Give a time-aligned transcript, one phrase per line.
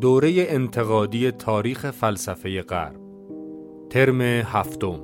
[0.00, 3.00] دوره انتقادی تاریخ فلسفه غرب.
[3.90, 5.00] ترم هفتم.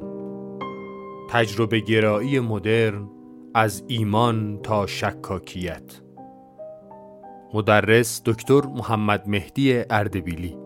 [1.30, 3.08] تجربه گرایی مدرن
[3.54, 6.00] از ایمان تا شکاکیت.
[7.54, 10.59] مدرس دکتر محمد مهدی اردبیلی.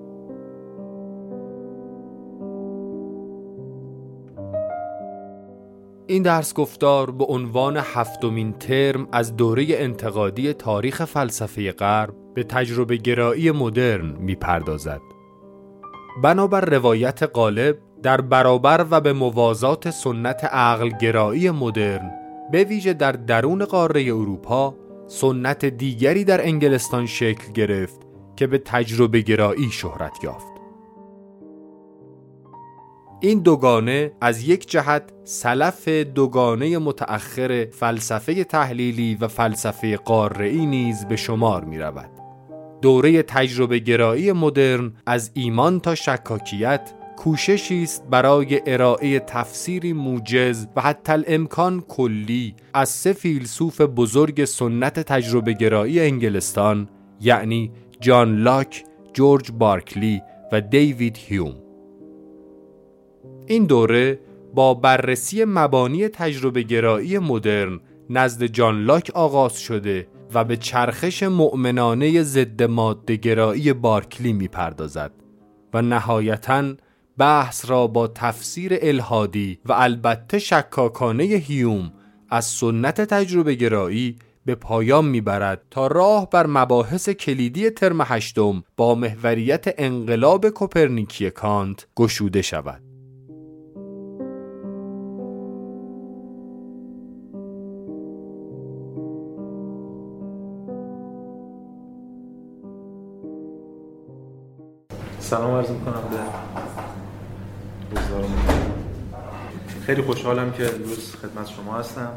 [6.14, 12.96] این درس گفتار به عنوان هفتمین ترم از دوره انتقادی تاریخ فلسفه غرب به تجربه
[12.96, 15.00] گرایی مدرن می‌پردازد.
[16.22, 22.10] بنابر روایت غالب در برابر و به موازات سنت عقل گرایی مدرن
[22.52, 24.74] به ویژه در درون قاره اروپا
[25.06, 28.00] سنت دیگری در انگلستان شکل گرفت
[28.36, 30.53] که به تجربه گرایی شهرت یافت.
[33.24, 41.16] این دوگانه از یک جهت سلف دوگانه متأخر فلسفه تحلیلی و فلسفه قارعی نیز به
[41.16, 42.10] شمار می رود.
[42.82, 50.80] دوره تجربه گرایی مدرن از ایمان تا شکاکیت کوششی است برای ارائه تفسیری موجز و
[50.80, 56.88] حتی الامکان کلی از سه فیلسوف بزرگ سنت تجربه گرایی انگلستان
[57.20, 61.63] یعنی جان لاک، جورج بارکلی و دیوید هیوم
[63.46, 64.20] این دوره
[64.54, 72.22] با بررسی مبانی تجربه گرایی مدرن نزد جان لاک آغاز شده و به چرخش مؤمنانه
[72.22, 75.12] ضد ماده گرایی بارکلی می‌پردازد
[75.74, 76.74] و نهایتا
[77.18, 81.92] بحث را با تفسیر الهادی و البته شکاکانه هیوم
[82.30, 84.16] از سنت تجربه گرایی
[84.46, 91.86] به پایان می‌برد تا راه بر مباحث کلیدی ترم هشتم با محوریت انقلاب کوپرنیکی کانت
[91.96, 92.83] گشوده شود.
[105.24, 107.98] سلام عرض می‌کنم به
[109.86, 112.10] خیلی خوشحالم که امروز خدمت شما هستم.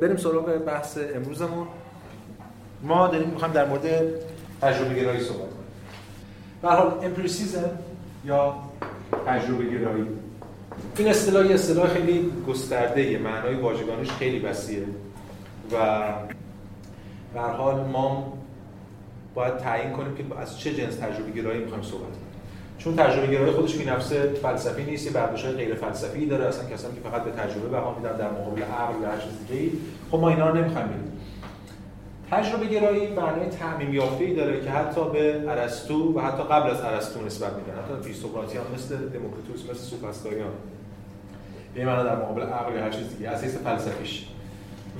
[0.00, 1.66] بریم سراغ بحث امروزمون.
[2.82, 3.82] ما داریم می‌خوایم در مورد
[4.62, 5.50] تجربه گرایی صحبت کنیم.
[6.62, 7.70] به حال امپریسیزم
[8.24, 8.54] یا
[9.26, 10.06] تجربه گرایی
[10.96, 14.86] این اصطلاح اصطلاح خیلی گسترده معنای واژگانیش خیلی وسیعه
[15.72, 16.08] و
[17.34, 18.32] به حال ما
[19.34, 22.30] باید تعیین کنیم که از چه جنس تجربه گرایی می‌خوایم صحبت کنیم.
[22.78, 26.44] چون تجربه گرایی خودش بی نفسه فلسفی نیست یه برداشت غیر فلسفی داره.
[26.44, 29.70] اصلا کسانی که فقط به تجربه بها میدن در مقابل عقل یا هر چیز دیگه
[30.10, 31.12] خب ما اینا رو نمی‌خوایم ببینیم.
[32.30, 37.24] تجربه گرایی معنای تعمیم یافته داره که حتی به ارسطو و حتی قبل از ارسطو
[37.26, 37.72] نسبت میدن.
[37.72, 40.52] حتی فیلسوفاتیان مثل دموکریتوس مثل سوفسطائیان
[41.74, 43.30] به معنی در مقابل عقل یا هر چیز دیگه.
[43.30, 44.26] حیث فلسفیش.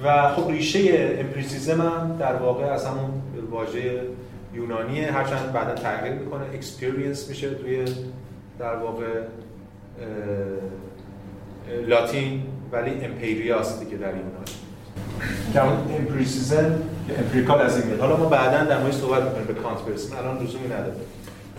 [0.05, 3.11] و خب ریشه empiricism هم در واقع از همون
[3.50, 4.03] واژه
[4.55, 6.44] یونانیه هرچند بعدا تغییر می‌کنه.
[6.55, 7.84] experience میشه توی
[8.59, 9.05] در واقع
[11.87, 14.44] لاتین ولی امپیریاست دیگه در یونان
[15.53, 16.83] که اون empiricism
[17.19, 20.16] empirical از این حالا ما بعدا در مورد صحبت می‌کنیم به کانت برسیم.
[20.16, 20.94] الان لزومی نداره.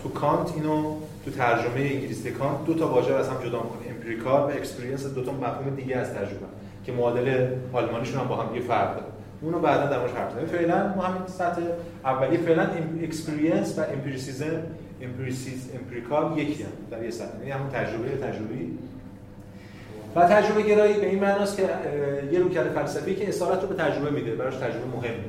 [0.02, 3.90] تو کانت اینو تو ترجمه انگلیسی کانت دو تا واژه از هم جدا می‌کنه.
[3.90, 6.46] empirical و experience دو تا مفهوم دیگه از تجربه
[6.86, 9.11] که معادل آلمانیشون هم با هم دیگه فرق داره.
[9.42, 11.62] اونو بعدا در موردش حرف فعلا ما همین سطح
[12.04, 12.66] اولی فعلا
[13.02, 14.62] experience و empiricism
[15.02, 17.38] empiricis empirical یکی هم در یه سطح.
[17.38, 18.78] یعنی همون تجربه تجربی.
[20.16, 21.62] و تجربه گرایی به این معناست که
[22.32, 25.24] یه رویکرد فلسفی که اصالت رو به تجربه میده براش تجربه مهمه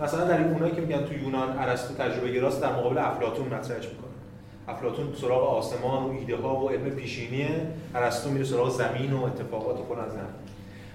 [0.00, 3.88] مثلا در این اونایی که میگن تو یونان ارسطو تجربه گراست در مقابل افلاطون مطرحش
[3.88, 4.10] می‌کنه.
[4.68, 7.48] افلاطون سراغ آسمان و ایده ها و علم پیشینیه.
[7.94, 10.12] ارسطو میره سراغ زمین و اتفاقات و فلان از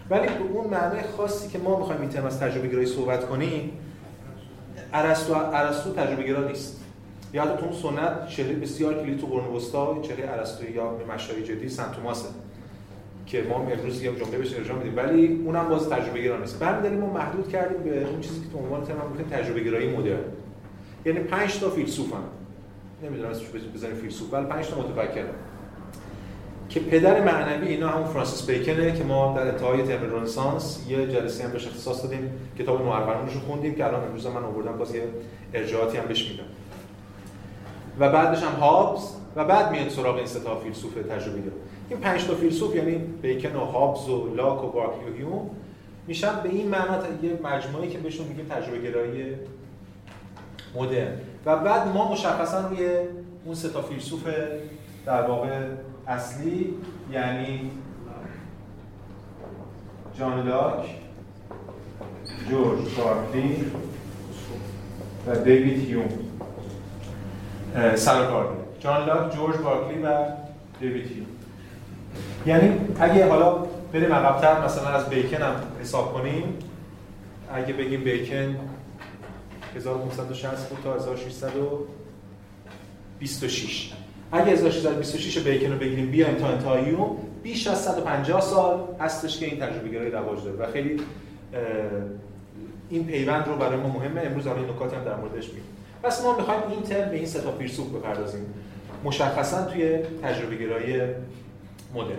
[0.10, 3.72] ولی به اون معنای خاصی که ما می‌خوایم این از تجربه گرایی صحبت کنیم
[4.94, 6.78] ارسطو ارسطو تجربه گرا نیست.
[7.34, 12.30] یادتون سنت چهره بسیار کلی تو قرون وسطا چهره ارسطویی یا مشای جدی سنت توماسه
[13.26, 14.98] که ما امروز یه جمله بهش ارجاع میدیم.
[14.98, 16.60] ولی اونم باز تجربه گرا نیست.
[16.60, 20.20] برمی‌داریم ما محدود کردیم به اون چیزی که تو عنوان ترم میگیم تجربه گرایی مدرن.
[21.06, 22.24] یعنی 5 تا فیلسوفن.
[23.04, 25.26] نمی‌دونم اسمش بزنیم فیلسوف ولی 5 تا متفکر
[26.72, 31.44] که پدر معنوی اینا همون فرانسیس بیکنه که ما در انتهای ترم رنسانس یه جلسه
[31.44, 32.32] هم بهش اختصاص دادیم.
[32.60, 35.04] کتاب نوآورانش رو خوندیم که الان امروز من آوردم باز یه
[35.54, 36.44] ارجاعاتی هم بهش میدم.
[38.00, 39.02] و بعدش هم هابز
[39.36, 41.42] و بعد میاد سراغ این ستا فیلسوف تجربی
[41.90, 45.50] این پنج تا فیلسوف یعنی بیکن و هابز و لاک و بارکلی و هیوم
[46.08, 49.36] میشن به این معنا یه مجموعه که بهشون میگیم تجربه گرایی
[50.76, 51.14] مدرن.
[51.46, 52.90] و بعد ما مشخصا روی
[53.46, 54.28] اون سه تا فیلسوف
[55.06, 55.60] در واقع
[56.08, 56.74] اصلی
[57.12, 57.72] یعنی
[60.20, 60.86] جان لاک
[62.50, 63.72] جورج بارکلی
[65.28, 66.10] و دیوید هیوم.
[67.96, 68.28] سر
[68.80, 70.26] جان لاک جورج بارکلی و
[70.80, 71.28] دیوید هیوم.
[72.46, 73.58] یعنی اگه حالا
[73.94, 76.44] بریم عقب‌تر مثلا از بیکن هم حساب کنیم.
[77.54, 78.56] اگه بگیم بیکن
[79.76, 83.94] 1560 بود تا 1626
[84.32, 86.98] اگه 1626 بیکن رو بگیریم بیایم تا انتهایی
[87.44, 91.02] بیش از 150 سال هستش که این تجربه گرایی رواج داره و خیلی
[92.90, 94.22] این پیوند رو برای ما مهمه.
[94.22, 95.64] امروز این نکاتی هم در موردش میگیم.
[96.04, 98.46] پس ما می‌خوایم این ترم به این سه تا فیلسوف بپردازیم.
[99.04, 101.02] مشخصا توی تجربه گرایی
[101.96, 102.18] مدرن.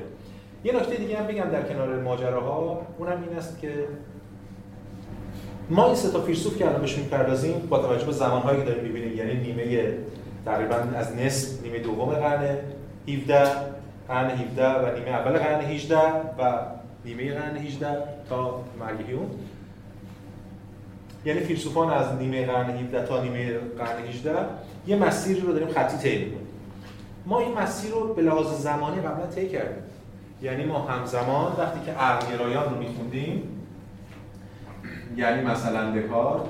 [0.65, 2.87] یه نکته دیگه هم بگم در کنار ماجراها.
[2.99, 3.71] اونم این است که
[5.71, 8.85] ما این سه تا فیلسوف که الان بهش می‌پردازیم با توجه به زمانهایی که داریم
[8.85, 9.93] می‌بینیم یعنی نیمه
[10.45, 12.57] تقریبا از نصف نیمه دوم قرن
[13.09, 13.45] 17
[14.09, 15.99] قرن 17 و نیمه اول قرن 18
[16.39, 16.59] و
[17.05, 17.89] نیمه قرن 18
[18.29, 19.31] تا مرگ هیوم
[21.25, 24.35] یعنی فیلسوفان از نیمه قرن 17 تا نیمه قرن 18
[24.87, 26.47] یه مسیری رو داریم خطی طی می‌کنیم.
[27.27, 29.83] ما این مسیر رو به لحاظ زمانی قبلا طی کردیم.
[30.43, 33.43] یعنی ما همزمان وقتی که عقلگرایان رو میخوندیم
[35.17, 36.43] یعنی مثلا دکارت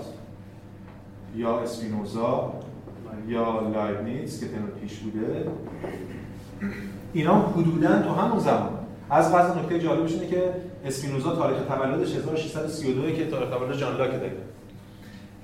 [1.37, 2.53] یا اسپینوزا
[3.29, 5.47] یا لایبنیتس که تنو پیش بوده
[7.13, 8.79] اینا حدودا تو همون زمان.
[9.11, 10.43] از بعض نکته جالبش اینه که
[10.87, 14.33] اسپینوزا تاریخ تولدش 1632 که تاریخ تولد جان لاک داره.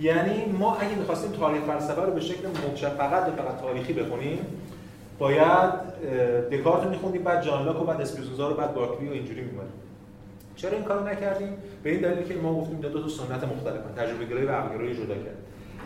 [0.01, 4.39] یعنی ما اگه می‌خواستیم تاریخ فلسفه رو به شکل مبشر فقط به فقط تاریخی بخونیم
[5.19, 5.71] باید
[6.53, 9.73] دکارت رو میخوندیم بعد جان لاک و بعد اسپینوزا رو بعد بارکلی و اینجوری میمونیم
[10.57, 14.25] چرا این کارو نکردیم؟ به این دلیل که ما گفتیم دو تا سنت مختلفن تجربه
[14.25, 15.37] گرایی و عقل جدا کرد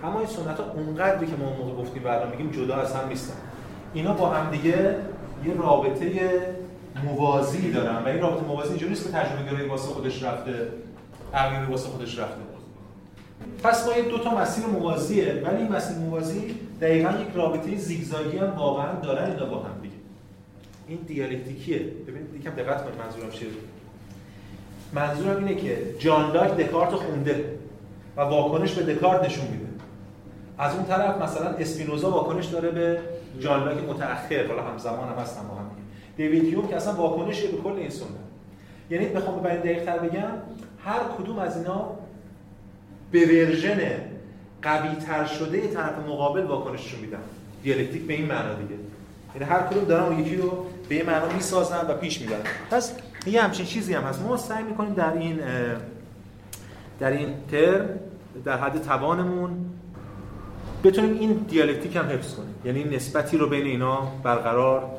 [0.05, 3.35] اما این سنت ها اونقدری که ما موقع گفتیم و میگیم جدا از هم نیستن.
[3.95, 4.97] اینا با هم دیگه
[5.45, 6.31] یه رابطه
[7.05, 10.69] موازی دارن و این رابطه موازی اینجوری نیست که تجربه گرایی واسه خودش رفته
[11.35, 12.37] عقل واسه خودش رفته.
[13.63, 18.39] پس ما یه دو تا مسیر موازیه ولی این مسیر موازی دقیقا یک رابطه زیگزاگی
[18.39, 19.95] هم واقعا دارن اینا با هم دیگه.
[20.89, 21.79] این دیالکتیکیه.
[21.79, 23.49] ببینید یکم دقت کنید منظورم چیه.
[24.93, 27.59] منظورم اینه که جان لاک دکارت خونده
[28.17, 29.72] و واکنش به دکارت نشون میده.
[30.63, 32.99] از اون طرف مثلا اسپینوزا واکنش داره به
[33.41, 35.71] جان لاک متأخر حالا همزمان هم هستن با هم
[36.17, 38.09] دیوید هیوم که اصلا واکنشی به کل این سنت.
[38.91, 40.31] یعنی بخوام به دقیق تر بگم
[40.85, 41.91] هر کدوم از اینا
[43.11, 43.81] به version
[44.63, 47.19] قوی تر شده طرف مقابل واکنششون میدن.
[47.63, 48.81] دیالکتیک به این معنا دیگه.
[49.35, 52.41] یعنی هر کدوم دارن اون یکی رو به این معنا می‌سازن و پیش می‌برن.
[52.71, 52.93] پس
[53.27, 54.23] یه همچین چیزی هم هست.
[54.23, 55.41] ما سعی می‌کنیم در این
[57.01, 57.89] در این ترم
[58.45, 59.51] در حد توانمون
[60.85, 62.55] بتونیم این دیالکتیک هم حفظ کنیم.
[62.65, 64.91] یعنی نسبتی رو بین اینا برقرار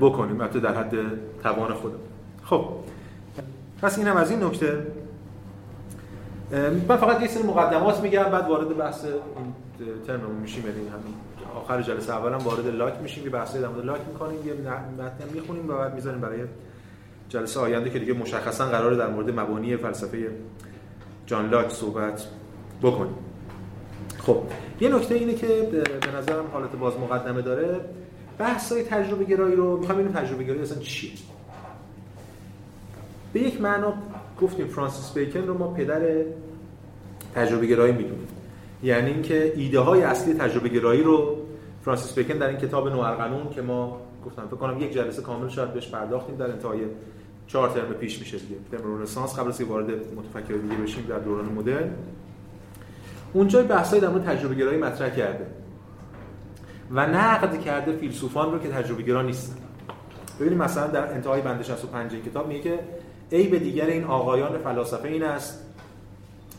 [0.00, 0.40] بکنیم.
[0.40, 0.94] البته در حد
[1.42, 2.00] توان خودمون.
[2.44, 2.64] خب.
[3.82, 4.86] پس اینم از این نکته.
[6.88, 9.14] من فقط یه سری مقدمات میگم بعد وارد بحث این
[10.06, 10.66] ترممون میشیم.
[10.66, 11.14] یعنی همین
[11.56, 13.24] آخر جلسه اولم وارد لاک میشیم.
[13.24, 14.54] یه بحثی در مورد لاک می‌کنیم یه
[14.98, 16.40] متن می‌خونیم و بعد می‌ذاریم برای
[17.28, 20.30] جلسه آینده که دیگه مشخصا قراره در مورد مبانی فلسفه
[21.26, 22.26] جان لاک صحبت
[22.82, 23.14] بکنیم.
[24.20, 24.42] خب
[24.80, 27.80] یه نکته اینه که به نظرم حالت باز مقدمه داره.
[28.38, 31.10] بحث های تجربه گرایی رو می‌خوام ببینیم تجربه گرایی اصلا چیه.
[33.32, 33.94] به یک معنا
[34.40, 36.00] گفتیم فرانسیس بیکن رو ما پدر
[37.34, 38.28] تجربه گرایی می‌دونیم.
[38.82, 41.36] یعنی اینکه ایده های اصلی تجربه گرایی رو
[41.84, 45.72] فرانسیس بیکن در این کتاب نوارقانون که ما گفتم فکر کنم یک جلسه کامل شاید
[45.72, 46.80] بهش پرداختیم در انتهای
[47.46, 48.56] چهار ترم پیش میشه دیگه.
[48.70, 51.90] ترم رنسانس قبل از که وارد متفکر دیگه بشیم در دوران مدرن.
[53.32, 55.46] اونجا بحثای در مورد تجربه گرایی مطرح کرده.
[56.90, 59.56] و نقد کرده فیلسوفان رو که تجربه گرا نیستن.
[60.40, 62.78] ببینید مثلا در انتهای بند 65 کتاب میگه که
[63.30, 65.66] ای به دیگر این آقایان فلاسفه این است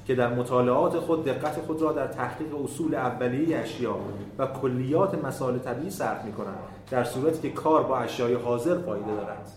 [0.06, 3.96] که در مطالعات خود دقت خود را در تحقیق اصول اولیه اشیا
[4.38, 6.58] و کلیات مسائل طبیعی صرف می‌کنند
[6.92, 9.52] در صورتی که کار با اشیای حاضر فایده دارد.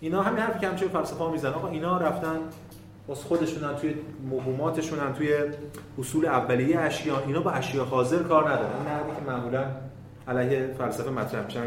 [0.00, 1.52] اینا همین حرفی که همچه فلسفه ها می‌زنن.
[1.52, 2.38] آقا اینا رفتن
[3.10, 3.94] واسه خودشونن توی
[4.30, 5.34] موهوماتشونن توی
[5.98, 7.22] اصول اولیه اشیا.
[7.26, 8.76] اینا با اشیا حاضر کار ندارن.
[8.76, 9.64] این نقدی که معمولا
[10.28, 11.60] علیه فلسفه مطرح میشه.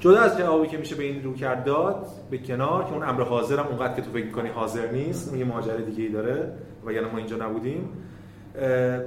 [0.00, 3.22] جدا از جوابی که میشه به این رو کرد داد به کنار که اون امر
[3.22, 5.34] حاضرم اونقدر که تو فکر کنی حاضر نیست.
[5.34, 6.52] یه ماجرا دیگه ای داره
[6.86, 7.88] و یعنی ما اینجا نبودیم.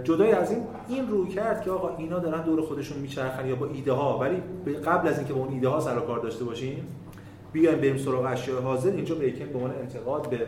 [0.03, 3.65] جدای از این این رو کرد که آقا اینا دارن دور خودشون میچرخن یا با
[3.65, 4.42] ایده ها ولی
[4.86, 6.88] قبل از اینکه با اون ایده ها سر کار داشته باشیم
[7.53, 8.89] بیایم بریم سراغ اشیاء حاضر.
[8.89, 10.39] اینجا بیکن به عنوان انتقاد به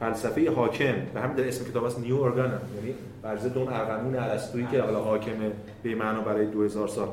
[0.00, 4.66] فلسفه حاکم به همین در اسم کتاب است نیو ارگان یعنی برزه دون ارقمون ارسطویی
[4.66, 5.50] که حالا حاکمه
[5.82, 7.08] به معنا برای 2000 سال.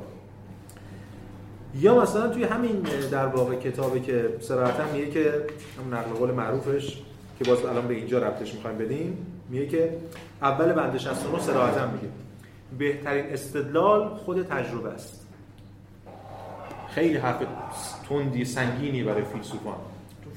[1.76, 5.34] یا مثلا توی همین در واقع کتابی که صراحتا میگه که
[5.78, 6.98] هم نقل قول معروفش
[7.40, 9.98] که باز الان به اینجا ربطش می‌خوایم بدیم میگه که
[10.42, 12.08] اول بند 69 صراحتا میگه
[12.78, 15.28] بهترین استدلال خود تجربه است.
[16.90, 17.44] خیلی حرف
[18.10, 19.76] تندی سنگینی برای فیلسوفان.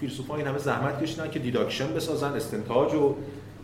[0.01, 3.15] فیلسوفان این همه زحمت کشیدن که دیداکشن بسازن استنتاج و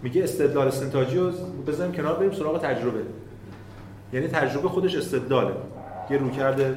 [0.03, 1.31] میگه استدلال استنتاجی رو
[1.67, 3.01] بزنیم کنار بریم سراغ تجربه.
[4.13, 5.55] یعنی تجربه خودش استدلاله.
[6.11, 6.77] یه رویکرد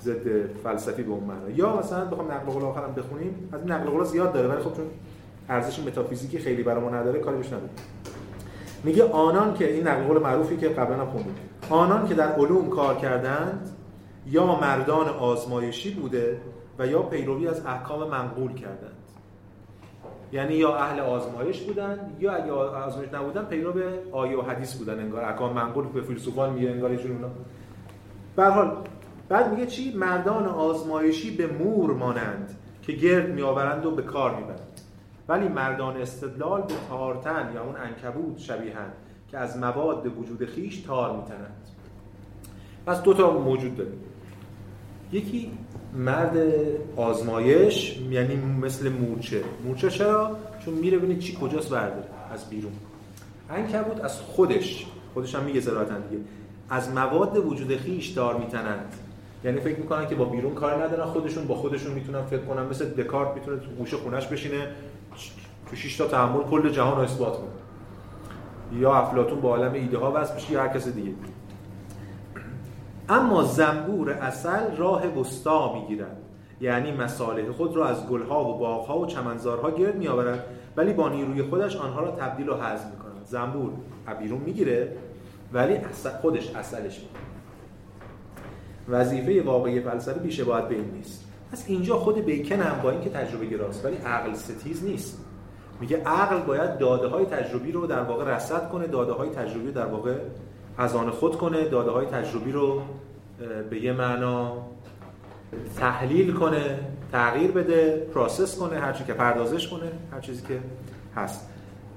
[0.00, 1.50] ضد فلسفی به اون معنا.
[1.50, 4.86] یا مثلا بخوام نقل قول آخرم بخونیم از نقل قول زیاد داره ولی خب چون
[5.48, 7.70] ارزش متافیزیکی خیلی برای ما نداره کاری بهش نداره
[8.84, 11.34] میگه آنان که این نقل قول معروفی که قبلا هم خوندیم.
[11.70, 13.70] آنان که در علوم کار کردند
[14.26, 16.40] یا مردان آزمایشی بوده
[16.78, 18.99] و یا پیروی از احکام منقول کردند.
[20.32, 24.98] یعنی یا اهل آزمایش بودن یا اگه آزمایش نبودن پیرو به آیه و حدیث بودن
[24.98, 25.24] انگار.
[25.24, 27.28] احکام منقول به فیلسوفان میگه انگار اینجوری اونا.
[28.36, 28.76] به حال
[29.28, 34.80] بعد میگه چی؟ مردان آزمایشی به مور مانند که گرد میآورند و به کار می‌برند.
[35.28, 38.92] ولی مردان استدلال به تارتن یا اون انکبوت شبیهند
[39.30, 41.68] که از مواد وجود خیش تار میتنند.
[42.86, 44.00] پس دو تا موجود داریم.
[45.12, 45.52] یکی
[45.94, 46.36] مرد
[46.96, 49.42] آزمایش یعنی مثل مورچه.
[49.64, 52.72] مورچه چرا؟ چون میره ببینه چی کجاست برداره از بیرون.
[53.50, 54.86] انکبوت از خودش.
[55.14, 56.22] خودش هم میگه زراعتا دیگه.
[56.70, 58.94] از مواد وجود خیش دار میتنند.
[59.44, 62.66] یعنی فکر می‌کنن که با بیرون کار ندارن خودشون با خودشون می‌تونن فکر کنن.
[62.66, 64.68] مثل دکارت می‌تونه تو گوشه خونش بشینه.
[65.70, 68.80] تو 6 تا تحمل کل جهان رو اثبات کنه.
[68.80, 71.10] یا افلاطون با عالم ایده ها وصل بشه یا هر کس دیگه.
[73.10, 76.16] اما زنبور اصل راه وسطا می‌گیرد.
[76.60, 80.44] یعنی مصالح خود را از گلها و باغها و چمنزارها گرد میآورد
[80.76, 83.24] ولی با نیروی خودش آنها را تبدیل و حذف می‌کند.
[83.24, 83.72] زنبور
[84.18, 84.96] بیرون می‌گیره
[85.52, 87.20] ولی اصل خودش اصلش می‌کنه
[88.88, 91.24] وظیفه واقعی فلسفه بیشه باید به این نیست.
[91.52, 95.24] پس اینجا خود بیکن هم با اینکه تجربه گراست ولی عقل ستیز نیست.
[95.80, 99.86] میگه عقل باید داده های تجربی رو در واقع رصد کنه داده های تجربی در
[99.86, 100.14] واقع
[100.78, 102.82] از آن خود کنه داده های تجربی رو
[103.70, 104.52] به یه معنا
[105.76, 106.78] تحلیل کنه
[107.12, 110.58] تغییر بده process کنه هر چی که پردازش کنه هر چیزی که
[111.16, 111.46] هست.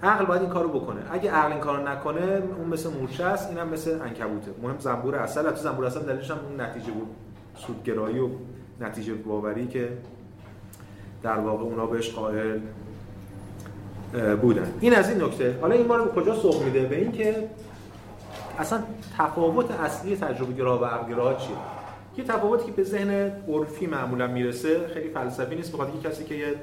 [0.04, 1.02] عقل باید این کارو بکنه.
[1.12, 4.52] اگه عقل این کارو نکنه اون مثل مورچه است اینم مثل عنکبوته.
[4.62, 7.08] مهم زنبور اصل تو زنبور اصل دلیلش هم اون نتیجه بود.
[7.56, 8.30] سودگرایی و
[8.82, 9.90] نتیجه باوری که
[11.24, 12.60] در واقع اونا بهش قائل
[14.42, 14.74] بودن.
[14.80, 15.58] این از این نکته.
[15.62, 17.50] حالا این ما رو کجا سوق میده؟ به این که
[18.60, 18.84] اصلا
[19.18, 21.56] تفاوت اصلی تجربه گرا و عقل چیه؟
[22.18, 26.36] یه تفاوتی که به ذهن عرفی معمولا می‌رسه خیلی فلسفی نیست بخاطر اینکه کسی که
[26.36, 26.56] یه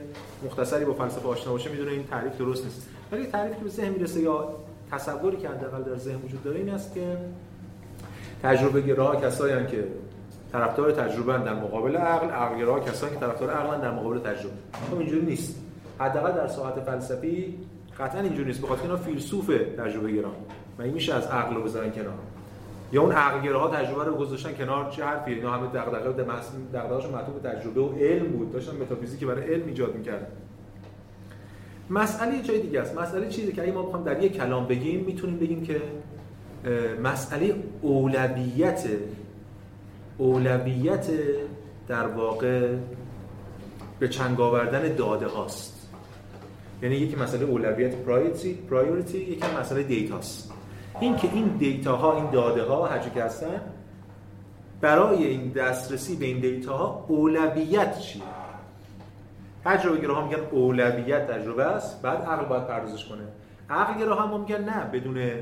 [0.45, 2.89] مختصری با فلسفه آشنا باشه می‌دونه این تعریف درست نیست.
[3.13, 4.49] ولی تعریفی که به ذهن می‌رسه یا
[4.93, 7.17] تصوری که حداقل در ذهن وجود داره این است که
[8.43, 9.85] تجربه گرا کسایی که
[10.53, 14.55] طرفدار تجربه در مقابل عقل عقل گرا کسایی که طرفدار عقل در مقابل تجربه.
[14.91, 15.63] خب اینجوری نیست.
[15.99, 17.59] حداقل در ساعت فلسفی
[17.99, 19.47] قطعا اینجوری نیست بخاطر اینا فیلسوف
[19.79, 20.31] تجربه گرا
[20.81, 22.15] و این میشه از عقل رو بذارن کنار.
[22.93, 26.33] یا اون عقل ها تجربه رو گذاشتن کنار چه حرفی؟ اینا همه دغدغه به
[26.75, 28.53] دغدغه‌شون معطوف به تجربه و علم بود.
[28.53, 30.27] داشتن متافیزیکی برای علم ایجاد می‌کردن.
[31.91, 32.99] مسئله جای دیگه است.
[32.99, 35.83] مسئله چیزی که اگه ما بخوام در یک کلام بگیم می‌تونیم بگیم که
[37.03, 38.89] مسئله اولویت
[40.19, 41.07] اولویت
[41.89, 42.77] در واقع
[43.99, 45.89] به چنگ آوردن داده هاست.
[46.83, 50.53] یعنی یکی مسئله اولویت priority priority یکی مسئله data ست
[51.01, 53.61] این که این data ها این داده ها هر که هستن
[54.81, 58.23] برای این دسترسی به این data ها اولویت چیه؟
[59.65, 63.23] تجربه گرا میگن اولویت تجربه است بعد عقل باید پردازش کنه.
[63.71, 65.33] عقل گرا هم میگن نه بدون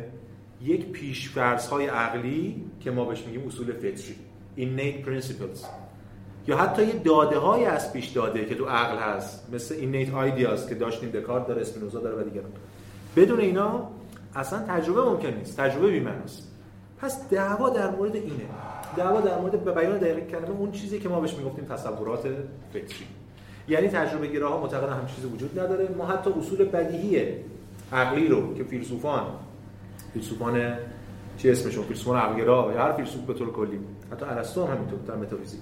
[0.62, 1.36] یک پیش
[1.70, 4.16] های عقلی که ما بهش میگیم اصول فطری
[4.58, 5.66] innate principles.
[6.46, 10.68] یا حتی یه داده های از پیش داده که تو عقل هست مثل innate ideas
[10.68, 12.50] که داشتیم دکارت داره اسپینوزا داره و دیگران.
[13.16, 13.88] بدون اینا
[14.34, 16.42] اصلا تجربه ممکن نیست تجربه بی‌معناست
[16.98, 18.46] پس دعوا در مورد اینه.
[18.96, 22.22] دعوا در مورد به بیان دقیق کلمه اون چیزی که ما بهش می‌گفتیم تصورات
[22.72, 23.06] فکری.
[23.68, 25.88] یعنی تجربه گراها معتقدن همچین چیزی وجود نداره.
[25.98, 27.34] ما حتی اصول بدیهی
[27.92, 29.22] عقلی رو که فیلسوفان
[30.12, 30.74] فیلسوفان
[31.36, 33.80] چی اسمشون؟ فیلسوفان عقلگرا یا هر فیلسوف به طور کلی
[34.12, 35.60] حتی ارسطو هم همینطور در متافیزیک.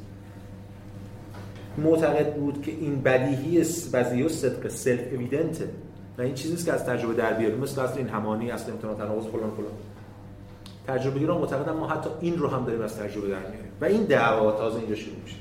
[1.78, 5.68] معتقد بود که این بدیهی بدیهی و صدق self-evident ه
[6.18, 7.58] و این چیزی که از تجربه در بیاریم.
[7.58, 9.72] مثل اصل این همانی اصل امتناع تناقض فلان فلان.
[10.86, 13.72] تجربه گرایان معتقدن ما حتی این رو هم داریم از تجربه در میاریم.
[13.80, 15.36] و این دعوا تازه اینجا شروع میشه.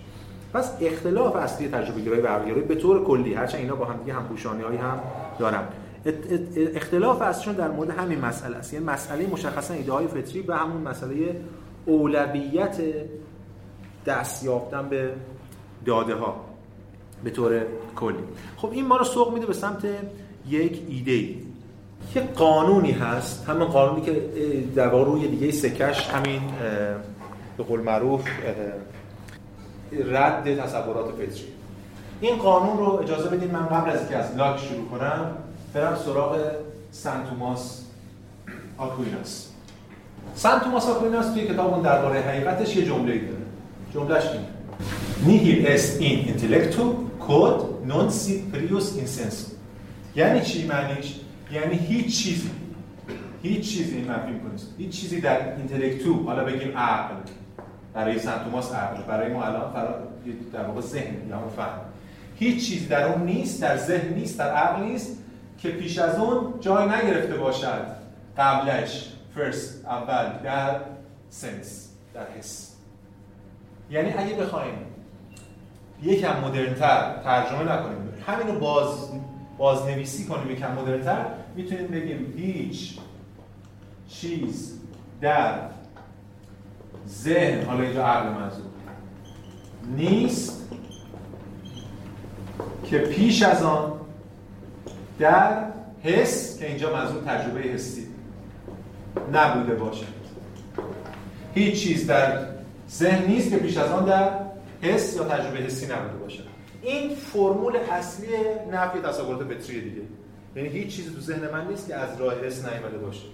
[0.53, 4.13] پس اختلاف اصلی تجربه گیری و عقل به طور کلی هرچند اینا با هم دیگه
[4.13, 4.99] همپوشانی هایی هم
[5.39, 5.63] دارن.
[6.57, 8.73] اختلاف اصلیشون در مورد همین مسئله است.
[8.73, 11.41] یعنی مسئله مشخصا ایده های فطری و همون مسئله
[11.85, 12.81] اولویت
[14.05, 15.13] دست یافتن به
[15.85, 16.45] داده ها
[17.23, 17.61] به طور
[17.95, 18.17] کلی.
[18.57, 19.85] خب این ما رو سوق میده به سمت
[20.49, 21.11] یک ایده.
[21.11, 21.35] ای
[22.15, 24.21] یه قانونی هست همین قانونی که
[24.75, 26.41] در واقع روی دیگه سکش همین
[27.57, 28.21] به قول معروف
[29.91, 31.43] رد تصورات فطری
[32.21, 35.31] این قانون رو اجازه بدید من قبل از اینکه از لاک شروع کنم
[35.73, 36.37] برم سراغ
[36.91, 37.81] سن توماس
[38.77, 39.47] آکویناس.
[40.35, 43.37] سن توماس آکویناس توی کتاب اون درباره حقیقتش یه جمله داره.
[43.93, 44.47] جملهش اینه.
[45.25, 46.95] nihil est in intellectu
[47.27, 48.97] quod non sit prius
[50.15, 51.15] یعنی چی معنیش؟
[51.51, 52.49] یعنی هیچ چیزی.
[53.43, 57.15] هیچ چیزی مفهوم کنید هیچ چیزی در اینتלקتو حالا بگیم عقل.
[57.93, 59.03] برای سن توماس عقل.
[59.03, 59.73] برای ما الان
[60.53, 61.79] در واقع ذهن یا فهم.
[62.35, 65.17] هیچ چیز در اون نیست در ذهن نیست در عقل نیست
[65.57, 67.85] که پیش از اون جای نگرفته باشد.
[68.37, 70.79] قبلش فرست اول در
[71.29, 72.75] سنس در حس.
[73.91, 74.75] یعنی اگه بخوایم
[76.03, 79.09] یکم مدرنتر ترجمه نکنیم همین باز
[79.57, 82.99] بازنویسی کنیم یکم مدرنتر می‌تونیم بگیم هیچ
[84.09, 84.79] چیز
[85.21, 85.59] در
[87.07, 88.65] ذهن حالا اینجا عقل منظور
[89.97, 90.69] نیست
[92.83, 93.93] که پیش از آن
[95.19, 95.63] در
[96.03, 98.07] حس که اینجا منظور تجربه حسی
[99.33, 100.15] نبوده باشد.
[101.53, 102.45] هیچ چیز در
[102.89, 104.29] ذهن نیست که پیش از آن در
[104.81, 106.44] حس یا تجربه حسی نبوده باشد.
[106.85, 108.27] این فرمول اصلی
[108.71, 110.01] نفی تصورات فطری دیگه.
[110.55, 113.25] یعنی هیچ چیزی تو ذهن من نیست که از راه حس نیامده باشه.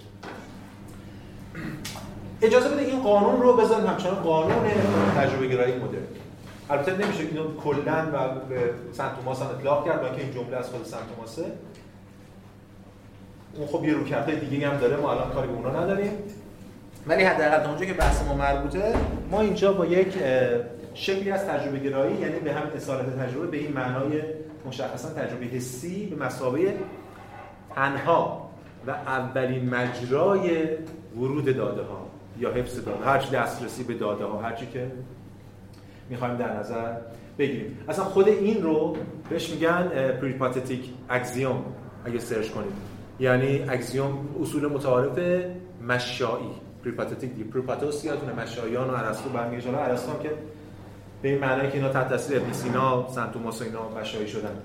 [2.41, 4.71] اجازه بده این قانون رو بذاریم همچنان قانون
[5.17, 6.01] تجربه گرایی مدرن.
[6.69, 10.69] البته نمیشه اینو کلا و به سنت توماس هم اطلاق کرد که این جمله از
[10.69, 11.45] خود سنت توماسه.
[13.55, 16.11] اون خب یه روکرده دیگه هم داره ما الان کاری به اونا نداریم.
[17.07, 18.93] ولی حداقل اونجا که بحث ما مربوطه
[19.31, 20.13] ما اینجا با یک
[20.93, 24.21] شکلی از تجربه گرایی یعنی به همین اصالت تجربه به این معنای
[24.65, 26.77] مشخصا تجربه حسی به مسابقه
[27.75, 28.49] تنها
[28.87, 30.67] و اولین مجرای
[31.17, 32.07] ورود داده ها
[32.39, 34.91] یا حفظ داده هرچی دسترسی به داده ها هرچی که
[36.09, 36.93] می‌خوایم در نظر
[37.37, 37.77] بگیریم.
[37.89, 38.97] اصلا خود این رو
[39.29, 39.87] بهش میگن
[40.21, 41.65] پریپاتتیک اکزیوم
[42.05, 42.73] اگه سرچ کنید.
[43.19, 45.19] یعنی اکزیوم اصول متعارف
[45.87, 46.51] مشایی.
[46.83, 50.29] پریپاتتیک دی پریپاتوس یادتونه مشایان و ارسطو برمیگرده ارسطو که
[51.21, 54.55] به این معنی که اینا تحت تاثیر ابن سینا سنت توماس و اینا مشایی شدن.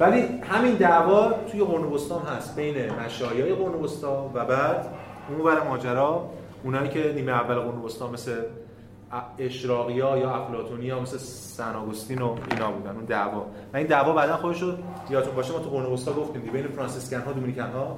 [0.00, 4.86] ولی همین دعوا توی قرن وسطا هست بین مشایای قرن وسطا و بعد
[5.28, 6.30] اون ور ماجرا
[6.64, 8.36] اونایی که نیمه اول قرن وسطا مثل
[9.38, 13.46] اشراقیا یا افلاطونیا مثل سن آگوستین و اینا بودن اون دعوا.
[13.72, 14.72] و این دعوا بعدا خودش رو
[15.10, 17.96] یادتون باشه ما تو قرن وسطا گفتیم بین فرانسیسکن ها دومینیکن ها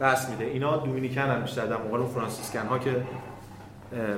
[0.00, 0.44] دست میده.
[0.44, 3.02] اینا دومینیکن هم بیشتر در مقابل فرانسیسکن ها که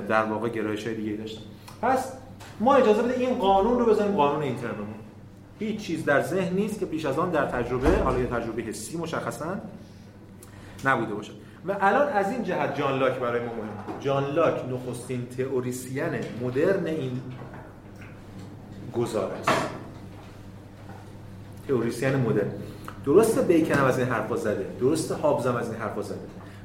[0.07, 1.41] در واقع گرایش های دیگه داشتن.
[1.81, 2.13] پس
[2.59, 4.95] ما اجازه بده این قانون رو بزنیم قانون اینترنمون
[5.59, 8.97] هیچ چیز در ذهن نیست که پیش از آن در تجربه حالا یه تجربه حسی
[8.97, 9.57] مشخصا
[10.85, 11.31] نبوده باشه.
[11.67, 13.99] و الان از این جهت جان لاک برای ما مهم.
[13.99, 17.21] جان لاک نخستین تئوریسین مدرن این
[18.93, 19.69] گزار است.
[21.67, 22.51] تئوریسین مدرن.
[23.05, 24.67] درسته بیکن از این حرفا زده.
[24.79, 26.19] درسته هابز هم از این حرفا زده.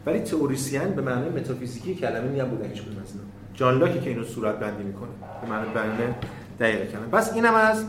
[0.07, 3.38] ولی تئوریسین به معنی متافیزیکی کلمه نیم بودن هیچ از اینا.
[3.59, 5.09] جان لاکی که اینو صورت بندی می‌کنه.
[5.43, 6.15] به معنی بیان
[6.61, 7.85] دقیق کلمه بس اینم از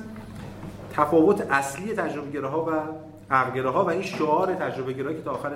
[0.93, 2.69] تفاوت اصلی تجربه گراها و
[3.33, 5.51] عقلگراها و این شعار تجربه گرایی که تا آخر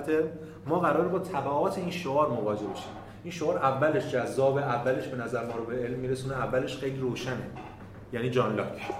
[0.66, 2.92] ما قرار با تبعات این شعار مواجه بشیم.
[3.24, 7.46] این شعار اولش جذاب اولش به نظر ما رو به علم میرسونه اولش خیلی روشنه.
[8.12, 8.90] یعنی جان لاک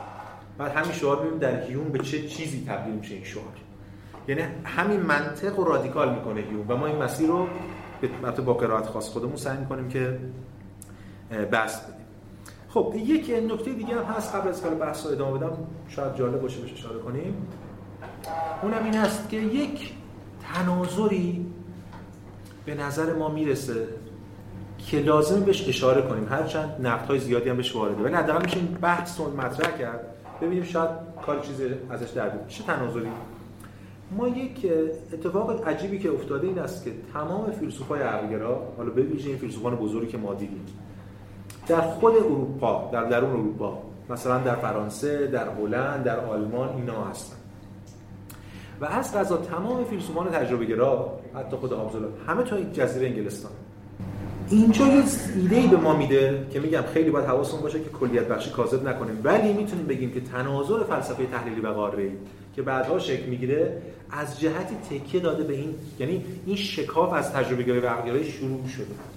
[0.59, 3.45] بعد همین شعار ببینیم در هیوم به چه چیزی تبدیل میشه این شعار.
[4.29, 7.47] یعنی همین منطق رو رادیکال می‌کنه هیوم و ما این مسیر رو
[8.01, 10.19] به با قرائت خاص خودمون سعی می‌کنیم که
[11.31, 11.95] بس بدیم.
[12.69, 15.57] خب یک نکته دیگه هم هست قبل از که بحث رو ادامه بدم.
[15.89, 17.47] شاید جالب باشه بشه اشاره کنیم.
[18.63, 19.93] اونم این است که یک
[20.55, 21.47] تناظری
[22.67, 23.89] به نظر ما می‌رسه
[24.79, 26.29] که لازم بهش اشاره کنیم.
[26.29, 28.03] هرچند های زیادی هم بهش وارده.
[28.03, 30.01] ولی حداقل میشه این بحث رو مطرح کرد.
[30.43, 30.91] ببینیم شاید
[31.27, 32.49] کار چیزی ازش در بیاد.
[32.49, 33.09] چه تناظری؟
[34.17, 34.67] ما یک
[35.13, 39.77] اتفاق عجیبی که افتاده این است که تمام فیلسوفای عقلگرا حالا به ویژه این فیلسوفان
[39.77, 40.67] بزرگی که ما دیدیم
[41.67, 43.79] در خود اروپا در درون اروپا
[44.11, 47.37] مثلا در فرانسه در هلند در آلمان اینا هستن.
[48.81, 53.53] و از قضا تمام فیلسوفان تجربه گرا حتی خود آبزولا همه این جزیره انگلستان.
[54.51, 55.03] اینجا یه
[55.37, 59.21] ایده به ما میده که میگم خیلی باید حواسمون باشه که کلیت بخشی کاذب نکنیم.
[59.25, 62.11] ولی می‌تونیم بگیم که تناظر فلسفه تحلیلی و قاره
[62.57, 67.63] که بعدها شکل می‌گیره از جهتی تکیه داده به این یعنی این شکاف از تجربه
[67.63, 69.14] گرایی و شروع شده.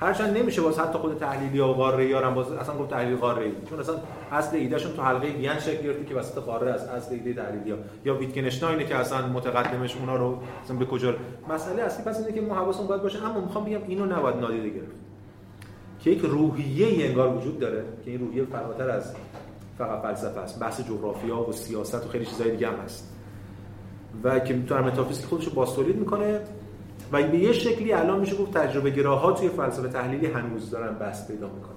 [0.00, 3.52] هرچند نمیشه باز حتی خود تحلیلی و قاره هم باز اصلا گفت تحلیل قاره ای.
[3.70, 3.94] چون اصلا
[4.32, 7.76] اصل ایدهشون تو حلقه وین شکل گرفته که وسط قاره از اصل ایده تحلیلی ها.
[8.04, 11.14] یا ویتگنشتاینه که اصلا متقدمش اونا رو اصلا به کجا
[11.48, 13.24] مسئله اصلی پس اینه که ما حواسمون باید باشه.
[13.24, 14.96] اما می‌خوام بگم اینو نباید نادیده گرفت.
[16.00, 19.14] که یک روحیه انگار وجود داره که این روحیه فراتر از
[19.78, 20.60] فقط فلسفه است.
[20.60, 23.16] بحث جغرافیا و سیاست و خیلی چیزای دیگه هم هست.
[24.24, 26.40] و که می‌تونه متافیزیک خودش رو باستولید می‌کنه.
[27.12, 31.30] و به یه شکلی الان میشه گفت تجربه گراها توی فلسفه تحلیلی هنوز دارن بحث
[31.30, 31.76] پیدا می‌کنن.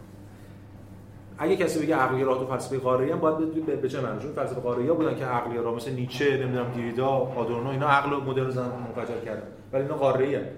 [1.38, 4.62] اگه کسی بگه عقلی راه تو فلسفه قاره هم باید بدونید به چه چون فلسفه
[4.62, 9.20] قاره بودن که عقلی راه مثل نیچه نمی‌دونم دیریدا آدورنو اینا عقل مدرن زن منفجر
[9.26, 9.48] کردن.
[9.74, 10.52] ولی اینا قاره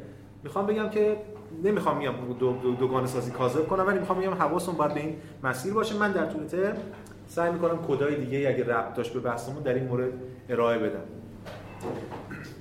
[0.44, 1.18] می‌خوام بگم که
[1.64, 5.16] نمی‌خوام میگم دو دو دوگانه سازی کاذب کنم ولی می‌خوام بگم حواسون باید به این
[5.44, 5.98] مسیر باشه.
[5.98, 6.42] من در طول
[7.28, 10.12] سعی می‌کنم کدای دیگه اگه ربط داشت به بحثمون در این مورد
[10.50, 11.04] ارائه بدم.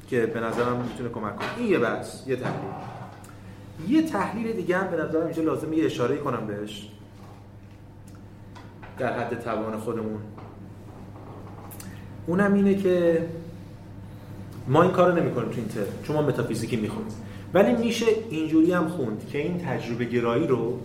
[0.06, 1.48] که به نظرم می‌تونه کمک کنه.
[1.58, 2.70] این یه بحث یه تحلیل.
[3.88, 6.88] یه تحلیل دیگه هم به نظرم اینجا لازم یه اشاره کنم بهش.
[8.98, 10.20] در حد توان خودمون.
[12.26, 13.26] اونم اینه که
[14.68, 17.12] ما این کارو نمی‌کنیم تو این ترم چون ما متافیزیکی می‌خونیم.
[17.54, 20.80] ولی میشه اینجوری هم خوند که این تجربه گرایی رو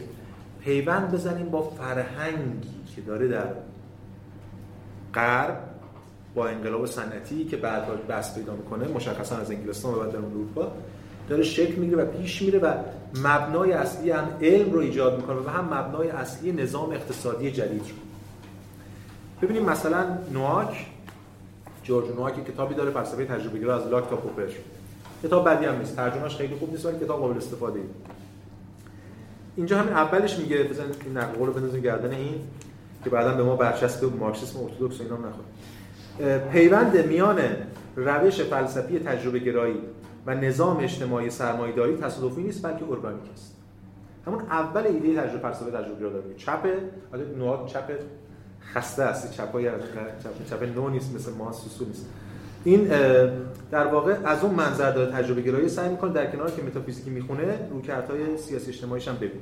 [0.63, 3.47] پیوند بزنیم با فرهنگی که داره در
[5.13, 5.68] غرب
[6.35, 10.71] با انقلاب صنعتی که بعد بس پیدا می‌کنه مشخصا از انگلستان و بعد در اروپا
[11.29, 12.73] داره شکل می‌گیره و پیش میره و
[13.17, 17.95] مبنای اصلی هم علم رو ایجاد می‌کنه و هم مبنای اصلی نظام اقتصادی جدید رو.
[19.41, 20.85] ببینیم مثلا نواک
[21.83, 24.47] جورج نواک کتابی داره فلسفه تجربه از لاک تا پوپر
[25.23, 27.85] کتاب بدی هم نیست ترجمهش خیلی خوب نیست ولی کتاب قابل استفاده ای
[29.55, 32.35] اینجا همین اولش میگه بزن این نقل رو بندازین گردن این
[33.03, 35.47] که بعدا به ما برچسب مارکسیسم ارتدوکس اینا نخوره.
[36.51, 37.39] پیوند میان
[37.95, 39.79] روش فلسفی تجربه گرایی
[40.25, 43.55] و نظام اجتماعی سرمایه‌داری تصادفی نیست بلکه ارگانیک است.
[44.27, 46.67] همون اول ایده تجربه فلسفه تجربه گرایی داره چپ
[47.11, 47.91] حالا نوع چپ
[48.73, 49.65] خسته است چپای
[50.23, 52.09] چپ چپ نو نیست مثل ما سوسو نیست.
[52.63, 52.83] این
[53.71, 57.59] در واقع از اون منظر داره تجربه گرایی سعی می‌کنه در کنار که متافیزیکی می‌خونه
[57.71, 59.41] رویکردهای سیاسی اجتماعیش هم ببینه.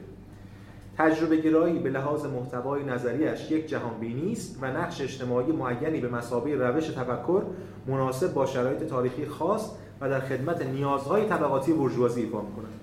[0.97, 6.09] تجربه گرایی به لحاظ محتوای نظریش یک جهان بینی است و نقش اجتماعی معینی به
[6.09, 7.41] مسابقه روش تفکر
[7.87, 12.73] مناسب با شرایط تاریخی خاص و در خدمت نیازهای طبقاتی برجوازی ایفا می‌کند.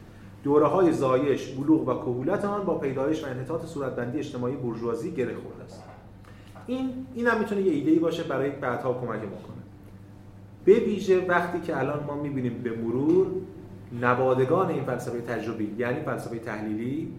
[0.44, 5.34] دوره های زایش، بلوغ و کهولت آن با پیدایش و انحطاط صورتبندی اجتماعی برجوازی گره
[5.34, 5.82] خورده است.
[6.66, 9.62] این این هم می‌تونه یه ایده‌ای باشه برای بعدها کمک ما کنه.
[10.64, 13.26] به ویژه وقتی که الان ما می‌بینیم به مرور
[14.00, 17.12] نوادگان این فلسفه تجربی یعنی فلسفه تحلیلی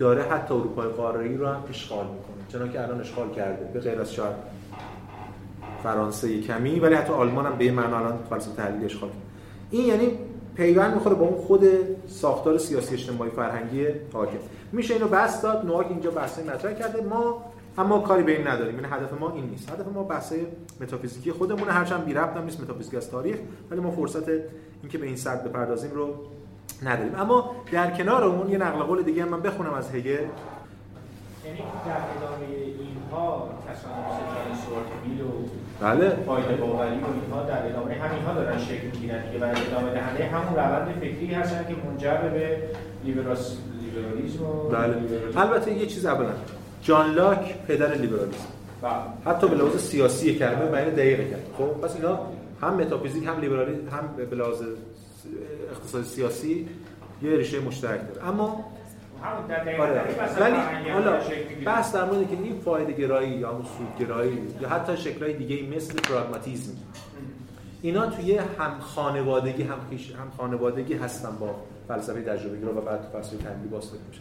[0.00, 2.58] داره حتی اروپای قاره‌ای رو هم اشغال می‌کنه.
[2.58, 4.34] چون که الان اشغال کرده به غیر از شاید
[5.82, 9.22] فرانسه کمی ولی حتی آلمان هم به این معنا الان فلسفه تحلیلی اشغال کرده.
[9.70, 10.18] این یعنی
[10.54, 11.64] پیوند می‌خوره با اون خود
[12.06, 14.38] ساختار سیاسی اجتماعی فرهنگی حاکم
[14.72, 17.02] میشه اینو بس داد نوآک اینجا بحثی مطرح کرده.
[17.02, 17.44] ما
[17.78, 18.74] اما کاری به این نداریم.
[18.74, 19.70] یعنی هدف ما این نیست.
[19.70, 20.32] هدف ما بحث
[20.80, 23.36] متافیزیکی خودمون هرچند بی ربط هم نیست متافیزیک از تاریخ
[23.70, 24.28] ولی ما فرصت
[24.82, 26.14] اینکه به این سطح بپردازیم رو
[26.82, 27.14] نداریم.
[27.18, 30.10] اما در کنار اون یه نقل قول دیگه هم من بخونم از هگل.
[30.10, 32.46] یعنی در ادامه
[32.78, 34.06] اینها تصادف
[34.60, 36.16] ستاره و بله.
[36.26, 39.38] فایده باوری و اینها در ادامه همینها دارن شکل می‌گیرن دیگه.
[39.38, 42.62] برای ادامه دهنده همون روند فکری هستن که منجر به
[43.04, 44.96] لیبراس لیبرالیسم بله.
[45.36, 46.30] البته یه چیز اولا.
[46.82, 48.48] جان لاک پدر لیبرالیسم.
[48.82, 48.92] بله.
[49.24, 52.18] حتی به لحاظ سیاسی کلمه معنی دقیقه کرد خب پس اینا
[52.62, 54.62] هم متافیزیک هم لیبرالیسم هم به لحاظ
[55.70, 56.68] اقتصاد سیاسی
[57.22, 58.28] یه ریشه مشترک داره.
[58.28, 58.64] اما
[59.78, 60.02] آره.
[60.40, 61.18] ولی حالا
[61.66, 66.00] بحث در مورد که این فایده گرایی یا سود گرایی یا حتی شکلهای دیگه مثل
[66.00, 66.72] پراگماتیسم
[67.82, 71.54] اینا توی هم خانوادگی هم, خیش، هم خانوادگی هستن با
[71.88, 74.20] فلسفه تجربه گرا و بعد فلسفه تنبیه واسطه میشه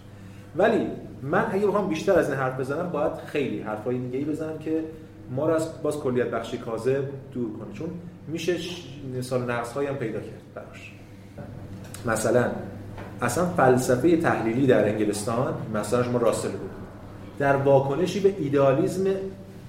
[0.56, 0.88] ولی
[1.22, 4.84] من اگه بخوام بیشتر از این حرف بزنم باید خیلی حرفای دیگه ای بزنم که
[5.30, 7.74] ما را از باز کلیت بخشی کاذب دور کنه.
[7.74, 7.90] چون
[8.28, 8.58] میشه
[9.18, 10.94] مثال نقص هم پیدا کرد براش.
[12.06, 12.52] مثلا
[13.22, 16.70] اصلا فلسفه تحلیلی در انگلستان مثلا شما راسل بود.
[17.40, 19.04] در واکنشی به ایدئالیسم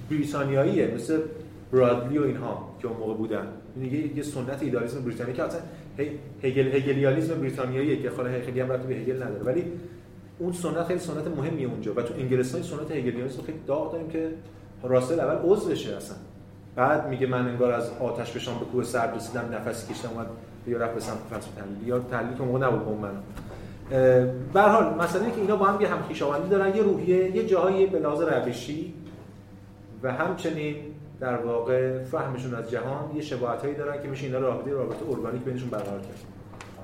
[0.09, 1.19] بریتانیاییه مثل
[1.73, 3.47] برادلی و اینها که اون موقع بودن.
[3.75, 5.59] این یه سنت ایدئالیسم بریتانیایی که اصلا
[6.43, 9.43] هگل هگلیالیسم بریتانیاییه که خاله خیلی هم به هگل نداره.
[9.43, 9.63] ولی
[10.39, 11.93] اون سنت خیلی سنت مهمیه اونجا.
[11.93, 14.29] و تو انگلستان سنت هگلیالیسم خیلی داغ داریم که
[14.83, 16.17] راسل اول عضوشه اصلا.
[16.75, 20.27] بعد میگه من انگار از آتش بشام به کوه سرد رسیدم نفسی کشیدم اومد
[20.67, 23.11] یا رفت به سمت فلسفه تحلیلی یا تحلیلی که موقع نبود به من
[24.53, 27.99] به حال مثلا که اینا با هم یه همخیشاوندی دارن یه روحیه یه جاهایی به
[27.99, 28.93] لحاظ روشی
[30.03, 30.75] و همچنین
[31.19, 35.69] در واقع فهمشون از جهان یه شباهتایی دارن که میشه اینا رابطه رابطه ارگانیک بینشون
[35.69, 36.19] برقرار کرد.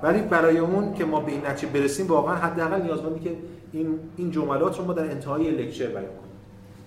[0.03, 3.36] ولی برای اون که ما به این نتیجه برسیم واقعا حداقل نیازمندی که
[3.71, 6.26] این این جملات رو ما در انتهای لکچر بیان کنیم.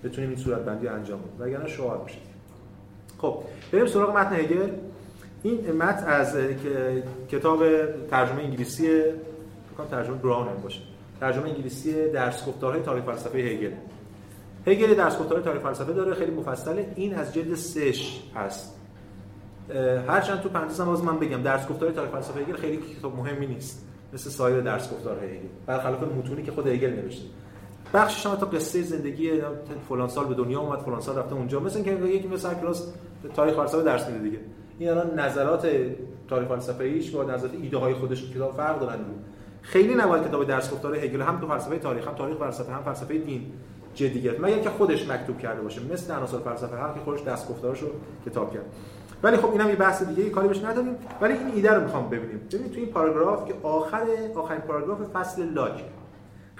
[0.03, 1.35] بتونیم این صورت بندی انجام بدیم.
[1.39, 2.17] وگرنه شعار میشه.
[3.17, 4.69] خب بریم سراغ متن هگل.
[5.43, 6.37] این متن از
[7.31, 7.63] کتاب
[8.09, 9.01] ترجمه انگلیسی
[9.91, 10.79] ترجمه براون باشه.
[11.19, 13.71] ترجمه انگلیسی درس گفتارهای تاریخ فلسفه هگل.
[14.67, 17.93] هگل درس گفتارهای تاریخ فلسفه داره خیلی مفصله این از جلد 3
[18.35, 18.75] هست.
[20.07, 23.87] هرچند تو پرانتز باز من بگم درس گفتار تاریخ فلسفه هگل خیلی کتاب مهمی نیست.
[24.13, 25.47] مثل سایر درس گفتارهای هگل.
[25.65, 27.25] برخلاف متونی که خود هگل نوشته.
[27.93, 29.31] بخشش هم تا قصه زندگی
[29.89, 31.59] فلان سال به دنیا اومد فلان سال رفته اونجا.
[31.59, 32.93] مثل که یکی مثل کلاس
[33.35, 34.39] تاریخ فلسفه درس میده دیگه.
[34.79, 35.67] این الان نظرات
[36.27, 38.99] تاریخ فلسفه ایش با نظرات ایده های خودش کتاب فرق دارن
[39.61, 43.17] خیلی نباید کتاب درس گفتار هگل هم تو فلسفه تاریخ هم تاریخ فلسفه هم فلسفه
[43.17, 43.51] دین
[43.95, 45.81] جدیت مگر که خودش مکتوب کرده باشه.
[45.93, 47.87] مثل عناصر فلسفه هم که خودش دست گفتارشو
[48.25, 48.65] کتاب کرد.
[49.23, 52.41] ولی خب اینم یه بحث دیگه کاری بهش ندادیم ولی این ایده رو می‌خوام ببینیم.
[52.51, 54.03] ببینید تو این پاراگراف که آخر
[54.35, 55.83] آخرین پاراگراف فصل لاک.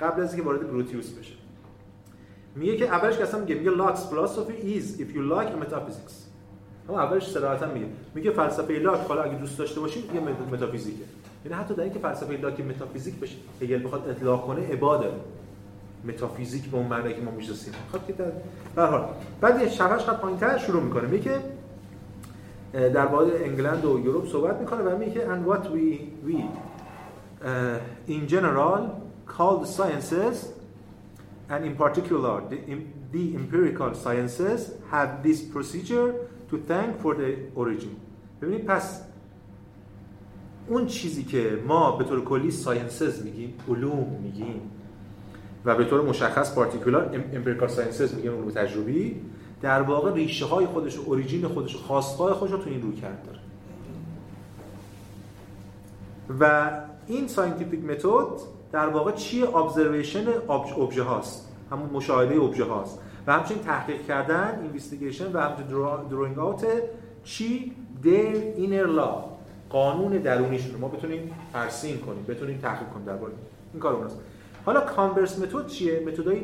[0.01, 1.33] قبل از اینکه وارد گروتیوس بشه.
[2.55, 4.09] میگه که اولش که اصلا میگه میگه Locke's
[4.61, 6.13] is if you like a metaphysics.
[6.89, 7.85] اما اولش صراحتا میگه.
[8.15, 11.03] میگه فلسفه لاک حالا اگه دوست داشته باشید یه متافیزیکه.
[11.45, 15.11] یعنی حتی در اینکه فلسفه لاک متافیزیک بشه هگل بخواد اطلاق کنه عباده
[16.05, 17.73] متافیزیک به اون معنی که ما می‌شناسیم.
[17.91, 18.31] خب که در
[18.77, 19.05] هر حال.
[19.41, 21.07] بعد یه شبش قد پایینتر شروع می‌کنه.
[21.07, 21.39] میگه
[22.73, 26.37] در مورد انگلند و یوروپ صحبت می‌کنه و میگه and what we we
[27.43, 28.81] uh, in general
[29.35, 30.35] call the sciences
[31.49, 32.57] and in particular the,
[33.15, 34.59] the empirical sciences
[34.93, 36.07] have this procedure
[36.49, 37.95] to thank for the origin.
[38.41, 39.01] ببینید پس
[40.67, 44.61] اون چیزی که ما به طور کلی sciences میگیم علوم میگیم
[45.65, 49.21] و به طور مشخص particular empirical sciences میگیم علوم تجربی
[49.61, 53.23] در واقع ریشه های خودش و origin خودش و خواستگاه خودش رو تو این رویکرد
[53.25, 53.39] داره.
[56.39, 56.71] و
[57.07, 62.99] این scientific method در واقع چیه observation ابژه هاست؟ همون مشاهده ابژه هاست.
[63.27, 66.65] و همچنین تحقیق کردن investigation و همچنین drawing out
[67.23, 68.09] چی؟ در
[68.55, 69.23] اینر لا
[69.69, 70.13] قانون
[70.71, 70.79] رو.
[70.79, 73.33] ما بتونیم ترسیم کنیم بتونیم تحقیق کنیم درباره
[73.73, 74.19] این کار اوناست.
[74.65, 76.41] حالا کانورس متد چیه؟ متدای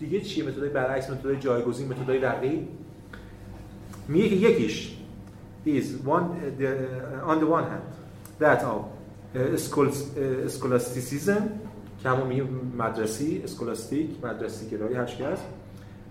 [0.00, 2.68] دیگه چیه؟ متدای برعکس متدای جایگزین متدای رقیب؟
[4.08, 4.96] میگه یکیش
[5.66, 7.82] is one the, on the one hand.
[8.38, 8.84] That of
[9.36, 9.58] uh,
[10.48, 11.42] scholasticism
[12.02, 12.44] که همون میگه
[12.78, 15.46] مدرسی اسکولاستیک مدرسی گرایی هست.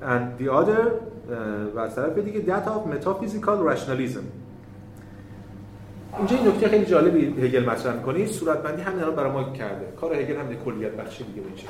[0.02, 0.86] And the other
[1.76, 4.26] و از طرف دیگه that of metaphysical rationalism.
[6.18, 8.26] اینجا این نکته خیلی جالبی هگل مطرح می‌کنه.
[8.26, 9.86] صورت بندی همین الان برای ما کرده.
[10.02, 11.68] کار هگل هم کلیت بخشی دیگه میشه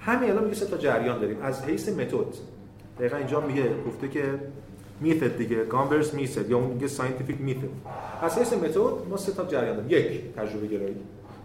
[0.00, 1.36] همین الان میگه سه تا جریان داریم.
[1.42, 2.34] از حیث متد.
[2.98, 4.22] دقیقا اینجا میگه گفته که
[5.00, 5.64] method دیگه.
[5.64, 7.68] گامبرز method یا اون میگه scientific method
[8.22, 8.78] حیث متد
[9.10, 9.90] ما سه تا جریان داریم.
[9.90, 10.96] یک تجربه گرایی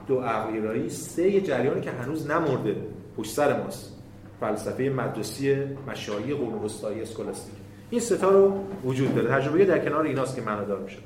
[0.08, 2.76] دو عقل گرایی سه جریانی که هنوز نمرده.
[3.18, 3.92] پشت سر ماست.
[4.40, 5.56] فلسفه مدرسی
[5.88, 7.56] مشایی قرون وسطایی اسکولاستیک.
[7.90, 9.30] این سه تا رو وجود داره.
[9.30, 10.98] تجربه در کنار ایناست که معنادار میشه.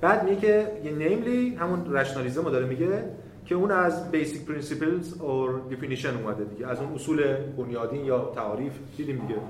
[0.00, 3.04] بعد میگه یه namely همون rationalism داره میگه
[3.46, 6.66] که اون از basic principles or definition اومده دیگه.
[6.66, 9.40] از اون اصول بنیادین یا تعاریف دیدیم دیگه.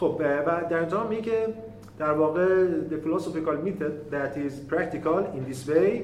[0.00, 1.54] خب و در اینجا میگه
[1.98, 6.00] در واقع the philosophical method that is practical in this way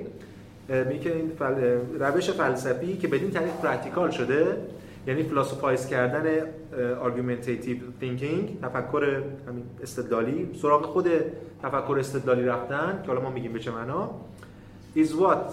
[0.88, 1.78] میگه این فل...
[2.00, 4.56] روش فلسفی که بدین طریق practical شده
[5.06, 6.40] یعنی philosophize کردن
[7.04, 11.08] argumentative thinking تفکر همین استدلالی سراغ خود
[11.62, 14.10] تفکر استدلالی رفتن که حالا ما میگیم به چه معنا
[14.96, 15.52] is what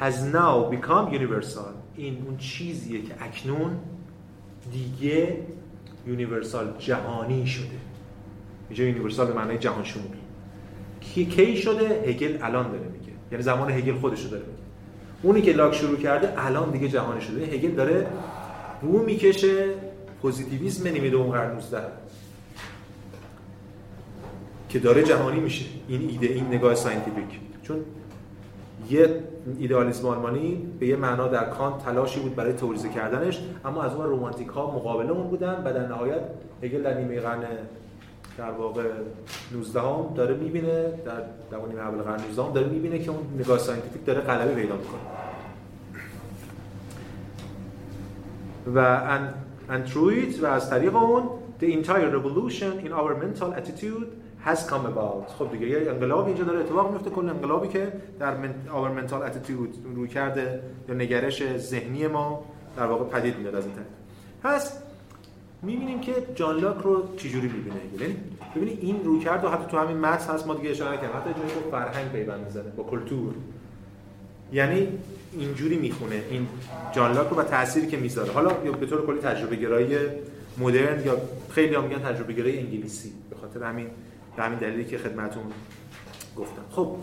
[0.00, 1.74] has now become universal.
[1.96, 3.78] این اون چیزیه که اکنون
[4.72, 5.36] دیگه
[6.06, 7.64] universal جهانی شده.
[8.68, 10.16] اینجا universal به معنای جهان شمول
[11.00, 13.12] کی کی شده؟ هگل الان داره میگه.
[13.32, 14.58] یعنی زمان هگل خودش داره میگه.
[15.22, 17.44] اونی که لاک شروع کرده الان دیگه جهانی شده.
[17.44, 18.06] هگل داره
[18.82, 19.66] رو می‌کشه.
[20.22, 21.82] پوزیتیویسم نیمه دوم قرن 19
[24.68, 25.64] که داره جهانی میشه.
[25.88, 27.40] این ایده این نگاه scientific.
[27.62, 27.76] چون
[28.88, 29.22] یه
[29.58, 34.06] ایدئالیسم آلمانی به یه معنا در کانت تلاشی بود برای تئوریزه کردنش اما از اون
[34.06, 36.20] رومانتیک ها مقابل اون بودن و در نهایت
[36.62, 37.40] هگل در نیمه قرن
[38.38, 38.82] در واقع
[39.52, 43.20] 19 هم داره می‌بینه در در نیمه اول قرن 19 هم داره می‌بینه که اون
[43.38, 45.00] نگاه scientific داره غلبه پیدا می‌کنه.
[48.74, 49.08] و
[49.94, 51.22] it و از طریق اون
[51.60, 55.32] the entire revolution in our mental attitude has come about.
[55.38, 58.34] خب دیگه یه انقلاب اینجا داره اتفاق میفته کل انقلابی که در
[58.68, 62.44] our mental attitude رویکرده یا نگرش ذهنی ما
[62.76, 63.86] در واقع پدید میاد از این طریق
[64.42, 64.82] پس
[65.62, 68.16] می‌بینیم که جان لاک رو چجوری می‌بینه؟ یعنی
[68.56, 71.30] ببینید این روی کرد و حتی تو همین متن هست ما دیگه اشاره کردیم حتی
[71.40, 73.34] جایی که فرهنگ پیوند می‌زنه با کلتور.
[74.52, 74.88] یعنی
[75.32, 76.48] اینجوری می‌خونه این
[76.92, 78.32] جان لاک رو و تأثیری که می‌ذاره.
[78.32, 79.96] حالا به طور کلی تجربه گرایی
[80.58, 81.16] مدرن یا
[81.50, 83.86] خیلی هم میگن تجربه گرایی انگلیسی به خاطر همین
[84.36, 85.42] به همین دلیلی که خدمتون
[86.36, 86.62] گفتم.
[86.70, 86.96] خب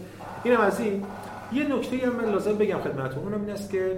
[0.44, 1.06] اینم از این.
[1.54, 3.92] یه نکته هم من لازم بگم خدمتون اونم این است که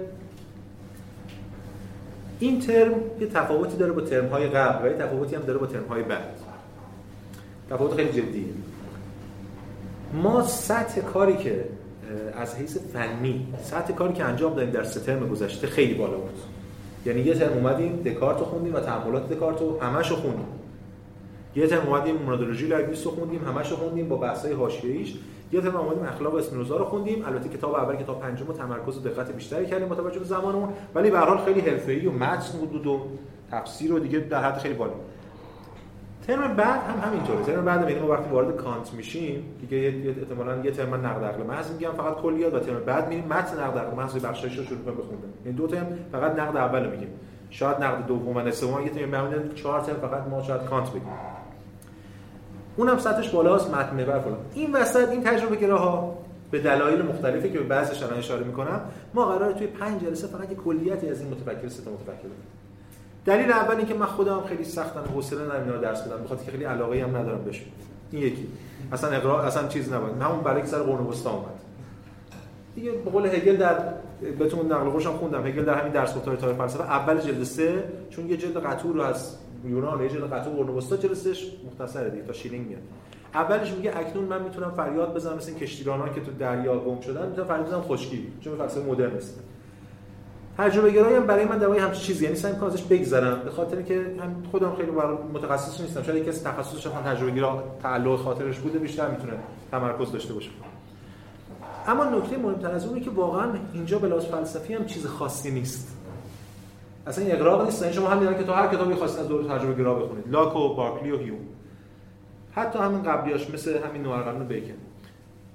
[2.38, 5.66] این ترم یه تفاوتی داره با ترم های قبل و یه تفاوتی هم داره با
[5.66, 6.40] ترم های بعد.
[7.70, 8.44] تفاوت خیلی جدیه.
[10.12, 11.64] ما سطح کاری که
[12.36, 16.38] از حیث فنی سطح کاری که انجام دادیم در سه ترم گذشته خیلی بالا بود.
[17.06, 20.59] یعنی یه ترم اومدیم دکارت رو خوندیم و تعاملات دکارت رو همش رو خوندیم.
[21.54, 25.16] یه ترم اومدیم مونادولوژی لایبنیتس رو خوندیم همش خوندیم با بحث‌های حاشیه‌ایش.
[25.52, 27.24] یه ترم اومدیم اخلاق اسپینوزا رو خوندیم.
[27.26, 30.68] البته کتاب اول کتاب پنجم رو تمرکز و دقت بیشتری کردیم با به زمانمون.
[30.94, 33.00] ولی به هر حال خیلی حرفه‌ای و متن بود و
[33.50, 34.92] تفسیر و دیگه در حد خیلی بالا
[36.26, 37.42] ترم بعد هم همینطوره.
[37.42, 41.90] ترم بعد یعنی وقتی وارد کانت میشیم دیگه احتمالاً یه ترم نقد عقل محض میگم
[41.90, 42.54] فقط کلیات.
[42.54, 45.66] و ترم بعد میریم متن نقد عقل محض بخشایش رو شروع کنیم این یعنی دو
[45.66, 47.08] ترم فقط نقد اول میگیم.
[47.50, 51.12] شاید نقد دوم و سوم یه ترم بعد چهار ترم فقط ما شاید کانت بگیم.
[52.80, 54.38] اونم سطحش بالاست متن محور فلان.
[54.54, 56.18] این وسط این تجربه گراها
[56.50, 58.80] به دلایل مختلفی که به بعضیش الان اشاره می‌کنم
[59.14, 62.28] ما قراره توی پنج جلسه فقط کلیتی از این متفکر سه متفکر
[63.26, 66.64] دلیل اول اینکه من خودم خیلی سختم حوصله ندارم اینا درس بدم بخاطر که خیلی
[66.64, 67.64] علاقه هم ندارم بهش
[68.10, 68.48] این یکی.
[68.92, 71.60] اصلا اقرا اصلا چیز نبود همون برای سر قرن وسطا اومد.
[72.74, 73.76] دیگه به قول هگل در
[74.38, 75.46] بهتون نقل قولش خوندم.
[75.46, 79.02] هگل در همین درس گفتار تاریخ فلسفه اول جلد سه چون یه جلد قطور رو
[79.02, 82.82] از یونان جلد قطور قرن وسطا جلسش مختصره دیگه تا شیلینگ میاد.
[83.34, 87.48] اولش میگه اکنون من می‌تونم فریاد بزنم مثل کشتیرانان که تو دریا گم شدن می‌تونم
[87.48, 89.40] فریاد بزنم خشکی چون فلسفه مدرن است
[90.58, 94.14] تجربه گرایی هم برای من دوای همچین چیزی یعنی سعی ازش بگذرم به خاطر که
[94.18, 96.02] من خودم خیلی برای متخصص نیستم.
[96.02, 99.32] شاید کسی تخصصش هم تجربه گرا تعلق خاطرش بوده بیشتر می‌تونه
[99.70, 100.50] تمرکز داشته باشه.
[101.86, 105.96] اما نکته مهمتر از اونه که واقعا اینجا به فلسفی هم چیز خاصی نیست.
[107.06, 109.94] اصلا اقراق نیست یعنی شما هم که تو هر کتابی خواستید از دور تجربه گرا
[109.94, 111.38] بخونید لاک و بارکلی و هیوم.
[112.52, 114.74] حتی همین قبلیاش مثل همین نوار بیکن.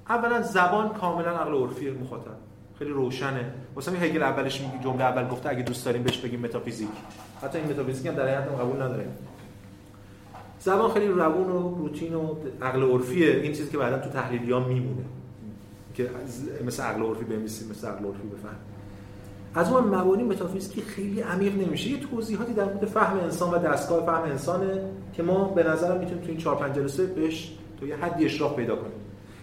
[0.10, 2.38] اولا زبان کاملا عقل عرفی مخاطب.
[2.79, 3.53] خیلی روشنه.
[3.75, 6.89] واسه همین هگل اولش میگه جمله اول گفته اگه دوست داریم بهش بگیم متافیزیک.
[7.41, 9.08] حتی این متافیزیک هم در حیات قبول نداره
[10.60, 13.31] زبان خیلی روون و روتین و عقل عرفیه.
[13.31, 15.05] این چیزی که بعدا تو تحلیلیان میمونه.
[15.93, 16.10] که
[16.65, 18.55] مثل عقل عرفی بنویسیم مثل عقل عرفی بفهم
[19.56, 21.89] از اون مبانی متافیزیکی خیلی عمیق نمیشه.
[21.89, 24.82] یه توضیحاتی در مورد فهم انسان و دستگاه فهم انسانه
[25.13, 28.56] که ما به نظرم می‌تونیم تو این 4 5 جلسه بهش تو یه حدی اشراف
[28.56, 28.91] پیدا کنیم.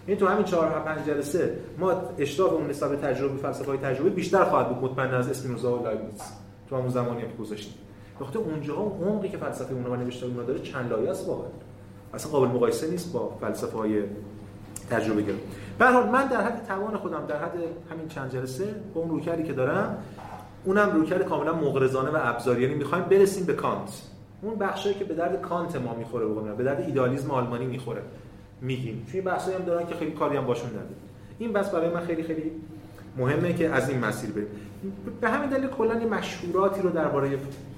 [0.07, 4.43] این تو همین 4 5 جلسه ما اشتراک اون نسبت تجربه فلسفه های تجربه بیشتر
[4.43, 6.31] خواهد بود مطمئن از اسپینوزا و لایبنیتس
[6.69, 7.73] تو همون زمانی که گذاشتیم.
[8.21, 11.49] وقتی اونجا اون عمقی که فلسفه اونها نوشته اونها داره چند لایه است واقعا.
[12.13, 14.03] اصلا قابل مقایسه نیست با فلسفه های
[14.89, 15.35] تجربه گرا
[15.79, 17.53] به حال من در حد توان خودم در حد
[17.91, 19.97] همین چند جلسه با اون روکری که دارم
[20.65, 22.61] اونم روکر کاملا مغرضانه و ابزاری.
[22.61, 24.01] یعنی می‌خوایم برسیم به کانت.
[24.41, 28.01] اون بخشی که به درد کانت ما می‌خوره بگم به درد ایدالیسم آلمانی می‌خوره.
[28.61, 29.07] میگیم.
[29.11, 30.85] توی بحثایی هم دارن که خیلی کاری هم باشون نداره
[31.39, 32.51] این بس برای من خیلی خیلی
[33.17, 34.47] مهمه که از این مسیر بریم.
[35.21, 37.29] به همین دلیل کلا یه مشهوراتی رو درباره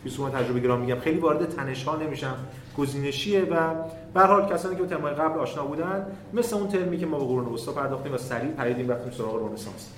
[0.03, 0.99] فیلسوفان تجربه گرام میگم.
[0.99, 2.35] خیلی وارد تنش ها نمیشم.
[2.77, 3.73] گزینشیه و
[4.15, 7.25] به هر کسانی که با تمای قبل آشنا بودن مثل اون ترمی که ما به
[7.25, 9.89] قرون وسطا پرداختیم و سریع پریدیم رفتیم سراغ رنسانس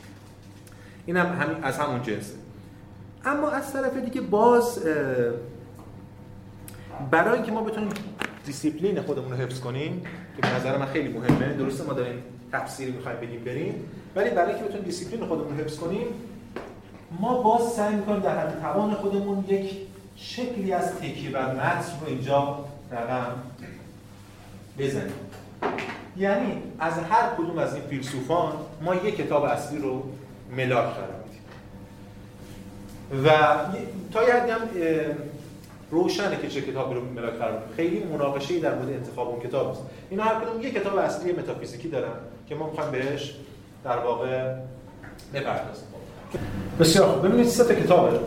[1.05, 2.33] این هم همین از همون جنسه
[3.25, 4.79] اما از طرف دیگه باز
[7.11, 7.89] برای اینکه ما بتونیم
[8.45, 10.01] دیسیپلین خودمون رو حفظ کنیم
[10.35, 13.89] که به نظر من خیلی مهمه درسته ما داریم تفسیری می‌خوایم بگیم بریم.
[14.15, 16.07] ولی برای اینکه بتونیم دیسیپلین خودمون رو حفظ کنیم
[17.19, 19.77] ما باز سعی می‌کنیم در حد توان خودمون یک
[20.15, 23.31] شکلی از تکیه بر متن رو اینجا رقم
[24.79, 25.13] بزنیم.
[26.17, 30.03] یعنی از هر کدوم از این فیلسوفان ما یک کتاب اصلی رو
[30.57, 31.41] ملاک قرار میدیم.
[33.25, 33.29] و
[34.13, 34.61] تا یه حدی هم
[35.91, 39.81] روشنه که چه کتابی رو ملاک قرار خیلی مناقشه در مورد انتخاب اون کتاب است
[40.09, 42.11] اینا هر کدوم یک کتاب اصلی متافیزیکی دارن
[42.49, 43.35] که ما می‌خوایم بهش
[43.83, 44.53] در واقع
[45.33, 45.87] بپردازیم.
[46.79, 47.27] بسیار خوب.
[47.27, 48.19] ببینید سه تا کتابه.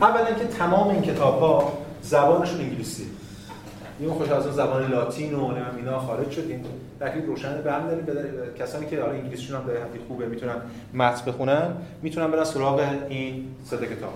[0.00, 3.06] اولا که تمام این کتاب ها زبانشون انگلیسی
[4.00, 6.64] این خوش از زبان لاتین و اینا خارج شدیم.
[7.00, 8.32] تکلیف روشن به هم داریم.
[8.58, 9.78] کسانی که حالا انگلیسیشون هم به
[10.08, 10.54] خوبه می‌تونن
[10.94, 11.72] متن بخونن
[12.02, 14.14] می‌تونن برن سراغ این سه کتاب.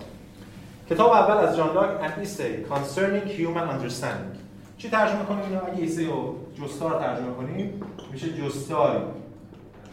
[0.91, 4.39] کتاب اول از جان لاک An Essay Concerning Human Understanding.
[4.79, 7.83] چی ترجمه کنیم اینو اگه ایسه رو جستار ترجمه کنیم
[8.13, 8.99] میشه جستاری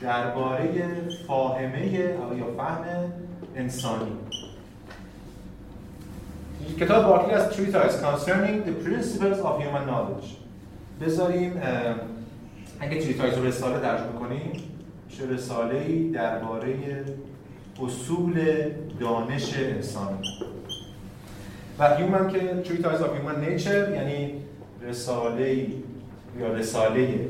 [0.01, 0.93] درباره
[1.27, 2.83] فاهمه یا فهم
[3.55, 4.11] انسانی.
[6.79, 10.27] کتاب بارکلی A Treatise Concerning the Principles of Human Knowledge.
[11.01, 11.61] بذاریم
[12.79, 14.51] اگه treatise رو رساله ترجمه کنیم
[15.09, 16.75] میشه رساله درباره
[17.83, 18.45] اصول
[18.99, 20.17] دانش انسانی
[21.79, 24.33] و هیوم که Treatise of Human Nature یعنی
[24.81, 25.67] رساله
[26.39, 27.29] یا رساله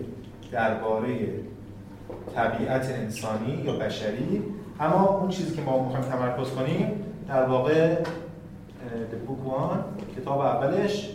[0.52, 1.30] درباره
[2.36, 4.44] طبیعت انسانی یا بشری.
[4.80, 6.92] اما اون چیزی که ما می‌خوایم تمرکز کنیم
[7.28, 7.96] در واقع
[8.92, 9.82] The Book One
[10.18, 11.10] کتاب اولش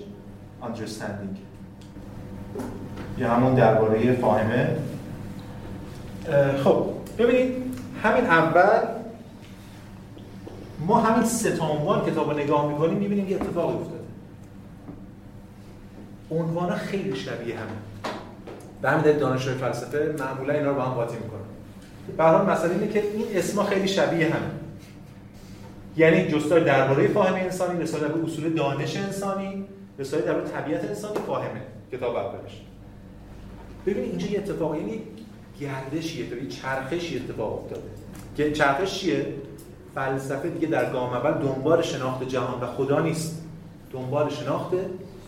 [0.62, 1.36] Understanding.
[3.18, 4.76] یا همون درباره فاهمه.
[6.64, 6.86] خب
[7.18, 7.52] ببینید
[8.02, 8.88] همین اول
[10.86, 14.04] ما همین سه عنوان کتاب رو نگاه می‌کنیم می‌بینیم یه اتفاقی افتاده.
[16.30, 17.66] عنوان خیلی شبیه همه.
[18.82, 21.40] به همین دلیل دانشجوی فلسفه معمولا اینا رو با هم قاطی می‌کنن.
[22.16, 24.65] به هر مسئله اینه که این اسما خیلی شبیه همه.
[25.96, 29.64] یعنی جستار درباره فاهمه انسانی رساله به اصول دانش انسانی
[29.98, 31.60] رساله درباره طبیعت انسانی فاهمه
[31.92, 32.62] کتاب اولش
[33.86, 35.02] ببینید اینجا یه اتفاق یعنی
[35.60, 38.52] گردشیه تو چرخشی اتفاق افتاده.
[38.52, 39.26] چرخش چیه؟
[39.94, 43.42] فلسفه دیگه در گام اول دنبال شناخت جهان و خدا نیست.
[43.92, 44.74] دنبال شناخت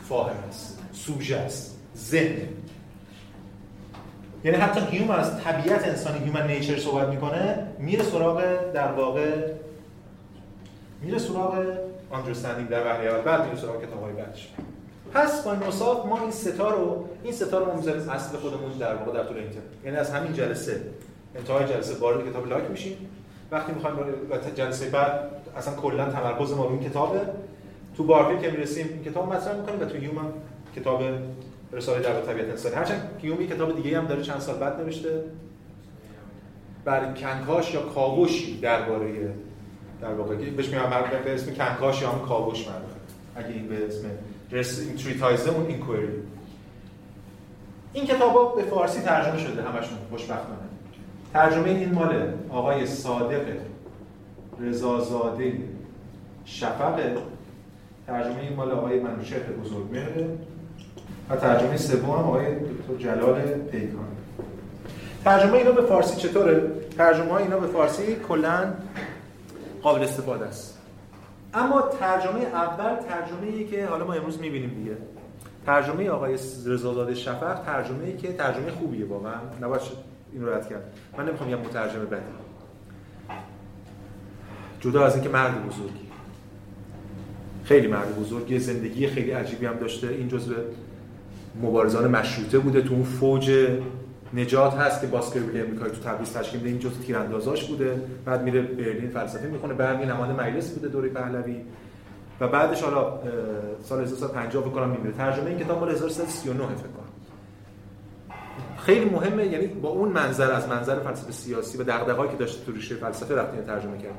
[0.08, 2.48] فاهمه است سوژه است ذهن.
[4.44, 8.42] یعنی حتی هیوم هم از طبیعت انسانی human nature صحبت می‌کنه میره سراغ
[8.74, 9.52] در واقع
[11.02, 11.64] میره سراغ
[12.12, 14.48] understanding در وهله اول بعد میره سراغ کتاب های بعدش.
[15.14, 18.36] پس با این اوصاف ما این سه تا رو این سه تا رو می‌ذاریم اصل
[18.36, 19.46] خودمون در واقع در طول این
[19.84, 20.80] یعنی از همین جلسه.
[21.36, 22.96] انتهای جلسه وارد کتاب لاک میشیم.
[23.50, 23.96] وقتی می‌خوایم
[24.54, 27.20] جلسه بعد اصلا کلا تمرکز ما روی کتابه
[27.96, 30.32] تو بارکلی که می‌رسیم این کتاب مطرح می‌کنیم و تو هیوم
[30.76, 31.02] کتاب
[31.72, 35.24] رساله در طبیعت انسانی هرچند هیوم کتاب دیگه هم داره چند سال بعد نوشته.
[36.84, 39.34] به کنکاش یا کاوشی درباره
[40.00, 40.82] در واقع بهش میگم
[41.24, 42.98] به اسم کنکاش یا هم کاوش معروفه
[43.36, 46.08] اگه این به اسم این treatise ه اون inquiry.
[47.92, 50.58] این کتاب به فارسی ترجمه شده همشون خوشبختانه.
[51.32, 53.42] ترجمه این مال آقای صادق
[54.60, 55.52] رضازاده
[56.44, 57.00] شفق.
[58.06, 60.28] ترجمه این مال آقای منوشهر بزرگمهره
[61.30, 64.08] و ترجمه سوم آقای دکتر جلال پیکان.
[65.24, 68.72] ترجمه اینا به فارسی چطوره؟ ترجمه اینا به فارسی کلا
[69.82, 70.78] قابل استفاده است.
[71.54, 74.96] اما ترجمه اول ترجمه ای که حالا ما امروز می‌بینیم دیگه.
[75.66, 79.40] ترجمه آقای رضازاده شفق ترجمه ای که ترجمه خوبیه واقعا.
[79.62, 79.82] نباید
[80.32, 80.92] این رو رد کرد.
[81.18, 82.22] من نمی‌خوام یه مترجم بدی
[84.80, 86.08] جدا از اینکه مرد بزرگی
[87.64, 90.08] خیلی مرد بزرگی زندگی خیلی عجیبی هم داشته.
[90.08, 90.54] این جزء
[91.62, 93.68] مبارزان مشروطه بوده تو اون فوج
[94.34, 96.70] نجات هست که باسکر امریکایی تو تبریز تشکیل میده.
[96.70, 98.02] این جزء تیراندازاش بوده.
[98.24, 99.74] بعد میره برلین فلسفه می‌خونه.
[99.74, 101.60] بعد نماینده مجلس بوده دوره پهلوی.
[102.40, 103.18] و بعدش حالا
[103.82, 105.12] سال 1350 فکر کنم میمیره.
[105.12, 107.08] ترجمه این کتاب مال 1339 فکر کنم.
[108.78, 112.72] خیلی مهمه یعنی با اون منظر از منظر فلسفه سیاسی و دغدغه‌ای که داشته تو
[112.72, 114.14] ریشه فلسفه رفت ترجمه کرد.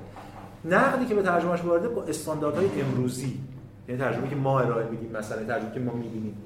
[0.65, 3.39] نقدی که به ترجمهش وارده با استانداردهای امروزی
[3.87, 6.37] یعنی ترجمه که ما ارائه میدیم مثلا ترجمه که ما می‌بینیم.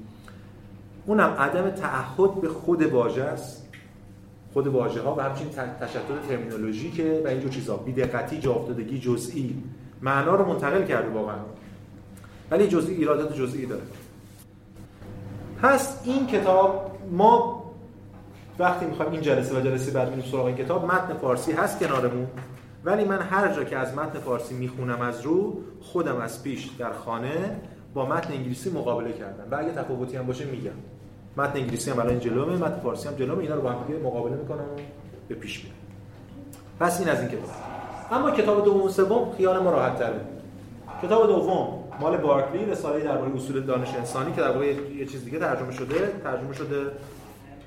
[1.06, 3.68] اونم عدم تعهد به خود واژه است.
[4.52, 5.50] خود واژه ها و همچنین
[5.80, 7.76] تشتت ترمینولوژیکه و اینجور چیزا.
[7.76, 9.62] بی‌دقتی جا افتادگی جزئی.
[10.02, 11.38] معنا رو منتقل کرده واقعا.
[12.50, 13.82] ولی جزئی ایرادات جزئی داره.
[15.62, 17.64] پس این کتاب ما
[18.58, 22.26] وقتی می‌خوایم این جلسه و جلسه بعد میریم سراغ این کتاب متن فارسی هست کنارمون.
[22.84, 26.92] ولی من هر جا که از متن فارسی می‌خونم از رو خودم از پیش در
[26.92, 27.60] خانه
[27.94, 29.44] با متن انگلیسی مقابله کردم.
[29.50, 30.70] و اگه تفاوتی هم باشه میگم.
[31.36, 33.42] متن انگلیسی هم الان جلومه متن فارسی هم جلومه.
[33.42, 34.80] اینا رو با هم مقابله می‌کنم و
[35.28, 35.76] به پیش میرم
[36.80, 37.50] پس این از این کتاب
[38.10, 40.20] اما کتاب دوم و سوم خیال ما راحت تره
[41.02, 45.38] کتاب دوم مال بارکلی رساله درباره اصول دانش انسانی که در واقع یه چیز دیگه
[45.38, 46.12] ترجمه شده.
[46.24, 46.86] ترجمه شده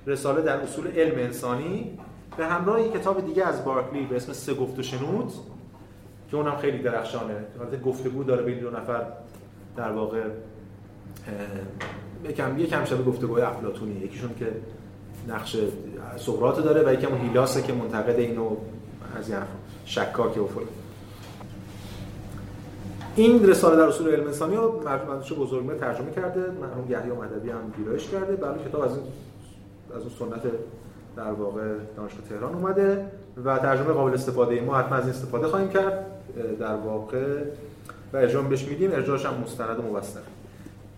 [0.08, 1.98] رساله در اصول علم انسانی.
[2.38, 5.34] به همراه یک کتاب دیگه از بارکلی به اسم سه گفت و شنود
[6.32, 7.34] که اونم خیلی درخشانه.
[7.60, 9.04] حالت گفتگو داره بین دو نفر
[9.78, 10.22] در واقع.
[12.30, 13.96] یکم یکم شبیه گفتگوی افلاطونی.
[13.96, 14.48] یکیشون که
[15.28, 15.58] نقش
[16.18, 18.56] سقراط داره و یکم هیلاسه که منتقد اینو
[19.18, 19.40] از این
[19.86, 20.68] شکاک و فلان.
[23.16, 26.40] این رساله در اصول علم انسانی رو مرجع بزرگمه ترجمه کرده.
[26.40, 28.36] مرحوم یحیی مدوی هم ویرایش کرده.
[28.36, 29.04] برای کتاب از این
[29.96, 30.42] از اون سنت
[31.16, 33.06] در واقع دانشگاه تهران اومده
[33.46, 36.06] و ترجمه قابل استفاده ما حتما از این استفاده خواهیم کرد.
[36.60, 37.44] در واقع
[38.14, 38.92] و ارجاع بهش میدیم.
[38.92, 40.20] ارجاعش هم مستند و موثق.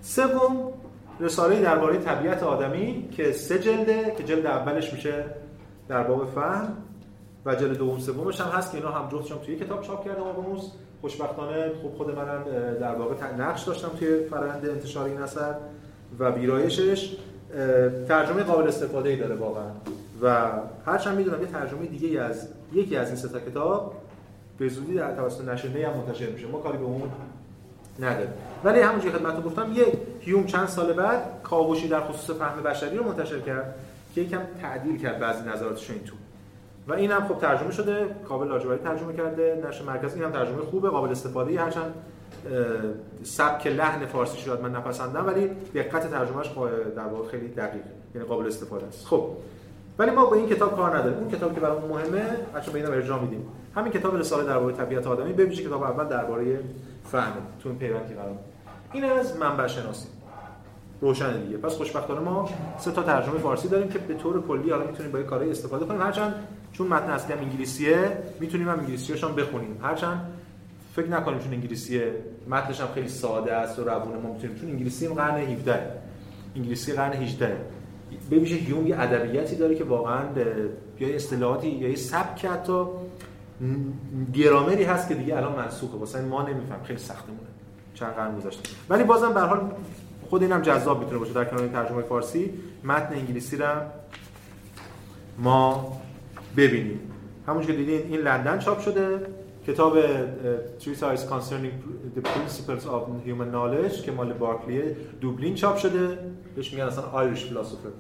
[0.02, 0.74] سوم
[1.20, 5.26] رساله درباره طبیعت آدمی که سه جلده که جلد اولش میشه
[5.88, 6.78] در باب فهم
[7.46, 10.72] و جلد دوم سومش هم هست که اینا هم جفتشون توی کتاب چاپ کرده آقاموس
[11.02, 12.44] خوشبختانه خب خود منم
[12.80, 15.56] در واقع نقش داشتم توی فرآیند انتشار این اثر
[16.20, 17.16] و ویرایشش.
[18.08, 19.72] ترجمه قابل استفاده ای داره واقعا.
[20.22, 20.52] و
[20.86, 23.94] هرچند می‌دونم یه ترجمه دیگه از یکی از این سه کتاب
[24.58, 26.48] به زودی در توسط نشر هم منتشر میشه.
[26.48, 27.02] ما کاری به اون
[28.00, 28.34] نداره.
[28.64, 29.88] ولی همونجوری خدمتتون گفتم یک
[30.20, 33.76] هیوم چند سال بعد کاوشی در خصوص فهم بشری رو منتشر کرد
[34.16, 36.16] که یکم تعدیل کرد بعضی نظراتش این تو.
[36.88, 40.62] و این هم خب ترجمه شده کابل لاجوردی ترجمه کرده نشر مرکز این هم ترجمه
[40.62, 41.94] خوبه قابل استفاده هرچند
[43.24, 46.48] سبک لحن فارسی شاید من نپسندم ولی دقت ترجمهش
[46.96, 47.90] در واقع خیلی دقیقه.
[48.16, 49.06] یعنی قابل استفاده است.
[49.06, 49.28] خب.
[50.00, 51.18] ولی ما با این کتاب کار نداریم.
[51.18, 52.26] اون کتاب که برامون مهمه
[52.56, 53.48] بچا به اینا ارجاع میدیم.
[53.76, 56.60] همین کتاب رساله درباره طبیعت آدمی ببینید کتاب اول درباره
[57.12, 57.34] فهم
[57.64, 58.38] تو این پیوند که قرار.
[58.94, 60.08] این از منبع شناسی.
[61.02, 61.58] روشن دیگه.
[61.58, 65.22] پس خوشبختانه ما سه تا ترجمه فارسی داریم که به طور کلی حالا می‌تونیم با
[65.24, 66.02] کارهای استفاده کنیم.
[66.02, 66.36] هرچند
[66.72, 69.80] چون متن اصلی هم انگلیسیه می‌تونیم هم انگلیسیش هم بخونیم.
[69.82, 70.34] هرچند
[70.96, 72.02] فکر نکنیم چون انگلیسی
[72.50, 75.92] متنش هم خیلی ساده است و روونه ما می‌تونیم چون انگلیسی قرن 17
[76.56, 77.58] انگلیسی قرن 18
[78.30, 80.22] به ویژه هیوم یه ادبیاتی داره که واقعا
[81.00, 82.86] یا اصطلاحاتی یا سبک حتی
[84.34, 85.98] گرامری هست که دیگه الان منسوخه.
[85.98, 87.40] واسه ما نمیفهم خیلی سختمونه.
[87.94, 88.70] چند قرن گذشته.
[88.90, 89.72] ولی بازم به حال
[90.30, 91.34] خود اینم جذاب می‌تونه باشه.
[91.34, 92.54] در کنار ترجمه فارسی
[92.84, 93.82] متن انگلیسی رو
[95.38, 95.98] ما
[96.58, 97.00] ببینیم.
[97.48, 99.20] همون که دیدین این لندن چاپ شده.
[99.68, 99.98] کتاب
[100.80, 101.74] Treatise Concerning
[102.16, 104.82] the Principles of Human Knowledge که مال بارکلی
[105.22, 106.18] دوبلین چاپ شده.
[106.56, 107.46] بهش میگن اصلا آیریش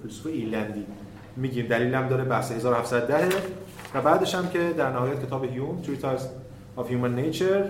[0.02, 0.86] فیلسوف ایلندی.
[1.36, 1.68] میگیم.
[1.68, 3.30] دلیلم داره بحث 1710
[3.94, 6.24] و بعدش هم که در نهایت کتاب هیوم Treatise
[6.78, 7.68] of Human Nature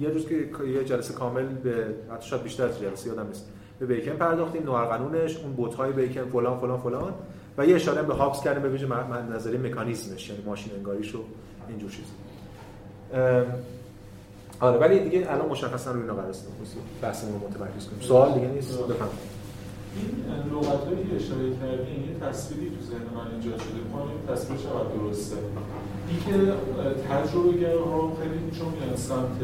[0.00, 3.48] یه روز که یه جلسه کامل به حتی شاید بیشتر از جلسه یادم نیست.
[3.78, 7.14] به بیکن پرداختیم نوار قانونش اون بوت‌های بیکن فلان فلان فلان.
[7.58, 11.18] و یه اشاره به هابس کردیم به ویژه من نظری مکانیزمش یعنی ماشین انگاریش و
[11.68, 12.04] اینجور چیز
[14.60, 16.46] آره ولی دیگه الان مشخصا روی اینا قرار است
[17.02, 18.00] بحثمون رو متمرکز کنیم.
[18.00, 19.08] سوال دیگه نیست؟ بفهم
[19.96, 20.08] این
[20.52, 23.80] لغتایی که اشاره کردین یه تصویری تو ذهن من ایجاد شده.
[23.92, 25.36] ما این تصویر چقدر درسته؟
[26.08, 26.52] اینکه
[27.08, 29.38] تجربه ها خیلی چون میان سمت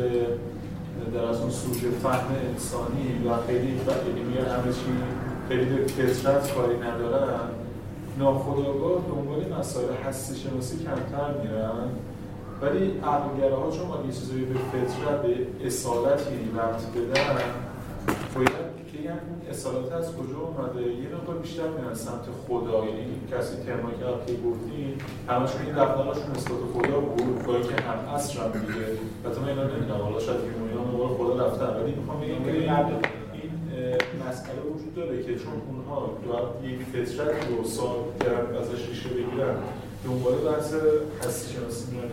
[1.15, 4.81] در از اون سوژه فهم انسانی و خیلی یعنی میگن همه چی
[5.49, 7.49] خیلی به فطرت کاری ندارن
[8.19, 11.89] ناخداگاه دنبال مسائل هستی شناسی کمتر میرن.
[12.63, 17.37] ولی عقلگره ها چون یه چیزایی به فطرت به اصالتی ربط بدن
[18.35, 18.78] باید
[19.09, 23.91] که اون اصالت از کجا اومده؟ یه مقدار بیشتر میرن سمت خدا یعنی کسی ترما
[23.91, 24.99] که قبلی گفتیم
[25.29, 28.87] همشون این رفتارشون نسبت خدا بود اینکه هم اصر هم دیگه
[29.43, 31.71] من اینا نمی‌دونم حالا شاید اینا خدا رفتن.
[31.81, 32.53] ولی می‌خوام بگم که
[34.29, 37.97] مسئله وجود داره که چون اونها باید یک فطرت رو سال
[38.61, 39.55] ازش ریشه بگیرن
[40.05, 40.75] دنبال بحث
[41.27, 41.57] هستی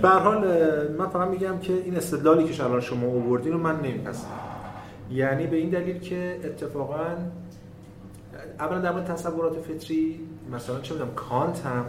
[0.02, 0.42] به حال
[0.98, 4.55] من فقط میگم که این استدلالی که شما آوردین رو من نمیپذیرم.
[5.12, 7.06] یعنی به این دلیل که اتفاقا
[8.60, 10.20] اولا در مورد تصورات فطری
[10.52, 11.86] مثلا چه می‌دونم کانت هم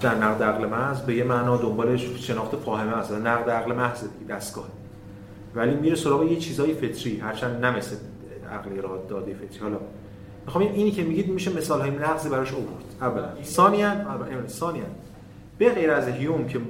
[0.00, 3.12] در نقد عقل محض به یه معنا دنبالش شناخت فاهمه است.
[3.12, 4.68] نقد عقل محض دستگاه.
[5.54, 7.96] ولی میره سراغ یه چیزای فطری هرچند نه مثل
[8.52, 9.58] عقلی را داده فطری.
[9.58, 9.78] حالا
[10.46, 12.84] می‌خوام اینی که میگید میشه مثال های نقضی براش آورد.
[13.00, 13.42] اولا.
[13.44, 13.92] ثانیا
[14.46, 14.84] ثانیا.
[15.58, 16.60] به غیر از هیوم که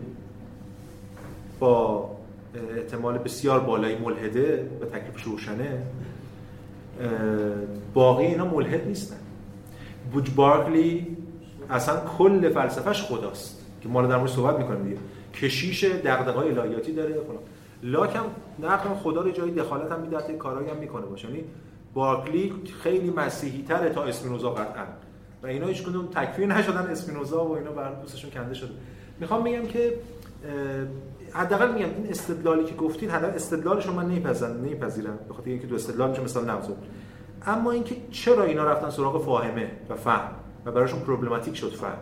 [1.58, 2.10] با
[2.76, 5.82] احتمال بسیار بالای ملحده و تکلیفش روشنه.
[7.94, 9.16] باقی اینا ملحد نیستن.
[10.12, 11.16] بوج بارکلی
[11.70, 14.96] اصلا کل فلسفهش خداست که ما در مورد صحبت می‌کنیم دیگه.
[15.34, 17.38] کشیش دغدغه‌های الهیاتی داره فلان.
[17.82, 18.24] لاک هم
[18.68, 21.28] نقل خدا رو جایی دخالت هم میده کارایی هم می‌کنه باشه.
[21.28, 21.44] یعنی
[21.94, 22.52] بارکلی
[22.82, 24.84] خیلی مسیحی تره تا اسپینوزا قطعا.
[25.42, 28.70] و اینا هیچ کدوم تکفیر نشدن اسپینوزا و اینا بر دوستشون کنده شده.
[29.20, 29.92] می‌خوام بگم که
[31.34, 36.10] حداقل میگم این استدلالی که گفتید حداقل استدلالش من نمیپذیرم نمیپذیرم به اینکه دو استدلال
[36.10, 36.76] میشه مثال نمزد
[37.46, 40.30] اما اینکه چرا اینا رفتن سراغ فاهمه و فهم
[40.64, 41.98] و براشون پروبلماتیک شد فهم.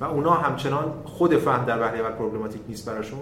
[0.00, 3.18] و اونا همچنان خود فهم در وهله اول پروبلماتیک نیست براشون.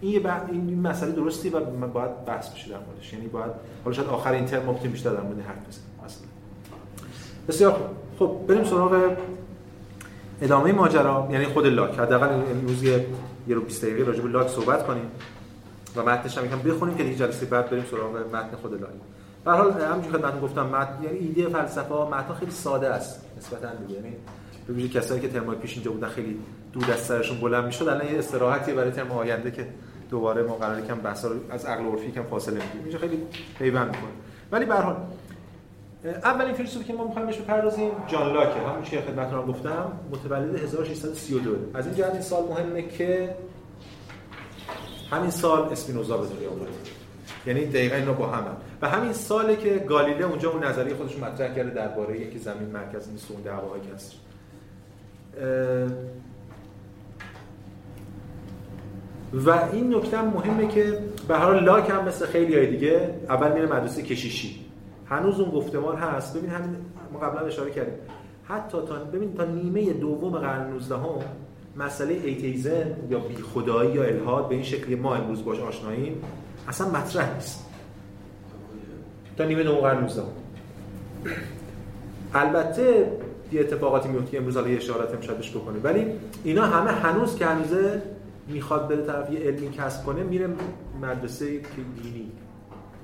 [0.00, 3.12] این یه این مسئله درستی و من باید بحث بشه در موردش.
[3.12, 3.50] یعنی باید
[3.84, 5.86] حالا شاید آخر این ترم ممکن بیشتر در مورد حرف بزنیم.
[6.04, 6.26] اصلا.
[7.48, 9.16] بسیار خب بریم سراغ
[10.42, 11.28] ادامه ماجرا.
[11.30, 11.98] یعنی خود لاک.
[11.98, 12.84] حداقل امروز
[13.48, 15.10] یه رو 20 دقیقه راجع به لاک صحبت کنیم.
[15.96, 18.90] و متنش هم یکم بخونیم که دیگه جلسه بعد بریم سراغ متن خود لاک
[19.44, 23.94] به حال همونجوری خدمتتون گفتم متن یعنی ایده فلسفه متن خیلی ساده است نسبتا دیگه.
[23.94, 24.16] یعنی
[24.68, 26.38] ببینید کسایی که ترمای پیش اینجا بودن خیلی
[26.72, 29.66] دود از سرشون بلند می‌شد الان یه استراحتی برای ترم آینده که
[30.10, 32.82] دوباره ما قراره کم بحثا از عقل عرفی کم فاصله می‌گیریم.
[32.82, 33.18] اینجا خیلی
[33.58, 34.10] پیوند می‌کنه.
[34.52, 34.96] ولی به هر حال
[36.04, 38.60] اولین فیلسوفی که ما می‌خوایم بهش بپردازیم جان لاکه.
[38.60, 43.34] همون چیزی خدمتتون گفتم متولد 1632 از این جهت این سال مهمه که
[45.10, 46.68] همین سال اسپینوزا به دنیا اومد
[47.46, 51.54] یعنی دقیقا اینا با هم و همین ساله که گالیله اونجا اون نظریه خودش مطرح
[51.54, 54.14] کرده درباره یکی زمین مرکز نیست اون هواهای کسر
[59.32, 60.98] و این نکته هم مهمه که
[61.28, 64.63] به هر لاک هم مثل خیلی های دیگه اول میره مدرسه کشیشی.
[65.06, 66.36] هنوز اون گفتمان هست.
[66.36, 66.76] ببین همین
[67.12, 67.94] ما قبلا اشاره کردیم.
[68.44, 71.02] حتی تا ببین تا نیمه دوم قرن 19 هم
[71.76, 76.22] مسئله ایتیزم یا بی خدایی یا الهاد به این شکلی ما امروز باش آشناییم
[76.68, 77.64] اصلا مطرح نیست.
[79.36, 80.22] تا نیمه دوم قرن 19
[82.34, 83.12] البته
[83.52, 86.06] یه اتفاقاتی میفته که امروز حالا یه اشارات بهش بکنه ولی
[86.44, 88.02] اینا همه هنوز که هنوزه
[88.48, 90.48] می‌خواد بره طرف یه علمی کسب کنه میره
[91.02, 91.46] مدرسه
[92.02, 92.32] دینی.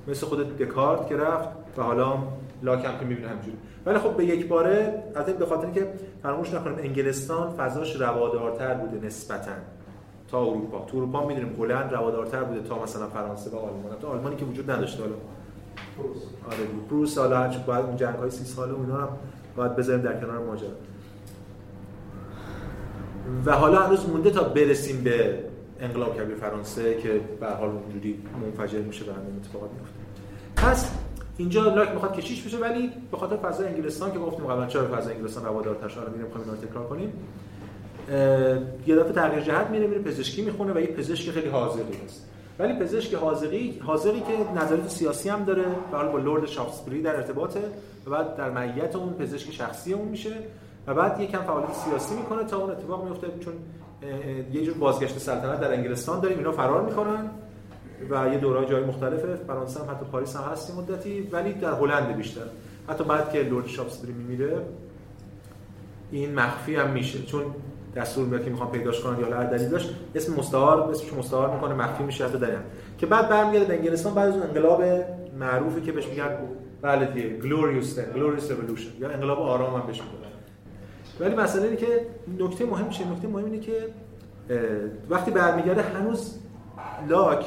[0.07, 2.17] مثل خود دکارت که رفت و حالا
[2.63, 5.87] لاک هم که می‌بینه همجوری ولی خب به یک باره از به خاطر که
[6.23, 9.51] فراموش نکنیم انگلستان فضاش روادارتر بوده نسبتا
[10.27, 10.85] تا اروپا.
[10.85, 13.99] تو اروپا می‌دونیم هلند روادارتر بوده تا مثلا فرانسه و آلمان.
[14.01, 15.15] تا آلمانی که وجود نداشته حالا.
[15.97, 16.17] پروس.
[16.47, 19.09] آره پروس حالا بعد اون جنگ های 30 ساله اونا هم
[19.55, 20.69] باید بذاریم در کنار ماجرا.
[23.45, 25.39] و حالا هنوز مونده تا برسیم به
[25.79, 29.99] انقلاب کبیر فرانسه که به حال اونجوری منفجر میشه و همین اتفاقات میفته
[30.55, 30.91] پس
[31.41, 35.13] اینجا لاک می‌خواد کشیش بشه ولی به خاطر فضای انگلستان که گفتیم قبلا چرا فضای
[35.15, 37.13] انگلستان روادار تشار میریم می‌خوایم اینو تکرار کنیم.
[38.87, 42.27] یه دفعه تغییر جهت میره میره پزشکی می‌خونه و یه پزشک خیلی حاضری هست.
[42.59, 47.61] ولی پزشک حاضری حاضری که نظریات سیاسی هم داره و با لرد شافسبری در ارتباطه
[48.07, 50.33] و بعد در معیت اون پزشک شخصی اون میشه
[50.87, 53.53] و بعد یکم فعالیت سیاسی می‌کنه تا اون اتفاق میفته چون
[54.53, 57.29] یه جور بازگشت سلطنت در انگلستان داریم اینا فرار می‌کنن.
[58.09, 59.35] و یه دوره‌ای جای مختلفه.
[59.35, 62.41] فرانسه هم حتی پاریس هم هست مدتی ولی در هلند بیشتر.
[62.89, 64.61] حتی بعد که لورد شاپسبری میمیره
[66.11, 67.23] این مخفی هم میشه.
[67.23, 67.43] چون
[67.95, 71.73] دستور میاد که می‌خوام پیداش کنن یا هر دلیل داشت اسم مستعار اسمش مستعار می‌کنه
[71.73, 72.59] مخفی میشه حتی داریم
[72.97, 74.83] که بعد برمیگرده به انگلستان بعد از اون انقلاب
[75.39, 76.37] معروفی که بهش میگن
[76.81, 80.21] بله دیگه glorious Glorious Revolution یا انقلاب آرام هم بهش میگن.
[81.19, 82.05] ولی مسئله اینه که
[82.39, 83.73] نکته مهم چیه؟ نکته مهم اینه که
[85.09, 86.39] وقتی برمیگرده هنوز
[87.09, 87.45] لاک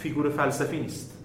[0.00, 1.18] فیگور فلسفی نیست.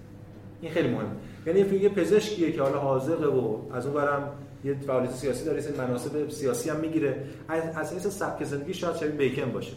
[0.60, 1.16] این خیلی مهم
[1.46, 4.28] یعنی یه پزشکیه که حالا حاضقه و از اون برم
[4.64, 7.24] یه فعالیت سیاسی داره یه مناسب سیاسی هم می‌گیره.
[7.48, 9.72] از اساس سبک زندگی شاید شبیه بیکن باشه.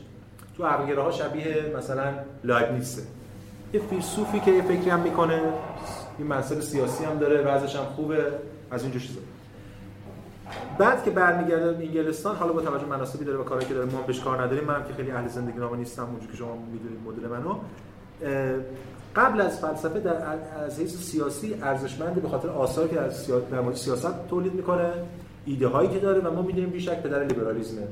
[0.58, 2.14] تو عقلگره ها شبیه مثلا
[2.74, 3.02] نیسته
[3.74, 5.42] یه فیلسوفی که یه فکری هم می‌کنه
[6.18, 8.26] این مسئله سیاسی هم داره وضعش هم خوبه
[8.72, 9.20] از این چیزا.
[10.80, 14.20] بعد که برمیگرده انگلستان حالا با توجه مناسبی داره و کاری که داره ما بهش
[14.20, 14.64] کار نداریم.
[14.64, 17.56] منم که خیلی اهل زندگی نامه نیستم اونجوری که شما می‌دونید مدل منو.
[19.16, 20.16] قبل از فلسفه در
[20.66, 24.90] از حیث سیاسی ارزشمند به خاطر آثاری که از مورد سیاست تولید می‌کنه
[25.46, 27.88] ایده هایی که داره و ما می‌دونیم بیشک پدر لیبرالیسمه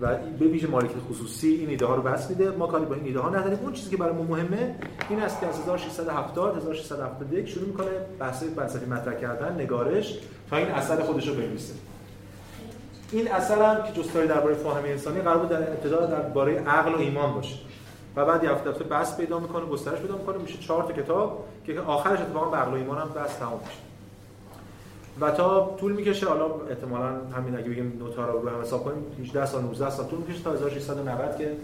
[0.00, 2.50] و به ویژه مالکیت خصوصی این ایده ها رو بس میده.
[2.50, 3.58] ما کاری با این ایده ها نداریم.
[3.62, 4.74] اون چیزی که برای ما مهمه
[5.08, 10.18] این است که از 1670 1671 شروع می‌کنه بحث فلسفی مطرح کردن نگارش
[10.50, 11.74] تا این اثر خودش رو بنویسه.
[13.12, 16.98] این اثر هم که جستاری درباره فهم انسانی قرار بود در ابتدا درباره عقل و
[16.98, 17.56] ایمان باشه.
[18.16, 21.80] و بعد یه هفته بس پیدا می‌کنه گسترش پیدا می‌کنه میشه چهار تا کتاب که
[21.80, 23.78] آخرش اتفاقا به عقل و ایمان هم بس تمام میشه.
[25.20, 29.04] و تا طول می‌کشه حالا احتمالاً همین اگه بگیم نوتا رو رو هم حساب کنیم
[29.20, 31.56] 18 سال 19 سال طول می‌کشه تا 1690 که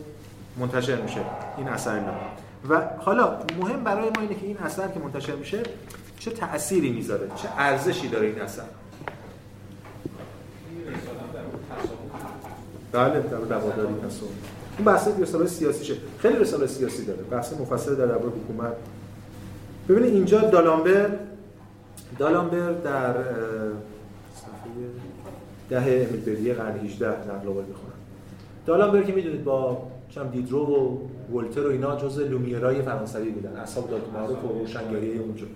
[0.57, 1.20] منتشر میشه
[1.57, 2.12] این اثر اینا.
[2.68, 5.62] و حالا مهم برای ما اینه که این اثر که منتشر میشه
[6.18, 8.62] چه تأثیری می‌ذاره؟ چه ارزشی داره این اثر؟
[12.92, 14.28] بله در رواداری تصور
[14.77, 17.22] اون بحث رساله سیاسیشه خیلی رساله سیاسی داره.
[17.22, 18.72] بحث مفصل در درباره حکومت.
[19.89, 21.11] ببینید اینجا دالامبر
[22.18, 23.14] دالامبر در
[24.35, 24.70] صفحه
[25.70, 27.64] ده امیل قرن 18 نقل قول
[28.66, 30.99] دالامبر که می‌دونید با چم دیدرو و
[31.37, 33.57] ولتر و اینا جزء لومیرای فرانسوی بودن.
[33.57, 35.47] اصحاب داد معروف و روشنگری اونجا.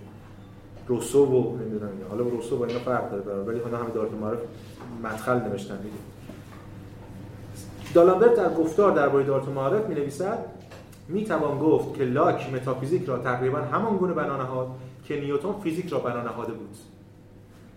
[0.87, 4.39] روسو و نمی‌دونم حالا روسو با اینا فرق داره ولی اینا همه دارت معروف
[5.03, 5.95] مدخل نوشتن دیگه
[7.93, 10.45] دالامبر در گفتار درباره دایرة المعارف می نویسد
[11.07, 14.67] می توان گفت که لاک متافیزیک را تقریبا همان گونه بنا نهاد
[15.05, 16.77] که نیوتن فیزیک را بنا نهاده بود.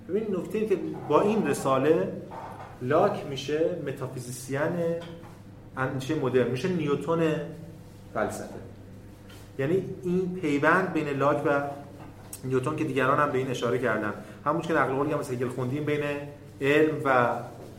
[0.09, 2.13] ببین نکته که با این رساله
[2.83, 4.61] لاک میشه métaphysicien
[5.77, 7.21] اندیشه مدرن میشه نیوتن
[8.15, 8.55] فلسفه.
[9.59, 11.63] یعنی این پیوند بین لاک و
[12.45, 14.15] نیوتن که دیگران هم به این اشاره کردن.
[14.45, 16.03] همون که نقل قولی هم مثل خوندیم بین
[16.61, 17.27] علم و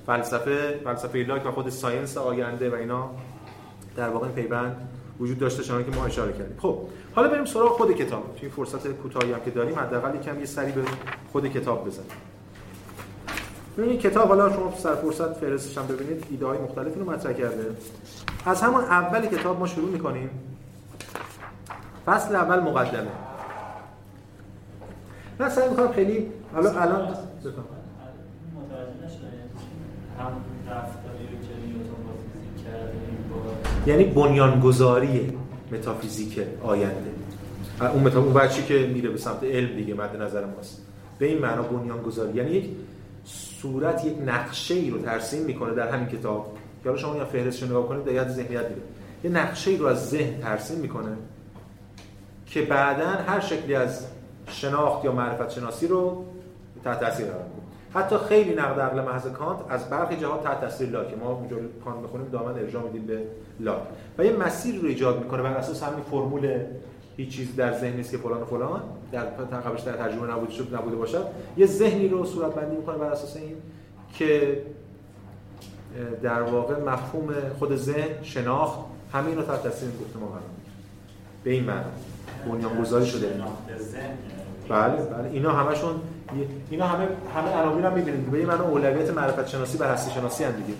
[0.07, 3.09] فلسفه فلسفه لاک و خود ساینس آینده و اینا
[3.95, 4.89] در واقع پیوند
[5.19, 6.57] وجود داشته شما که ما اشاره کردیم.
[6.59, 6.79] خب
[7.15, 8.35] حالا بریم سراغ خود کتاب.
[8.39, 10.81] توی فرصت کوتاهی هم که داریم حداقل یکم یه سری به
[11.31, 12.09] خود کتاب بزنیم.
[13.77, 17.75] ببینید کتاب حالا شما سر فرصت فهرستش هم ببینید ایده های مختلفی رو مطرح کرده.
[18.45, 20.29] از همون اول کتاب ما شروع می‌کنیم.
[22.05, 23.11] فصل اول مقدمه.
[25.39, 27.15] من سعی می‌کنم خیلی حالا الان
[33.87, 35.37] یعنی بنیانگذاری
[35.71, 37.11] متافیزیک آینده.
[37.93, 40.81] اون متا اون بچی که میره به سمت علم دیگه مد نظر ماست.
[41.19, 42.37] به این معنا بنیانگذاری.
[42.37, 42.69] یعنی یک
[43.25, 46.57] صورت یک نقشه ای رو ترسیم می‌کنه در همین کتاب.
[46.83, 48.81] که حالا شما یا فهرستش نگاه کنید در ذهنیت میده
[49.23, 51.11] یه نقشه ای رو از ذهن ترسیم می‌کنه
[52.45, 54.05] که بعدا هر شکلی از
[54.47, 56.25] شناخت یا معرفت شناسی رو
[56.83, 57.54] تحت تاثیر قرار
[57.95, 61.17] حتی خیلی نقد عقل محض کانت از برخی جهات تحت تاثیر لاک.
[61.17, 63.21] ما اونجا کانت بخونیم دامن ارجاع میدیم به
[63.59, 63.81] لاک.
[64.17, 66.59] و یه مسیر رو ایجاد می‌کنه بر اساس همین فرمول
[67.17, 68.81] هیچ چیز در ذهن نیست که فلان و فلان.
[69.11, 71.25] در قبلش در ترجمه نبوده شد نبوده باشد.
[71.57, 73.55] یه ذهنی رو صورت بندی می‌کنه بر اساس این
[74.13, 74.61] که
[76.23, 78.79] در واقع مفهوم خود ذهن شناخت
[79.13, 80.41] همین رو تحت تاثیر گفته ما قرار
[81.43, 81.85] به این معنی.
[82.51, 83.27] بنیانگذاری شده.
[84.69, 85.29] بله بله.
[85.31, 85.95] اینا همشون
[86.69, 90.43] اینا همه همه عناوین هم می‌بینید به این معنی اولویت معرفت شناسی و هستی شناسی
[90.43, 90.73] هم دیگه.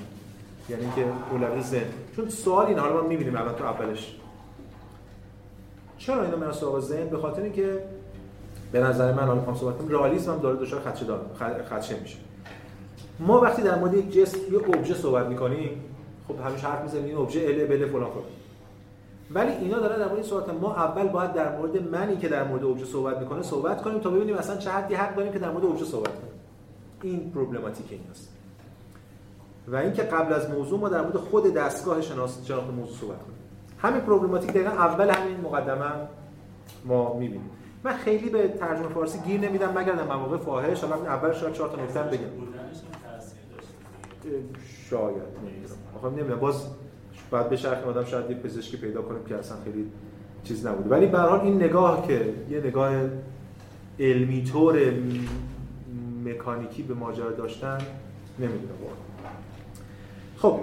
[0.70, 1.86] یعنی اینکه اولویت ذهن.
[2.16, 4.16] چون سوال این حالا ما می‌بینیم الان تو اولش.
[5.98, 7.80] چرا اینا من سراغ ذهن؟ به خاطر اینکه
[8.72, 11.22] به نظر من حالا می‌خوام صحبت کنم رئالیسم هم داره دچار خدشه داره
[11.70, 12.18] خدشه میشه.
[13.20, 15.84] ما وقتی در مورد یک جسم یا ابژه صحبت می‌کنیم
[16.28, 18.24] خب همیشه حرف می‌زنیم این ابژه ال بل فلان فلان.
[19.32, 22.64] ولی اینا دارن در مورد صحبت ما اول باید در مورد منی که در مورد
[22.64, 25.66] ابژه صحبت می‌کنه صحبت کنیم تا ببینیم اصلا چه حدی حق داریم که در مورد
[25.66, 26.32] ابژه صحبت کنیم.
[27.02, 28.30] این پروبلماتیک ایناست.
[29.68, 33.38] و اینکه قبل از موضوع ما در مورد خود دستگاه شناسی شناخت موضوع صحبت کنیم.
[33.78, 35.86] همین پروبلماتیک دقیقا اول همین مقدمه
[36.86, 37.50] ما می‌بینیم.
[37.84, 40.84] من خیلی به ترجمه فارسی گیر نمیدم مگر در مواقع فاحش.
[40.84, 42.26] حالا اول شاید چهار تا نکته بگم.
[44.90, 46.16] شاید نمی‌دونم.
[46.16, 46.40] نمی‌دونم.
[46.40, 46.68] باز
[47.32, 49.86] بعد به شرح آدم شاید یه پزشکی پیدا کنیم که اصلا خیلی
[50.44, 50.90] چیز نبوده.
[50.90, 52.92] ولی به حال این نگاه که یه نگاه
[54.00, 54.94] علمی طور
[56.26, 57.78] مکانیکی به ماجرا داشتن
[58.40, 58.76] نمی‌دونم
[60.38, 60.60] خب.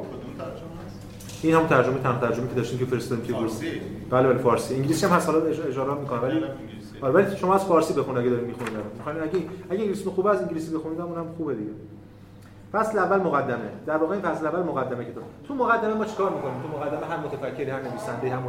[1.43, 3.67] این هم ترجمه تم ترجمه که داشتیم که فرستادیم که فارسی.
[4.11, 4.75] بله بله فارسی.
[4.75, 6.41] انگلیسی هم هست حالا اجاره می‌کنه ولی
[7.01, 8.73] آره ولی شما از فارسی بخونید اگه دارید می‌خونید.
[8.97, 9.39] می‌خواین اگه
[9.71, 11.71] اگه انگلیسی خوبه از انگلیسی بخونید اونم خوبه دیگه.
[12.73, 13.71] فصل اول مقدمه.
[13.87, 17.17] در واقع این فصل اول مقدمه کتاب تو مقدمه ما چیکار می‌کنیم؟ تو مقدمه هر
[17.17, 18.43] متفکری هر نویسنده هم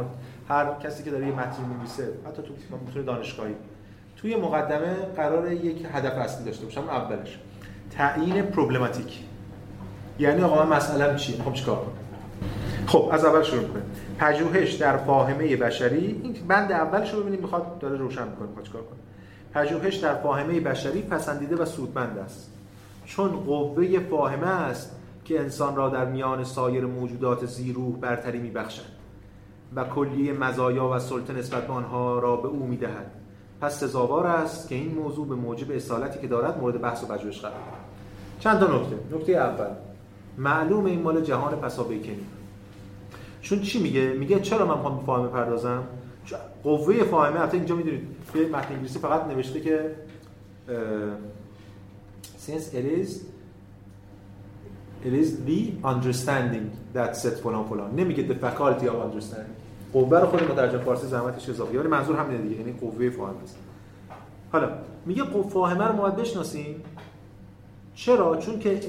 [0.48, 3.54] هر کسی که داره یه متن می‌نویسه حتی تو متن دانشگاهی.
[4.16, 7.38] توی مقدمه قرار یک هدف اصلی داشته باشه اولش.
[7.90, 9.20] تعیین پروبلماتیک.
[10.18, 11.94] یعنی آقا من مسئله‌ام چیه؟ می‌خوام چیکار کنم؟
[12.86, 13.84] خب از اول شروع کنیم
[14.18, 16.20] پژوهش در فاهمه بشری.
[16.22, 18.98] این بند اولش رو ببینیم می‌خواد داره روشن می‌کنه می‌خواد چیکار کنه.
[19.54, 22.53] پژوهش در فاهمه بشری پسندیده و سودمند است.
[23.04, 28.94] چون قوه فاهمه است که انسان را در میان سایر موجودات زیروح برتری میبخشد
[29.76, 33.10] و کلیه مزایا و سلطه نسبت به آنها را به او می‌دهد.
[33.60, 37.40] پس سزاوار است که این موضوع به موجب اصالتی که دارد مورد بحث و پژوهش
[37.40, 37.54] قرار
[38.40, 39.16] چند تا نکته.
[39.16, 39.70] نکته اول.
[40.38, 42.26] معلوم این مال جهان پسا بیکنی
[43.40, 45.82] چون چی میگه؟ میگه چرا من می‌خوام فاهمه پردازم؟
[46.62, 49.94] قوه فاهمه البته اینجا می‌دونید توی متن انگلیسی فقط نوشته که
[52.46, 53.08] since it is
[55.04, 57.90] it is the understanding that set فلان فلان.
[57.96, 59.64] نمیگه the faculty of understanding.
[59.92, 61.78] قوه رو خود مترجم فارسی زحمتش اضافه.
[61.78, 62.56] ولی منظور همینه دیگه.
[62.56, 63.56] یعنی قوه فاهمه است.
[64.52, 64.68] حالا
[65.06, 66.82] میگه فاهمه رو باید بشناسیم.
[67.94, 68.80] چرا؟ چون که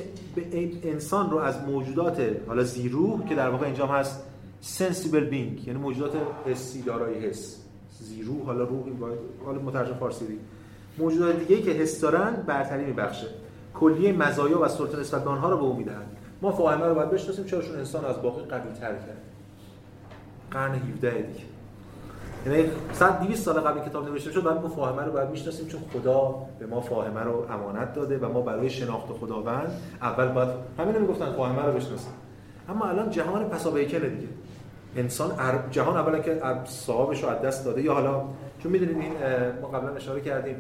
[0.83, 4.23] انسان رو از موجودات حالا زیروح که در واقع اینجا هست
[4.61, 6.13] سنسیبل بینگ یعنی موجودات
[6.45, 7.61] حسی دارای حس.
[7.99, 8.91] زیرو حالا روحی
[9.45, 10.39] حالا مترجم فارسی دی.
[10.97, 13.27] موجودات دیگه که حس دارن برتری میبخشه.
[13.79, 16.17] کلیه مزایا و سلطه نسبت به آنها رو به او می‌دهند.
[16.41, 19.21] ما فاهمه رو باید بشناسیم چراشون انسان از باقی قوی تر کرد.
[20.51, 21.39] قرن 17 دیگه.
[22.45, 25.81] یعنی 100 200 سال قبل کتاب نوشته شد بعد ما فاهمه رو باید می‌شناسیم چون
[25.93, 30.49] خدا به ما فاهمه رو امانت داده و ما برای شناخت خداوند اول باید
[30.79, 32.13] همین می‌گفتن فاهمه رو بشناسیم.
[32.69, 34.27] اما الان جهان پسابیکنه دیگه.
[34.95, 35.31] انسان
[35.71, 37.81] جهان اولا که صاحبش رو از دست داده.
[37.81, 38.23] یا حالا
[38.59, 39.13] چون می‌دونید این
[39.61, 40.55] ما قبلا اشاره کردیم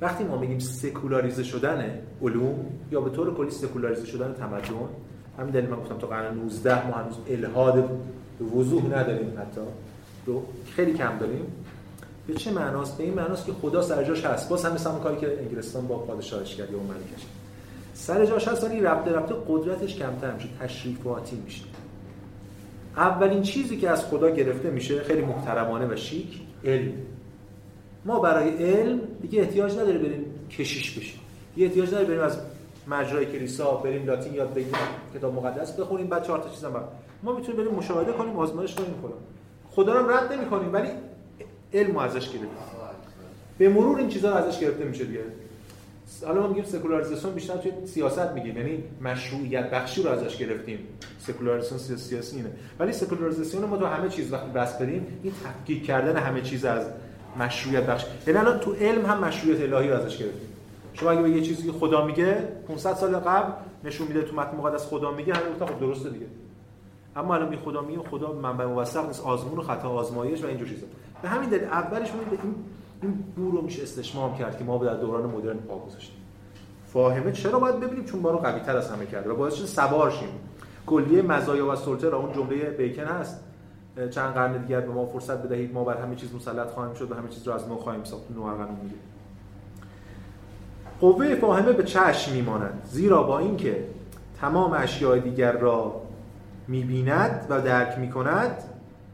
[0.00, 4.88] وقتی ما میگیم سکولاریزه شدن علوم یا به طور کلی سکولاریزه شدن تمدن
[5.38, 7.90] همین دلیل من گفتم تا قرن 19 ما هنوز الهاد
[8.54, 9.60] وضوح نداریم حتی.
[10.26, 10.42] رو
[10.76, 11.46] خیلی کم داریم.
[12.26, 14.48] به چه معناست؟ به این معناست که خدا سر جاش هست.
[14.48, 17.26] باز هم مثل کاری که انگلستان با پادشاهش کرد یا ملکش
[17.94, 21.64] سر جاش هست ولی رفته رفته قدرتش کمتر میشه تشریفاتی میشه.
[22.96, 26.92] اولین چیزی که از خدا گرفته میشه خیلی محترمانه و شیک علم.
[28.08, 31.20] ما برای علم دیگه احتیاج نداره بریم کشیش بشیم.
[31.54, 32.38] دیگه احتیاج نداره بریم از
[32.86, 34.74] مجرای کلیسا بریم لاتین یاد بگیریم
[35.14, 36.88] کتاب مقدس بخونیم بعد چهار تا چیزا
[37.22, 39.14] ما می‌تونیم بریم مشاهده کنیم آزمایش کنیم خدا
[39.70, 40.88] خدا رو رد نمی‌کنیم ولی
[41.74, 42.48] علم ازش گرفتیم.
[43.58, 45.20] به مرور این چیزا ازش گرفته میشه دیگه.
[46.26, 50.78] حالا ما میگیم سکولاریزاسیون بیشتر توی سیاست میگیم یعنی مشروعیت بخشی رو ازش گرفتیم.
[51.20, 52.50] سکولاریزاسیون سیاسی اینه.
[52.78, 56.86] ولی سکولاریزاسیون ما تو همه چیز وقتی بس بدیم این تفکیک کردن همه چیز از
[57.38, 58.04] مشروعیت بخش.
[58.26, 60.48] یعنی الان تو علم هم مشروعیت الهی رو ازش گرفتیم.
[60.92, 62.34] شما اگه به یه چیزی خدا میگه
[62.68, 63.52] 500 سال قبل
[63.84, 66.26] نشون میده تو متن مقدس خدا میگه همین گفتن خب درسته دیگه.
[67.16, 70.68] اما الان می خدا میگه خدا منبع موثق نیست آزمون و خطا آزمایش و اینجور
[70.68, 70.86] چیزا.
[71.22, 72.54] به همین دلیل اولش میگه این
[73.02, 76.16] این بور رو میشه استشمام کرد که ما در دوران مدرن پا گذاشتیم.
[76.86, 80.10] فاهمه چرا باید ببینیم؟ چون ما رو قوی تر از همه کرده و باعث سوار
[80.10, 80.28] شیم
[80.86, 83.44] کلیه مزایا و سلطه را اون جمله بیکن هست.
[84.10, 87.14] چند قرن دیگر به ما فرصت بدهید ما بر همه چیز مسلط خواهیم شد و
[87.14, 88.30] همه چیز رو از نو خواهیم ساخت.
[88.30, 88.42] نو
[88.82, 88.94] میگه.
[91.00, 93.84] قوه فاهمه به چشم میماند زیرا با اینکه
[94.40, 96.02] تمام اشیاء دیگر را
[96.68, 98.62] می‌بیند و درک می‌کند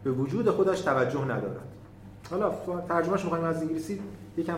[0.05, 1.68] به وجود خودش توجه ندارد.
[2.30, 2.53] حالا
[2.89, 4.01] ترجمهش می‌خوایم از انگلیسی
[4.37, 4.57] یکم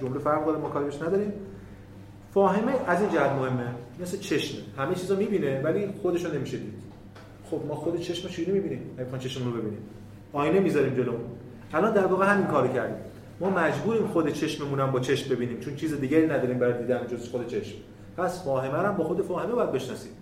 [0.00, 1.32] جمله فرق داره ما کاری نداریم.
[2.34, 4.60] فاهمه از این جهت مهمه مثل چشمه.
[4.78, 6.85] همه چیزا می‌بینه ولی خودش رو نمیشه دید
[7.50, 9.78] خب ما خود چشم چجوری می‌بینیم نمی‌خوام چشم رو ببینیم.
[10.32, 11.12] آینه می‌ذاریم جلو.
[11.74, 12.96] الان در واقع همین کارو کردیم.
[13.40, 17.28] ما مجبوریم خود چشممون هم با چشم ببینیم چون چیز دیگری نداریم برای دیدن جز
[17.28, 17.76] خود چشم.
[18.16, 20.12] پس فاهمه هم با خود فاهمه باید بشناسیم.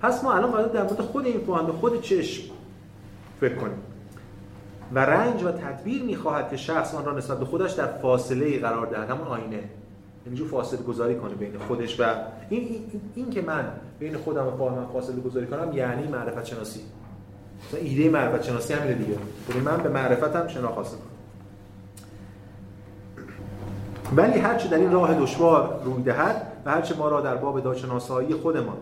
[0.00, 2.42] پس ما الان باید در مورد خود این فاهمه خود چشم
[3.40, 3.78] فکر کنیم.
[4.94, 8.86] و رنج و تدبیر می‌خواهد که شخص آن را نسبت به خودش در فاصله قرار
[8.86, 9.62] دهد همون آینه.
[10.30, 12.04] اینجور فاصله گذاری کنه بین خودش و
[12.50, 13.64] این, این, این که من
[13.98, 16.80] بین خودم و فاهمم فاصله گذاری کنم یعنی معرفت شناسی.
[17.68, 19.18] مثلا ایده معرفت شناسی همینه دیگه.
[19.48, 20.96] یعنی من به معرفتم شناخت حاصل
[24.16, 28.34] ولی هرچه در این راه دشوار روی دهد و هرچه ما را در باب داشناسایی
[28.34, 28.76] خودمان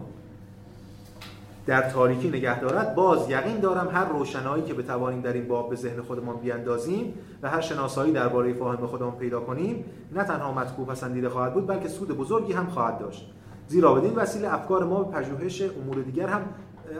[1.69, 2.95] در تاریکی نگه دارد.
[2.95, 7.51] باز یقین دارم هر روشنایی که بتوانیم در این باب به ذهن خودمان بیاندازیم و
[7.51, 12.09] هر شناسایی درباره فاهم خودمان پیدا کنیم نه تنها مطبوع پسندیده خواهد بود بلکه سود
[12.09, 13.31] بزرگی هم خواهد داشت.
[13.67, 16.41] زیرا بدین وسیله افکار ما به پژوهش امور دیگر هم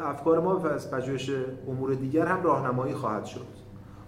[0.05, 1.31] افکار ما به پژوهش
[1.69, 3.47] امور دیگر هم راهنمایی خواهد شد.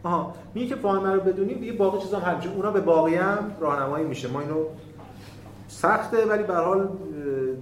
[0.03, 4.07] آها میگه که فاهمه رو بدونیم دیگه باقی چیزا هم اونا به باقی هم راهنمایی
[4.07, 4.29] میشه.
[4.29, 4.65] ما اینو
[5.71, 6.89] سخته ولی به حال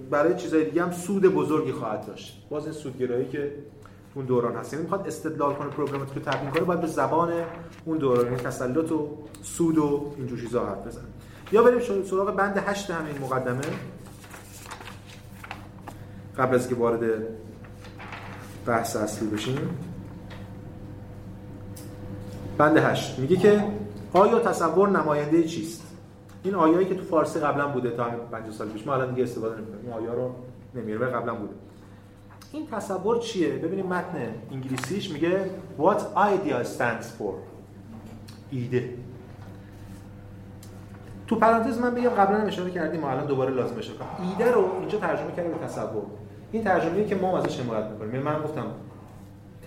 [0.09, 2.47] برای چیزای دیگه هم سود بزرگی خواهد داشت.
[2.49, 3.51] باز این سودگرایی که
[4.15, 4.73] اون دوران هست.
[4.73, 7.33] یعنی می‌خواد استدلال کنه پروگرامات که تبیین کنه باید به زبان
[7.85, 11.03] اون دوران یعنی تسلط و سود و اینجور چیزا حرف بزنه.
[11.51, 13.61] یا بریم سراغ بند هشت همین مقدمه.
[16.37, 17.23] قبل از که وارد
[18.65, 19.69] بحث اصلی بشیم.
[22.57, 23.19] بند هشت.
[23.19, 23.63] میگه که
[24.13, 25.88] آیا تصور نماینده چیست؟
[26.43, 29.23] این آیایی که تو فارسی قبلا بوده تا همین 50 سال پیش ما الان دیگه
[29.23, 29.79] استفاده نمی‌کنیم.
[29.83, 30.31] این آیا رو
[30.75, 31.53] نمیاره قبلا بوده.
[32.51, 37.33] این تصور چیه؟ ببینیم متن انگلیسیش میگه what idea stands for?
[38.51, 38.89] ایده.
[41.27, 44.65] تو پرانتز من بگم قبلا اشاره کردیم ما الان دوباره لازم اشاره کنم ایده رو
[44.79, 46.03] اینجا ترجمه کردیم به تصور.
[46.51, 48.13] این ترجمه‌ای که ما ازش حمایت می‌کنیم.
[48.13, 48.65] یعنی من گفتم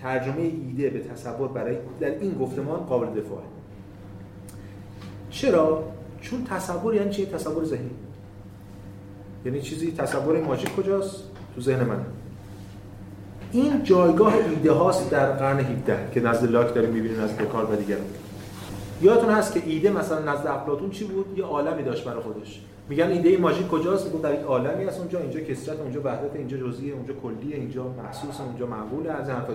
[0.01, 3.43] ترجمه ایده به تصور برای در این گفتمان قابل دفاعه.
[5.29, 5.83] چرا؟
[6.23, 7.89] چون تصور یعنی چی؟ تصور ذهنی.
[9.45, 11.23] یعنی چیزی تصور ماژیک کجاست؟
[11.55, 12.05] تو ذهن من.
[13.51, 17.75] این جایگاه ایده هاست در قرن 17 که نزد لاک داریم می‌بینیم نزد دکارت و
[17.75, 18.05] دیگران.
[19.01, 22.61] یادتون هست که ایده مثلا نزد افلاطون چی بود؟ یه عالمی داشت برای خودش.
[22.89, 25.19] میگن ایده ماژیک کجاست؟ میگن در یک عالمی هست اونجا.
[25.19, 29.53] اینجا کسرت اونجا وحدت اینجا جزئیه اونجا کلیه اینجا محسوس اونجا معقول از این حرفا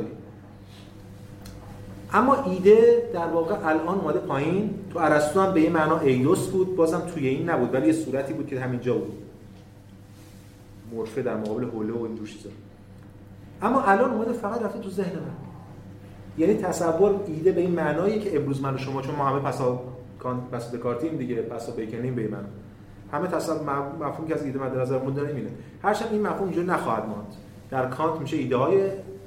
[2.13, 4.75] اما ایده در واقع الان اومده پایین.
[4.93, 6.77] تو ارسطو هم به یه معنا ایدوس بود.
[6.77, 9.13] بازم توی این نبود ولی یه صورتی بود که همینجا بود.
[10.93, 12.51] مورفه در مقابل هوله و این چیزا.
[13.63, 15.49] اما الان اومده فقط رفته تو ذهن من.
[16.39, 19.83] یعنی تصور ایده به این معنایی که امروز من و شما چون ما همه پسا
[20.53, 22.49] پس دکارتیم دیگه پسا بیکنیم به این معنا.
[23.13, 23.57] همه تصور
[24.01, 25.51] مفهوم که از ایده مد نظر داره اینه.
[25.83, 27.27] هرچند این مفهوم اینجوری نخواهد ماند.
[27.71, 28.83] در کانت میشه ایده های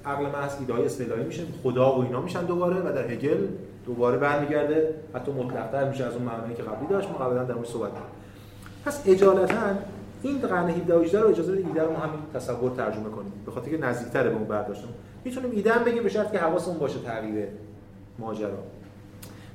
[0.06, 1.44] عقل محض ایده های اصطلاحی میشه.
[1.64, 3.48] خدا و اینا میشن دوباره و در هگل
[3.86, 4.96] دوباره برمیگرده.
[5.16, 7.10] حتی مطلق‌تر میشه از اون معنایی که قبلی داشت.
[7.10, 8.10] ما قبلا در صحبت کردیم.
[8.86, 9.56] پس اجالتا
[10.24, 13.34] این قرن 17 و 18 رو اجازه ایده رو ما همین تصور ترجمه کنیم.
[13.46, 14.88] به خاطر که نزدیک‌تره به اون برداشتم
[15.26, 17.48] می‌تونیم ایده هم بگیم به شرط که حواسمون باشه تغییر
[18.20, 18.50] ماجرا.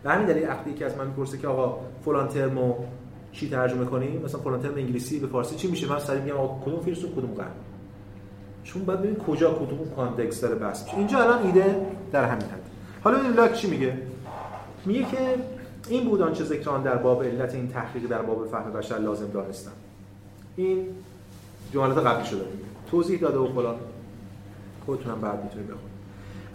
[0.03, 2.75] به همین دلیل وقتی که از من می‌پرسه که آقا فلان ترمو
[3.33, 6.65] چی ترجمه کنیم؟ مثلا فلان ترم انگلیسی به فارسی چی میشه؟ من سریع میگم آقا
[6.65, 7.51] کدوم فیلسوف کدوم قرن؟
[8.67, 10.97] چون باید ببین کجا کدوم کانتکست داره بحث میشه.
[10.97, 12.61] اینجا الان ایده در همین حد.
[13.05, 13.99] حالا ببینیم لاک چی میگه؟
[14.87, 15.19] میگه که
[15.89, 19.73] این بود آنچه ذکران در باب علت این تحقیق در باب فهم بشر لازم دانستم
[20.57, 20.87] این
[21.73, 22.45] جملات قبلی شده.
[22.91, 23.77] توضیح داده و فلان.
[24.87, 25.97] خودتونم بعد می‌تونید بخونید.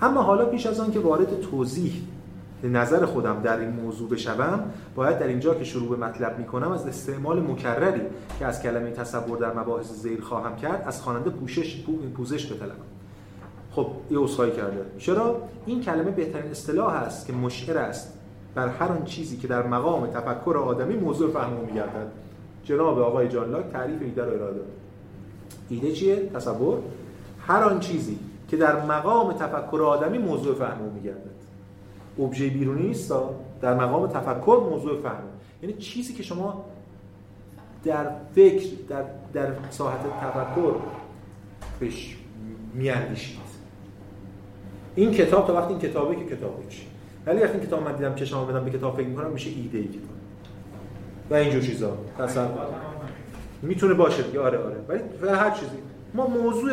[0.02, 1.94] اما حالا پیش از آن که وارد توضیح
[2.70, 4.64] نظر خودم در این موضوع بشوم
[4.96, 8.02] باید در اینجا که شروع به مطلب می‌کنم از استعمال مکرری
[8.40, 11.84] که از کلمه تصور در مباحث زیر خواهم کرد از خواننده پوشش
[12.16, 12.76] پوزش بطلبم.
[13.72, 14.86] خب یه اصخایی کرده.
[14.98, 18.14] چرا؟ این کلمه بهترین اصطلاح است که مشعر است
[18.56, 22.12] بر هر آن چیزی که در مقام تفکر آدمی موضوع فهم میگردد.
[22.64, 24.68] جناب آقای جان لاک تعریف ایده رو ارائه داد.
[25.70, 26.78] ایده چیه؟ تصور.
[27.48, 31.41] هر آن چیزی که در مقام تفکر آدمی موضوع فهم میگردد.
[32.20, 33.14] ابژه بیرونی نیست
[33.62, 35.24] در مقام تفکر موضوع فهم.
[35.62, 36.66] یعنی چیزی که شما
[37.84, 39.04] در فکر در
[39.34, 40.74] در ساحت تفکر
[41.80, 42.18] بهش
[42.74, 43.42] میاندیشید.
[44.96, 46.88] این کتاب تا وقتی این کتابه که کتاب چی
[47.26, 49.88] ولی وقتی این کتاب من دیدم چشمام بدم به کتاب فکر می‌کنم میشه ایده ای
[49.88, 50.02] کتاب.
[51.30, 51.98] و اینجور چیزا.
[52.20, 52.48] مثلا
[53.62, 54.40] می‌تونه باشه دیگه.
[54.40, 54.78] آره آره.
[55.22, 55.78] ولی هر چیزی.
[56.14, 56.72] ما موضوع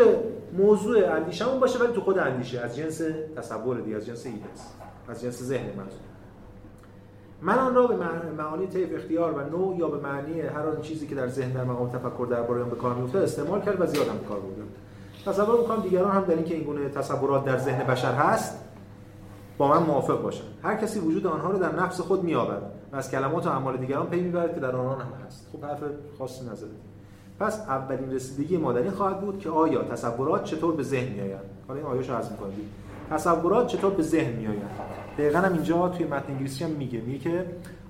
[0.59, 2.61] موضوع اندیشمون باشه ولی تو خود اندیشه.
[2.61, 3.03] از جنس
[3.37, 4.75] تصور دیگه از جنس ایده است.
[5.09, 6.01] از جنس ذهن منظور
[7.43, 7.97] من آن را به
[8.39, 11.65] معانی طیف اختیار و نوع یا به معنی هر آن چیزی که در ذهن در
[11.65, 14.69] مقام تفکر درباره آن به کار میفته استعمال کرد و زیاد هم کار بردم.
[15.27, 18.59] تصور می‌کنم دیگران هم در اینکه این گونه تصورات در ذهن بشر هست
[19.59, 20.45] با من موافق باشن.
[20.63, 24.07] هر کسی وجود آنها رو در نفس خود مییابد و از کلمات و اعمال دیگران
[24.07, 25.47] پی می‌برد که در آنها هم هست.
[25.53, 25.79] خب حرف
[26.19, 26.71] خاصی نزده
[27.41, 31.45] پس اولین رسیدگی ما در این خواهد بود که آیا تصورات چطور به ذهن میآیند؟
[31.69, 32.51] حالا این آیه‌شو عرض می‌کنم.
[33.11, 34.71] تصورات چطور به ذهن میآیند؟
[35.19, 37.01] دقیقاً هم اینجا توی متن انگلیسی هم میگه.
[37.01, 37.47] میگه که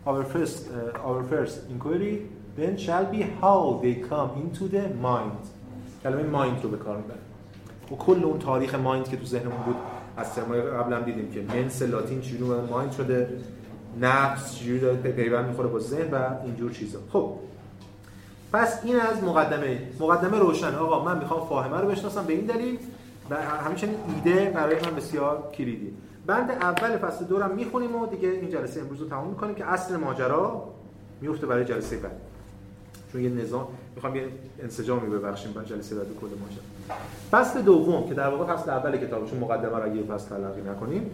[0.07, 2.17] our first uh, our first inquiry
[2.59, 5.47] then shall be how they come into the mind.
[6.03, 7.19] کلمه مایند رو به کار می‌بره.
[7.93, 9.77] و کل اون تاریخ مایند که تو ذهنمون بود
[10.17, 13.29] از سرمایه قبل هم دیدیم که منس لاتین چجوری مایند شده
[14.01, 16.99] نفس چجوری داره پیوند می‌خوره با ذهن و اینجور چیزا.
[17.13, 17.33] خب
[18.53, 19.79] پس این از مقدمه.
[20.01, 20.75] مقدمه روشن.
[20.75, 22.79] آقا من می‌خوام فاهمه رو بشناسم به این دلیل
[23.31, 25.93] و همچنین ایده برای من بسیار کلیدی
[26.29, 29.97] بند اول فصل دورم می‌خونیم و دیگه این جلسه امروز رو تمام می‌کنیم که اصل
[29.97, 30.69] ماجرا
[31.21, 32.21] میفته برای جلسه بعد.
[33.13, 34.29] چون یه نظام می‌خوام یه
[34.63, 36.63] انسجامی ببخشیم برای جلسه بعد کل ماجرا.
[37.31, 41.11] فصل دوم که در واقع فصل اول کتاب چون مقدمه رو یه فصل تلقی نکنیم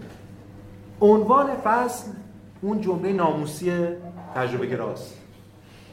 [1.01, 2.11] عنوان فصل
[2.63, 3.73] اون جمله ناموسی
[4.35, 5.19] تجربه گراست.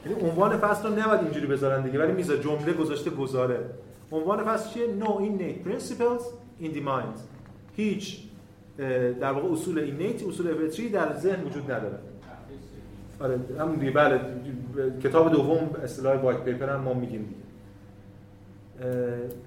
[0.05, 3.59] یعنی عنوان فصل رو نباید اینجوری بذارن دیگه ولی می‌ذاره جمله گذاشته گذاره
[4.11, 6.23] عنوان فصل چیه؟ No innate principles
[6.61, 7.19] in the mind.
[7.75, 8.30] هیچ
[9.21, 11.97] در واقع اصول اینیت اصول فطری در ذهن وجود نداره.
[13.19, 14.21] آره همون دیگه بله
[15.03, 17.41] کتاب دوم اصطلاح وایت پیپر هم ما میگیم دیگه.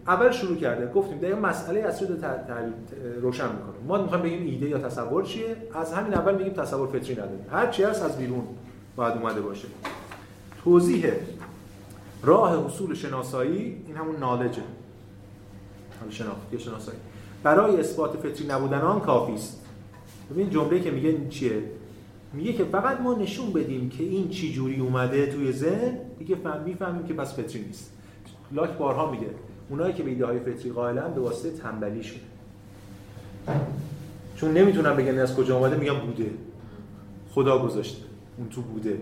[0.06, 2.14] اول شروع کرده گفتیم در مسئله اصلی رو
[3.20, 3.86] روشن می‌کنه.
[3.88, 7.46] ما می‌خوایم بگیم ایده یا تصور چیه؟ از همین اول میگیم تصور فطری نداریم.
[7.50, 8.44] هر چی هست از بیرون
[8.96, 9.68] باید اومده باشه.
[10.64, 11.12] توضیح
[12.22, 14.62] راه حصول شناسایی این همون نالجه
[16.00, 16.98] حالا شناختی شناسایی.
[17.44, 19.60] برای اثبات فطری نبودن آن کافی است.
[20.30, 21.62] ببین جمله که میگه چیه؟
[22.32, 26.62] میگه که فقط ما نشون بدیم که این چی جوری اومده توی ذهن دیگه فهم
[26.62, 27.90] می‌فهمیم که پس فطری نیست.
[28.52, 29.26] لاک بارها میگه
[29.70, 32.20] اونایی که به ایده های فطری قائلن به واسطه تنبلی شده
[34.36, 36.30] چون نمی‌تونن بگن از کجا اومده میگن بوده.
[37.30, 38.02] خدا گذاشته.
[38.38, 38.98] اون تو بوده.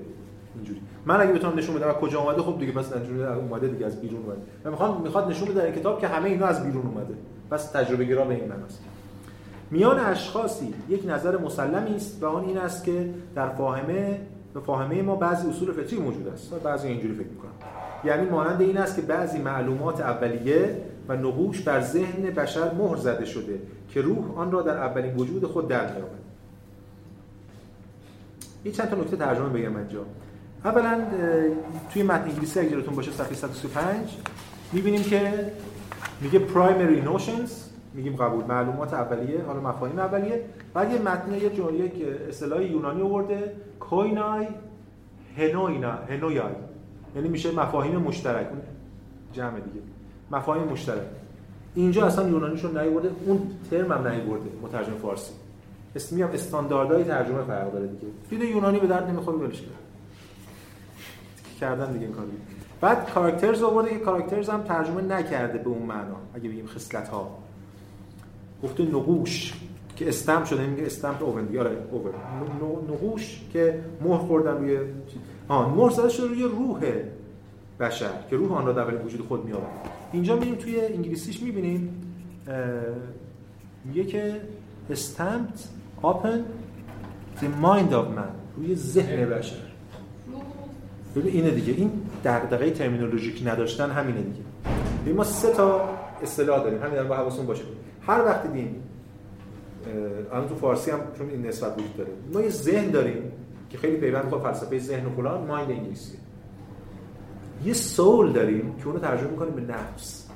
[0.54, 0.80] اینجوری.
[1.06, 4.00] من اگه بتونم نشون بدم از کجا اومده خب دیگه پس اینجوری اومده دیگه از
[4.00, 4.40] بیرون اومده.
[4.64, 7.14] من می‌خوام می‌خواد نشون بده کتاب که همه اینا از بیرون اومده.
[7.52, 8.82] پس تجربه گرا به این معناست
[9.70, 14.20] میان اشخاصی یک نظر مسلمی است و آن این است که در فاهمه
[14.66, 16.54] فاهمه ما بعضی اصول فطری موجود است.
[16.54, 17.50] بعضی اینجوری فکر می‌کنن
[18.04, 20.76] یعنی مانند این است که بعضی معلومات اولیه
[21.08, 25.46] و نقوش بر ذهن بشر مهر زده شده که روح آن را در اولین وجود
[25.46, 26.22] خود در می‌یابد.
[28.64, 30.04] یه چند تا نکته ترجمه بگم اینجا.
[30.64, 31.00] اولا
[31.92, 34.18] توی متن انگلیسی اگه باشه صفحه 135
[34.72, 35.52] می‌بینیم که
[36.22, 37.50] میگه primary notions
[37.94, 40.44] میگیم قبول معلومات اولیه حالا مفاهیم اولیه.
[40.74, 44.46] بعد یه متن یه جمله که اصطلاح یونانی آورده کوینای
[45.36, 46.52] هنوینا هنویای
[47.16, 48.46] یعنی میشه مفاهیم مشترک.
[48.50, 48.60] اون
[49.32, 49.80] جمع دیگه.
[50.30, 51.06] مفاهیم مشترک.
[51.74, 55.32] اینجا اصلا یونانیشون نیورده اون ترم هم نیورده مترجم فارسی.
[55.96, 58.06] اسمی هم استانداردهای ترجمه فرق داره دیگه.
[58.30, 59.70] دید یونانی به درد نمی‌خوره ولش کرد
[61.60, 62.30] کردن دیگه این کاری
[62.82, 66.16] بعد کاراکترز آورده که کاراکترز هم ترجمه نکرده به اون معنا.
[66.34, 67.38] اگه بگیم خصلت ها
[68.62, 69.52] گفته نقوش
[69.96, 71.44] که استمپ شده میگه استمپ اوون.
[71.44, 72.12] دیگه آره اوور
[72.88, 74.78] نقوش که مهر خوردن روی
[75.48, 76.80] آن مهر زده شده روی روح
[77.80, 79.64] بشر که روح آن را در وجود خود میاره
[80.12, 82.12] اینجا می‌بینیم توی انگلیسیش می‌بینیم
[83.84, 84.40] میگه که
[84.90, 85.58] stamped
[86.02, 86.38] open
[87.40, 89.56] the mind of man روی ذهن بشر.
[91.16, 91.72] ببین اینه دیگه.
[91.72, 91.90] این
[92.24, 95.12] دغدغه ترمینولوژیک نداشتن همینه دیگه.
[95.16, 95.88] ما سه تا
[96.22, 96.82] اصطلاح داریم.
[96.82, 97.62] همین با حواستون باشه.
[98.06, 98.82] هر وقت دیدیم
[100.32, 102.10] الان تو فارسی هم چون این نسبت وجود داره.
[102.32, 103.32] ما یه ذهن داریم
[103.70, 106.18] که خیلی پیوند با فلسفه ذهن و فلان مایند انگلیسی.
[107.64, 110.28] یه سول داریم که اونو ترجمه می‌کنیم به نفس.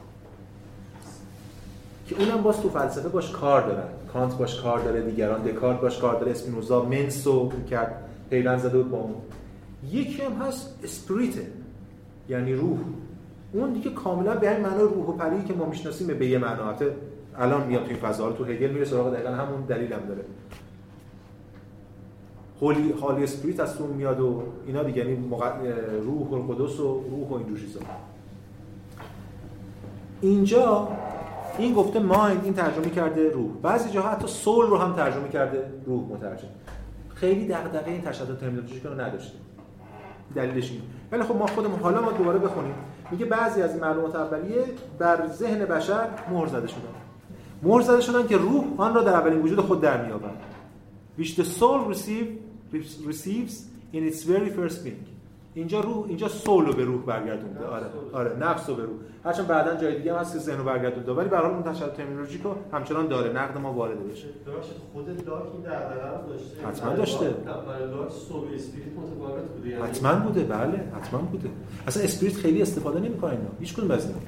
[2.06, 3.88] که اونم باز تو فلسفه باش کار دارن.
[4.12, 7.94] کانت باش کار داره دیگران دکارت باش کار داره اسپینوزا منسو کرد
[8.30, 9.14] پیوند زده بود با اون.
[9.90, 11.46] یکی هم هست اسپریته.
[12.28, 12.78] یعنی روح.
[13.52, 16.74] اون دیگه کاملا به این معنای روح و پری که ما می‌شناسیم به یه معنا
[17.38, 20.24] الان میاد توی فضا تو هگل میره سراغ دقیقا همون دلیل هم داره.
[22.62, 24.98] هولی هالی اسپریت از اون میاد و اینا دیگه.
[24.98, 25.30] یعنی
[26.02, 27.80] روح القدس و روح و این چیزا.
[30.20, 30.88] اینجا
[31.58, 33.50] این گفته مایند این ترجمه کرده روح.
[33.62, 36.48] بعضی جاها حتی سول رو هم ترجمه کرده روح مترجم.
[37.14, 39.38] خیلی دغدغه این تشدد ترمینولوژیک رو نداشته
[40.34, 40.80] دلیلش این
[41.12, 42.74] ولی خب ما خودمون حالا ما دوباره بخونیم.
[43.10, 44.64] میگه بعضی از معلومات اولیه
[44.98, 46.80] بر ذهن بشر مهر زده شدن.
[47.62, 50.10] مهر زده شدن که روح آن را در اولین وجود خود در
[51.18, 52.38] which the soul receive,
[53.04, 55.15] receives in its very first being.
[55.56, 57.64] اینجا روح اینجا soul رو به روح برگردونده.
[57.64, 58.96] آره آره نفس رو به روح.
[59.24, 61.12] هرچند بعدا جای دیگه هم هست که ذهن رو برگردونده.
[61.12, 63.32] ولی به هر حال اون تشتت terminologic رو همچنان داره.
[63.32, 64.26] نقد ما وارد بشه.
[64.46, 66.66] درست خود لاک این دغدغه داشته.
[66.66, 67.24] حتما داشته.
[67.24, 69.68] لاک soul spirit متفاوت بوده.
[69.68, 70.44] یعنی حتما بوده.
[70.44, 71.48] بله حتما بوده.
[71.86, 73.48] اصلا spirit خیلی استفاده نمی‌کنه اینا.
[73.60, 74.18] هیچ کدوم از اینا.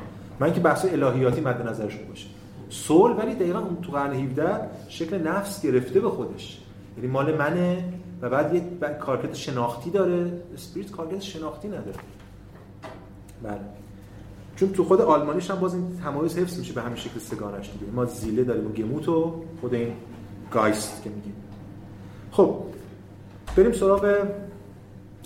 [0.40, 2.26] من که بحث الهیاتی مد نظرشون باشه.
[2.68, 6.62] soul ولی دقیقا اون تو قرن 17 شکل نفس گرفته به خودش.
[6.96, 7.92] یعنی مال منه.
[8.22, 8.62] و بعد یه
[9.00, 10.32] کارکرد شناختی داره.
[10.54, 11.96] spirit کارکرد شناختی نداره.
[13.42, 13.60] بله.
[14.56, 17.92] چون تو خود آلمانیش هم باز این تمایز حفظ میشه به همین شکل سه‌گانه‌ش دیگه.
[17.92, 19.92] ما Seele داریم و Gemüt و خود این
[20.50, 21.34] Geist که میگیم.
[22.30, 22.56] خب
[23.56, 24.26] بریم سراغ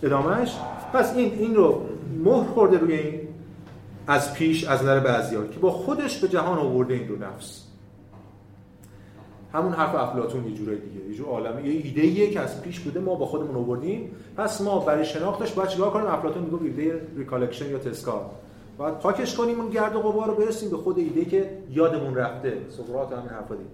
[0.03, 0.57] ادامهش
[0.93, 1.87] پس این این رو
[2.25, 3.21] مهر خورده روی این
[4.07, 7.62] از پیش از نظر بعضی‌ها که با خودش به جهان آورده این دو نفس.
[9.53, 11.09] همون حرف افلاطون یه جورایی دیگه.
[11.09, 11.69] یه جور عالمه.
[11.69, 14.11] یه ایده که از پیش بوده ما با خودمون آوردیم.
[14.37, 18.31] پس ما برای شناختش باید چیکار کنیم؟ افلاطون میگه ایده recollection یا تذکار
[18.79, 22.57] باید پاکش کنیم اون گرد و غبار رو برسیم به خود ایده که یادمون رفته.
[22.69, 23.71] سقراط همین حرفا دیگه.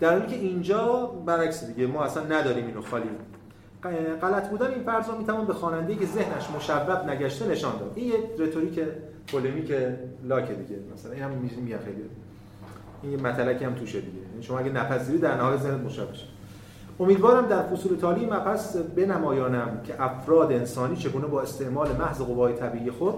[0.00, 3.10] در حالی که اینجا برعکس دیگه ما اصلا نداریم اینو خالی.
[4.22, 7.92] غلط بودن این فرض رو می‌توان به خواننده که ذهنش مشوب نگشته نشان داد.
[7.94, 8.80] این یه rhetoric
[9.26, 9.72] پولمیک
[10.24, 10.80] لاک دیگه.
[10.94, 12.04] مثلا این هم میگه خیلی.
[13.04, 14.18] این یه مطلقی هم توشه دیگه.
[14.30, 16.26] یعنی شما اگه نپذیری در نهایت ذهنت مشابه بشه
[17.00, 22.90] امیدوارم در فصول تالی مبحث بنمایانم که افراد انسانی چگونه با استعمال محض قوای طبیعی
[22.90, 23.14] خود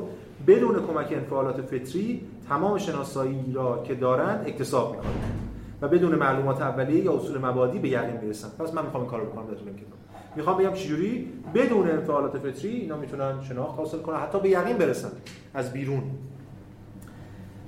[0.46, 5.50] بدون کمک انفعالات فطری تمام شناسایی را که دارند اکتساب می‌کنند
[5.82, 9.26] و بدون معلومات اولیه یا اصول مبادی به یقین می‌رسن پس من می‌خوام این کارو
[9.26, 9.98] بکنم در طول کتاب
[10.36, 15.10] می‌خوام بگم چجوری؟ بدون انفعالات فطری اینا می‌تونن شناخت حاصل کنن حتی به یقین برسن
[15.54, 16.02] از بیرون.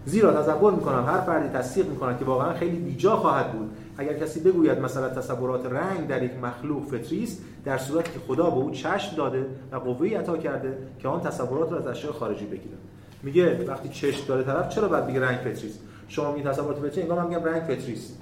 [0.09, 3.71] زیرا تصور می‌کنم هر فردی تصدیق می‌کنه که واقعا خیلی بیجا خواهد بود.
[3.99, 8.51] اگر کسی بگوید مثلا تصورات رنگ در یک مخلوق فطری است در صورتی که خدا
[8.51, 12.45] به او چشم داده و قوه عطا کرده که آن تصورات را از اشیاء خارجی
[12.45, 12.77] بگیره
[13.23, 17.03] میگه وقتی چشم داره طرف چرا باید بگه رنگ فطری است؟ شما میگید تصورات فطری
[17.03, 18.19] انگار میگم رنگ فطری است.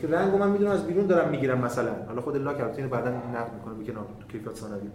[0.00, 1.92] که رنگو من می‌دونم از بیرون دارم می‌گیرم مثلا.
[2.08, 4.88] حالا خود لاک البته بعدا نقد می‌کنه میگه تو کیفیت ثانوی.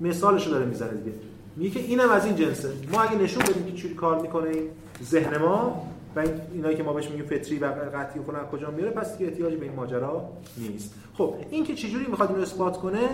[0.00, 1.16] مثالشو داره می‌زنه دیگه.
[1.56, 2.68] میگه که اینم از این جنسه.
[2.92, 4.68] ما اگه نشون بدیم که چوری کار می‌کنه این
[5.02, 5.86] ذهن ما
[6.16, 9.18] و این اینایی که ما بهش میگیم فطری و قطعی و فلان کجا میاره پس
[9.18, 10.94] دیگه احتیاجی به این ماجرا نیست.
[11.14, 13.08] خب این که چجوری می‌خواد اینو اثبات کنه؟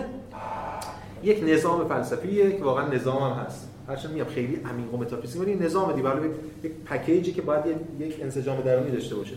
[1.23, 3.69] یک نظام فلسفیه که واقعا نظام هم هست.
[3.87, 6.29] هرچند میگم خیلی عمیق و متافیزیک ولی نظام دی برای
[6.63, 7.63] یک پکیجی که باید
[7.99, 9.35] یک انسجام درونی داشته باشه.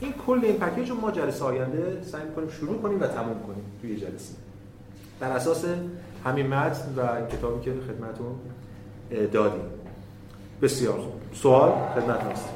[0.00, 3.64] این کل این پکیج رو ما جلسه آینده سعی می‌کنیم شروع کنیم و تموم کنیم
[3.82, 4.34] توی جلسه.
[5.20, 5.64] بر اساس
[6.26, 8.34] همین متن و کتابی که خدمتتون
[9.32, 9.60] دادیم.
[10.62, 11.00] بسیار.
[11.00, 12.48] خوب سوال؟ خدمت هست.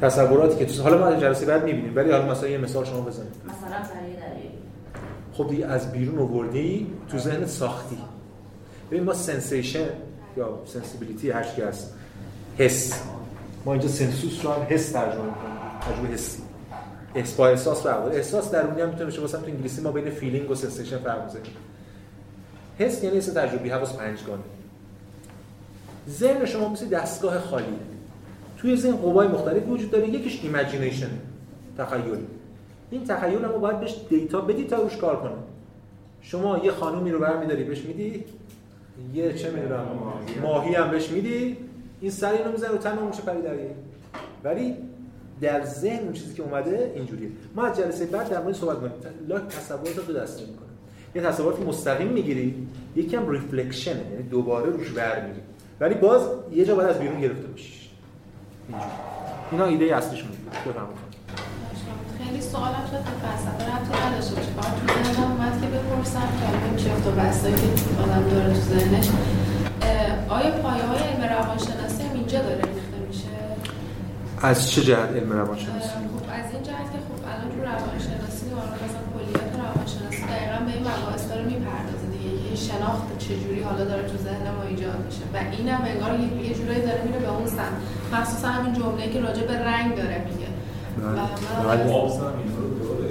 [0.00, 3.32] تصوراتی که تو حالا ما جلسه بعد می‌بینیم ولی حالا مثلا یه مثال شما بزنید.
[3.44, 3.76] مثلا
[5.32, 7.98] خب دیگه از بیرون آوردی تو ذهن ساختی.
[8.90, 9.88] ببین ما sensation
[10.36, 11.94] یا sensibility هر چی هست.
[12.58, 13.02] حس.
[13.64, 15.56] ما اینجا sensus رو هم حس ترجمه می‌کنیم.
[15.80, 16.42] تجربه حسی.
[17.14, 20.10] احساس با احساس فرق داره احساس درونی هم می‌تونه بشه واسه تو انگلیسی ما بین
[20.10, 21.52] feeling و sensation فرق می‌ذاریم
[22.78, 23.68] حس یعنی حس تجربی.
[23.68, 24.42] حواس پنجگانه.
[26.08, 27.76] ذهن شما مثل دستگاه خالی.
[28.58, 30.08] توی ذهن قوای مختلف وجود داره.
[30.08, 31.10] یکیش imagination
[31.78, 32.18] تخیل.
[32.90, 35.32] این تخیل هم باید بهش data بدی تا روش کار کنه.
[36.22, 38.24] شما یه خانومی رو برمیداری بهش میدی؟
[39.14, 39.86] یه چه می‌دونم
[40.42, 40.90] ماهی هم.
[40.90, 41.56] بهش میدی؟
[42.00, 43.38] این سر اینو می‌زنه و تمام میشه پری
[44.44, 44.76] ولی
[45.42, 47.28] در ذهن اون چیزی که اومده اینجوریه.
[47.56, 48.92] ما از جلسه بعد در مورد صحبت کنیم
[49.28, 50.68] لاک تصورات رو دو دسته می‌کنه
[51.14, 55.40] یه تصورات مستقیم می‌گیری یکی هم reflection یعنی دوباره روش برمی‌گردی
[55.80, 57.90] ولی باز یه جا باید از بیرون گرفته باشی
[59.52, 61.12] اینا ایده اصلیش بود بفرمایید.
[62.18, 64.48] خیلی سوالم شد که فلسفه ربطی نداشته باشه.
[64.48, 69.08] فقط که بپرسم که این چفت و بستایی که آدم داره تو ذهنش
[70.28, 72.71] آیا پایه های علم روانشناسی هم اینجا داره؟
[74.42, 78.56] از چه جهت علم روانشناسی خب از این جهت که خب الان تو روانشناسی و
[78.84, 83.84] مثلا کلیات روانشناسی دقیقا به این مباحث داره می‌پردازه دیگه که این شناخت چجوری حالا
[83.84, 85.24] داره تو ذهن ما ایجاد میشه.
[85.34, 87.76] و اینم انگار یه یه جورایی داره میره به اون سمت.
[88.12, 90.48] مخصوصا همین جمله‌ای که راجع به رنگ داره میگه.
[91.64, 91.94] بله.
[91.94, 92.36] رو داره.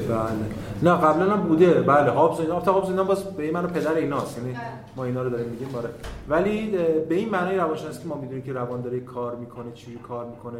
[0.09, 0.45] بله.
[0.83, 1.73] نه قبلا هم بوده.
[1.73, 2.59] بله هابز اینا.
[2.59, 4.37] تا هابز اینا باز به این منو پدر ایناست.
[4.37, 4.55] یعنی
[4.95, 5.69] ما اینا رو داریم میگیم.
[5.73, 5.89] باره
[6.29, 6.77] ولی
[7.09, 10.59] به این معنای روانشناسی که ما می‌دونیم که روان داره کار می‌کنه چی کار می‌کنه.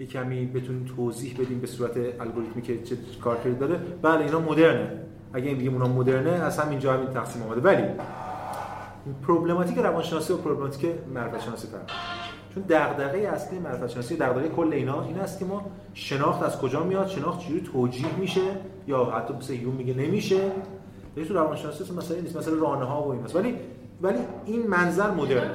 [0.00, 3.80] یه کمی بتونیم توضیح بدیم به صورت الگوریتمی که چه کارکردی داره.
[4.02, 4.90] بله اینا مدرنه.
[5.32, 7.84] اگه این بگیم اونا مدرنه از همینجا همین تقسیم آمده ولی
[9.26, 11.90] پروبلماتیک روانشناسی و پروبلماتیک معرفت شناسی فرق.
[12.54, 16.84] چون دغدغه اصلی معرفت شناسی دغدغه کل اینا این است که ما شناخت از کجا
[16.84, 18.40] میاد شناخت چجوری توجیه میشه
[18.86, 20.40] یا حتی مثل یوم میگه نمیشه.
[21.16, 23.56] یعنی تو روانشناسی اصلا مسئله نیست مثلا رانه ها و این ولی
[24.02, 25.50] ولی این منظر مثلا اینجا که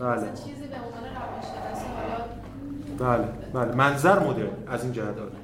[0.00, 0.12] بله.
[0.12, 0.76] مثلا چیزی به
[3.02, 3.74] بله بله.
[3.74, 5.36] منظر مدرن از این جهت داره.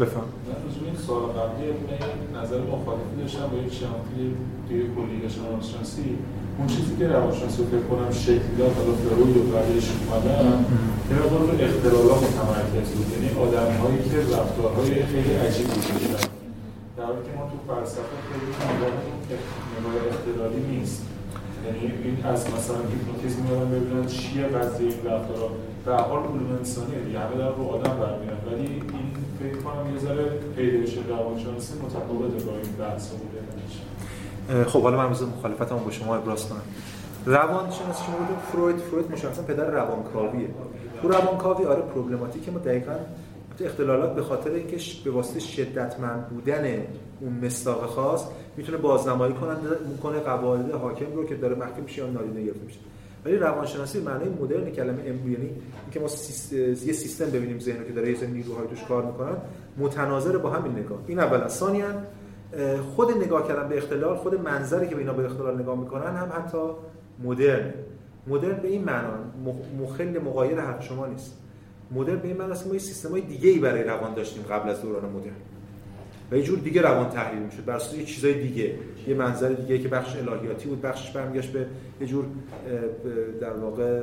[0.00, 0.28] بفهم.
[0.46, 1.66] به این سوال قبلی
[2.40, 4.24] نظر مخالفی داشتم با یک شناختی
[4.68, 6.18] توی کلیه روانشناسی.
[6.58, 10.64] اون چیزی که روانشناسی رو فکر کنم شکل داد حالا فروید و بعدش اومدن
[11.10, 13.08] یه مقدار رو اختلالات متمرکز بود.
[13.12, 16.28] یعنی آدمی هایی که رفتارهای خیلی عجیبی داشتن
[16.96, 18.46] در حالی که ما تو فلسفه خیلی
[18.76, 21.02] نگاه اختلالی نیست.
[21.64, 25.48] یعنی این از مثلا هیپنوتیزم میادن ببینن چیه قضیه این رفتارها
[25.84, 27.18] به حال علوم انسانیه دیگه.
[27.18, 28.82] همه در رو آدم برمیاد ولی این
[29.40, 30.24] فکر کنم یه ذره
[30.56, 34.64] پیدایش روانشناسی متفاوته با این بحث بوده.
[34.64, 36.62] خب حالا من بذار مخالفتمو با شما ابراز کنم.
[37.26, 38.76] روانشناسی شما بودیم فروید.
[38.76, 40.48] فروید مشخصا پدر روانکاویه.
[41.02, 42.92] تو روانکاوی آره پروبلماتیک ما دقیقاً
[43.60, 46.64] اختلالات به خاطر اینکه به واسطه شدتمند بودن
[47.20, 48.24] اون مصداق خاص
[48.56, 49.56] می‌تونه بازنمایی کنن
[49.90, 52.78] می‌کنه قواعد حاکم رو که داره مخفی میشه یا نادیده گرفته میشه.
[53.24, 55.50] ولی روانشناسی معنای مدرن کلمه امبری یعنی
[55.82, 56.52] اینکه ما سیست...
[56.52, 59.36] یه سیستم ببینیم ذهن که داره یه سری نیروهای توش کار می‌کنن
[59.78, 60.98] متناظر با همین نگاه.
[61.06, 61.86] این اولا ثانیا
[62.96, 66.32] خود نگاه کردن به اختلال خود منظری که به اینا به اختلال نگاه می‌کنن هم
[66.36, 66.58] حتی
[67.24, 67.74] مدرن.
[68.26, 69.14] مدرن به این معنا
[69.46, 71.38] مخ- مخل مغایر حرف شما نیست.
[71.90, 74.68] مدرن به این معنی است که ما یه سیستمای دیگه ای برای روان داشتیم قبل
[74.70, 75.32] از دوران مدرن.
[76.32, 77.64] و یه جور دیگه روان تحلیل می‌شد.
[77.64, 78.74] بر اساس یه چیزای دیگه.
[79.08, 81.66] یه منظر دیگه که بخش الهیاتی بود بخشش برمیگشت به
[82.00, 82.24] یه جور
[83.40, 84.00] در واقع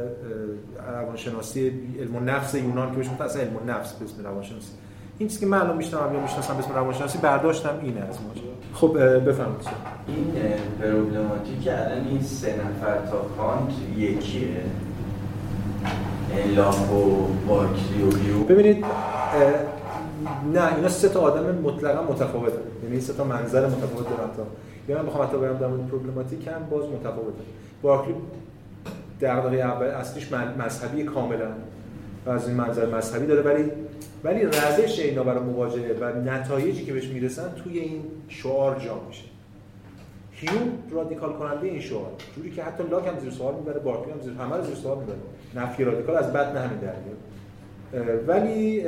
[0.88, 4.72] روانشناسی علم النفس یونان که بهش گفتن اصلا علم النفس به اسم روانشناسی.
[5.18, 8.52] این چیزی که من الان میشنم یا می‌شناسم به اسم روانشناسی برداشتم اینه از ماجرا
[8.74, 8.94] خب
[9.30, 9.68] بفرمایید.
[10.08, 10.34] این
[10.82, 14.48] پروبلماتیک الان این سه نفر تا کانت یکیه.
[16.56, 18.44] لاک و بارکلی و بیو.
[18.44, 18.86] ببینید
[20.54, 24.44] نه اینا سه تا آدم مطلقا متفاوته یعنی سه تا منظر متفاوت دارن تا.
[24.88, 27.44] یا من بخوام حتی برم در مورد پروبلماتیک هم باز متفاوته
[27.82, 28.16] بارکلی
[29.22, 31.48] دغدغه اول اصلیش مذهبی کاملا.
[32.26, 33.42] و از این منظر مذهبی داره.
[33.42, 33.72] ولی
[34.24, 39.24] ولی روش اینا برای مواجهه و نتایجی که بهش می‌رسن توی این شعار جا میشه.
[40.32, 42.12] هیوم رادیکال کننده این شعار.
[42.36, 44.98] جوری که حتی لاک هم زیر سوال می‌بره بارکلی هم زیر همه رو زیر سوال
[44.98, 45.18] می‌بره.
[45.56, 46.94] نفی رادیکال از بد نه همین در
[48.28, 48.86] ولی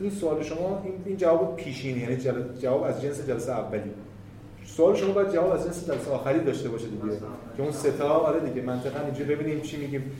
[0.00, 2.16] این سوال شما این جواب پیشینی یعنی
[2.60, 3.90] جواب از جنس جلسه اولی.
[4.64, 7.16] سوال شما باید جواب از جنس جلسه آخری داشته باشه دیگه
[7.56, 10.10] که اون سه تا آره دیگه منطقا اینجوری ببینیم چی میگیم.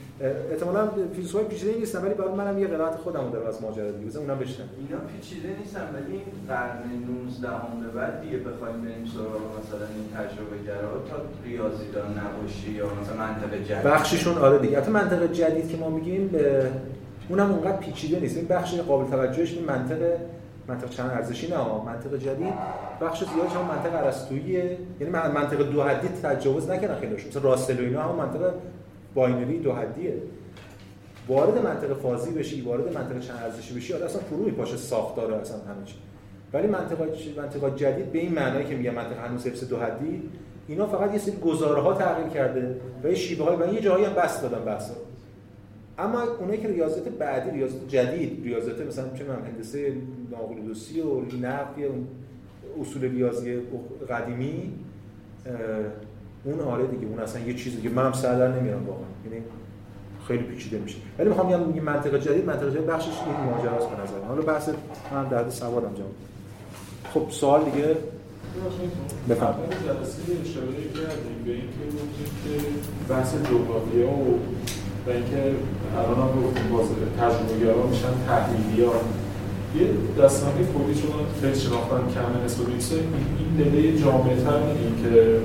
[0.50, 4.06] احتمالاً فیلسوفای پیچیده نیستن ولی برای منم یه قرائت خودمو داره از ماجرا دیگه.
[4.06, 6.78] مثلا اونم بشنم اینا پیچیده نیستن ولی این قرن
[7.26, 12.70] 19 ام به بعد دیگه بخوایم بریم سراغ مثلا این تجربه گرا تا ریاضیدان نباشی
[12.70, 13.82] یا مثلا منطق جدید.
[13.82, 14.80] بخششون آره دیگه.
[14.80, 16.70] حتی منطق جدید که ما میگیم به
[17.28, 18.36] اونم اونقدر پیچیده نیست.
[18.36, 20.16] این بخش قابل توجهش این منطق
[20.68, 22.54] منطق چند ارزشی نه منطق جدید.
[23.00, 24.52] بخش زیاد هم منطق ارسطویی
[25.00, 28.54] یعنی منطق دو حدی تجاوز نکردن خیلیش مثلا راستل و اینا هم منطق
[29.14, 30.14] باینری دو حدیه.
[31.28, 35.56] وارد منطق فازی بشی وارد منطق چند ارزشی بشی آره اصلا فرو میپاشه ساختار اصلا
[35.56, 35.94] همه چی.
[36.52, 37.00] ولی منطق
[37.38, 40.22] منطق جدید به این معنایی که میگه منطق هنوز حفظ دو حدی
[40.68, 44.04] اینا فقط یه سری گزاره ها تغییر کرده و یه شیوه های و یه جایی
[44.04, 44.94] هم بس دادن بحثا.
[45.98, 49.92] اما اونایی که ریاضت بعدی ریاضت جدید ریاضت مثلا چه من هندسه
[50.30, 51.84] ناقلودوسی و نفی
[52.80, 53.60] اصول ریاضی
[54.08, 54.72] قدیمی
[56.44, 59.04] اون آره دیگه اون اصلا یه چیزی که منم سر در نمیارم واقعا.
[59.24, 59.44] یعنی
[60.28, 60.98] خیلی پیچیده میشه.
[61.18, 64.68] ولی می‌خوام بگم منطقه جدید منطقه جدید بخشش این ماجراست به نظر حالا بحث
[65.12, 66.14] من درد سوادم جواب.
[67.14, 67.96] خب سوال دیگه؟
[69.28, 69.70] بفرمایید.
[69.70, 71.66] جلسه اشاره کردیم به اینکه
[72.44, 72.68] که
[73.08, 74.38] بحث جغرافیا و
[75.06, 75.54] و اینکه
[75.98, 76.86] الان هم گفتیم باز
[77.20, 78.92] تجربه میشن تحلیلی ها
[79.76, 79.88] یه
[80.24, 81.10] دستانه کلی چون
[81.40, 82.66] خیلی شناختن کمه نسبت
[83.38, 85.40] این دله جامعه تر میگیم که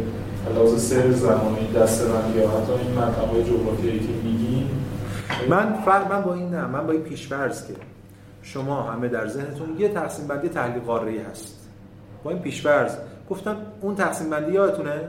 [0.55, 2.01] لحاظ سر زمانی دست
[2.35, 4.69] یا حتی این منطقه جغرافیایی که میگیم.
[5.49, 7.73] من فرق من با این نه من با این پیشفرض که
[8.41, 11.67] شما همه در ذهنتون یه تقسیم بندی تحلیل قاره هست.
[12.23, 12.95] با این پیشفرض.
[13.29, 15.01] گفتم اون تقسیم بندی یادتونه؟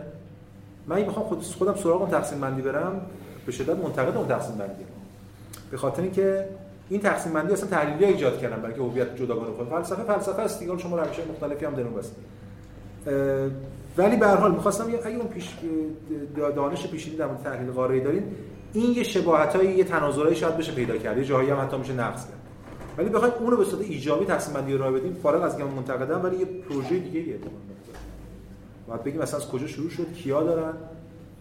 [0.87, 3.01] من می‌خوام خود خودم سراغ اون تقسیم بندی برم.
[3.47, 4.85] به شدت منتقد اون تقسیم بندی
[5.70, 6.48] به خاطر اینکه
[6.89, 10.60] این تقسیم بندی اصلا تحلیلی ایجاد کردن برای که هویت جداگانه خود فلسفه فلسفه است
[10.60, 10.78] دیگه.
[10.78, 12.10] شما روش مختلفی هم درون بس
[13.97, 15.48] ولی به هر حال می‌خواستم اگه اون پیش
[16.56, 18.23] دانش پیشینی در مورد تحلیل قاره‌ای دارین
[18.73, 21.19] این یه شباهتایی یه تناظرایی شاید بشه پیدا کرد.
[21.19, 22.39] یه جایی هم حتی میشه نقص کرد.
[22.98, 26.24] ولی بخواید اون رو به صورت ایجابی تقسیم بندی رو بدیم فارغ از اینکه منتقدم
[26.24, 27.39] ولی یه پروژه دیگه یه
[28.89, 30.73] باید بگیم مثلا از کجا شروع شد؟ کیا دارن؟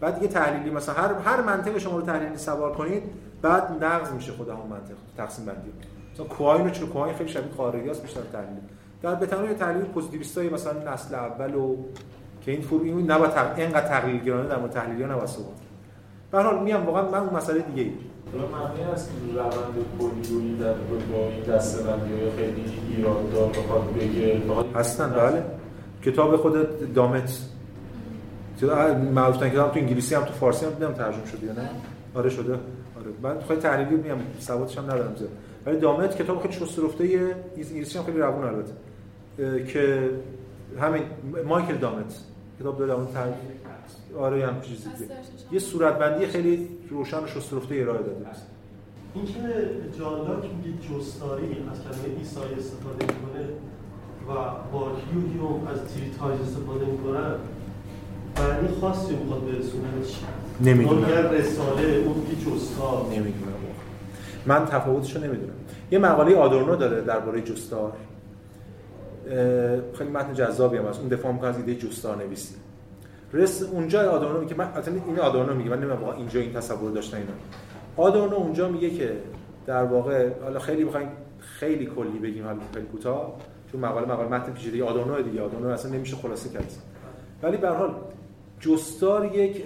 [0.01, 3.03] بعد دیگه تحلیلی مثلا هر هر منطق شما رو تحلیلی سوار کنید
[3.41, 5.71] بعد نقض میشه خود همون منطق تقسیم بندی.
[6.13, 8.61] مثلا کوهاین رو چون کوهاین خیلی شبیه خارجیاست بیشتر تحلیل.
[9.01, 11.75] در به تنوع تحلیل پوزیتیویستای مثلا نسل اول و
[12.41, 13.53] که این فور این نباید تق...
[13.57, 15.47] اینقدر تحلیل گرانه در مورد تحلیلی ها نباید صحبت
[16.31, 17.91] به هر حال میام واقعا من اون مسئله دیگه ای.
[18.33, 22.63] معنی است که روند کلی در با این دسته‌بندی های خیلی
[22.97, 24.41] ایراد دار بخواد بگه
[24.75, 25.43] هستن بله.
[26.03, 27.50] کتاب خود دامت
[29.13, 31.69] معروف کتاب تو انگلیسی هم تو فارسی هم دیدم ترجمه شده یا نه؟
[32.15, 32.53] آره شده.
[32.53, 33.33] آره.
[33.35, 35.29] من خیلی تحلیلی میام سوادش هم ندارم زیاد.
[35.65, 37.03] ولی دامت کتاب خیلی شسته رفته
[37.57, 38.73] انگلیسی هم خیلی روون البته.
[39.65, 40.09] که
[40.79, 41.03] همین
[41.45, 42.19] مایکل دامت
[42.59, 43.27] کتاب داره اون تر
[44.19, 44.89] آره هم چیزی
[45.51, 48.25] یه صورتبندی خیلی روشن و شسته رفته ارائه داده
[49.13, 49.39] اینکه
[49.99, 53.45] جان لاک میگه جستاری از کلمه ایسای استفاده می‌کنه
[54.27, 54.33] و
[54.73, 54.91] با
[55.41, 57.35] و از تریتاج استفاده می‌کنن
[58.39, 59.87] معنی خاصی می‌خواد برسونه
[60.61, 61.05] نمی‌دونم.
[61.05, 63.05] رساله اون که جستار.
[63.11, 63.51] نمی‌دونم.
[64.45, 65.53] من تفاوتشو نمی‌دونم.
[65.91, 67.93] یه مقاله آدورنو داره درباره جستار.
[69.93, 70.99] خیلی متن جذابی هم هست.
[70.99, 72.55] اون دفاع می‌کنه از ایده جستار نویسی
[73.33, 75.69] رس اونجا آدورنو میگه من اصلا این آدورنو میگه.
[75.69, 77.29] من نمی‌دونم واقعا اینجا این تصور داشتن اینا.
[77.97, 79.13] آدورنو اونجا میگه که
[79.65, 81.07] در واقع حالا خیلی بخوایم
[81.39, 83.35] خیلی کلی بگیم حالا خیلی کوتاه.
[83.71, 84.83] چون مقاله مقاله متن پیچیده.
[84.83, 85.41] آدورنو دیگه.
[85.41, 86.71] آدورنو اصلا نمیشه خلاصه کرد.
[87.43, 87.95] ولی به هر حال
[88.61, 89.65] جستار یک یک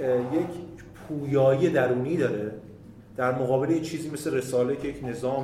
[1.08, 2.52] پویایی درونی داره
[3.18, 5.44] در مقابل چیزی مثل رساله که یک نظام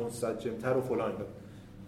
[0.00, 1.30] منسجمتر و فلان داره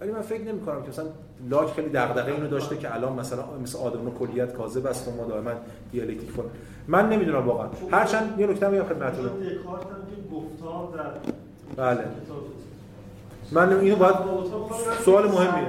[0.00, 1.04] ولی من فکر نمی کنم که مثلا
[1.50, 5.24] لاک خیلی دغدغه اینو داشته که الان مثلا مثل آدورنو کلیت کاذب است و ما
[5.24, 5.50] دائما
[5.92, 6.50] دیالکتیک کنیم.
[6.88, 7.68] من نمی‌دونم واقعا.
[7.90, 9.30] هرچند یه نکته میگم خدمتتون.
[11.76, 12.04] بله.
[13.52, 14.16] من اینو باید
[15.04, 15.68] سوال مهمیه.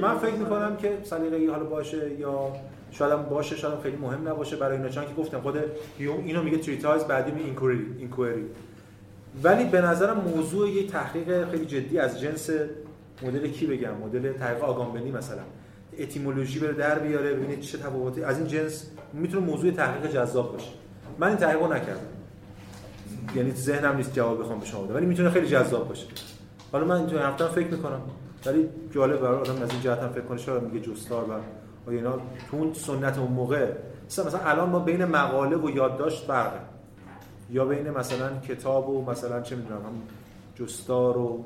[0.00, 2.52] من فکر می‌کنم که سلیقه‌ای حالا باشه یا
[2.92, 5.58] شاید هم باشه شاید هم خیلی مهم نباشه برای اینا چون که گفتم خود
[5.98, 7.42] هیوم اینو میگه Treatise بعدی می
[7.98, 8.46] اینکوئری
[9.42, 12.50] ولی به نظرم موضوع یه تحقیق خیلی جدی از جنس
[13.22, 15.42] مدل کی بگم؟ مدل تحقیق آگامبنی مثلا.
[15.98, 20.70] اتیمولوژی بره در بیاره ببینید چه تفاوتی از این جنس می‌تونه موضوع تحقیق جذاب باشه.
[21.18, 22.06] من این تحقیقو نکردم.
[23.36, 26.06] یعنی ذهنم نیست جواب بخوام به شما ولی می‌تونه خیلی جذاب باشه.
[26.72, 28.00] حالا من این هفته فکر می‌کنم.
[28.46, 31.32] ولی جالب برای آدم از این جهت هم فکر کنه شاید میگه جستار و
[31.86, 32.12] و اینا
[32.50, 33.72] تو سنت اون موقع.
[34.06, 36.60] مثلا مثلا الان ما بین مقاله و یادداشت فرقه.
[37.50, 39.92] یا بین مثلا کتاب و مثلا چه می‌دونم هم
[40.54, 41.44] جستار و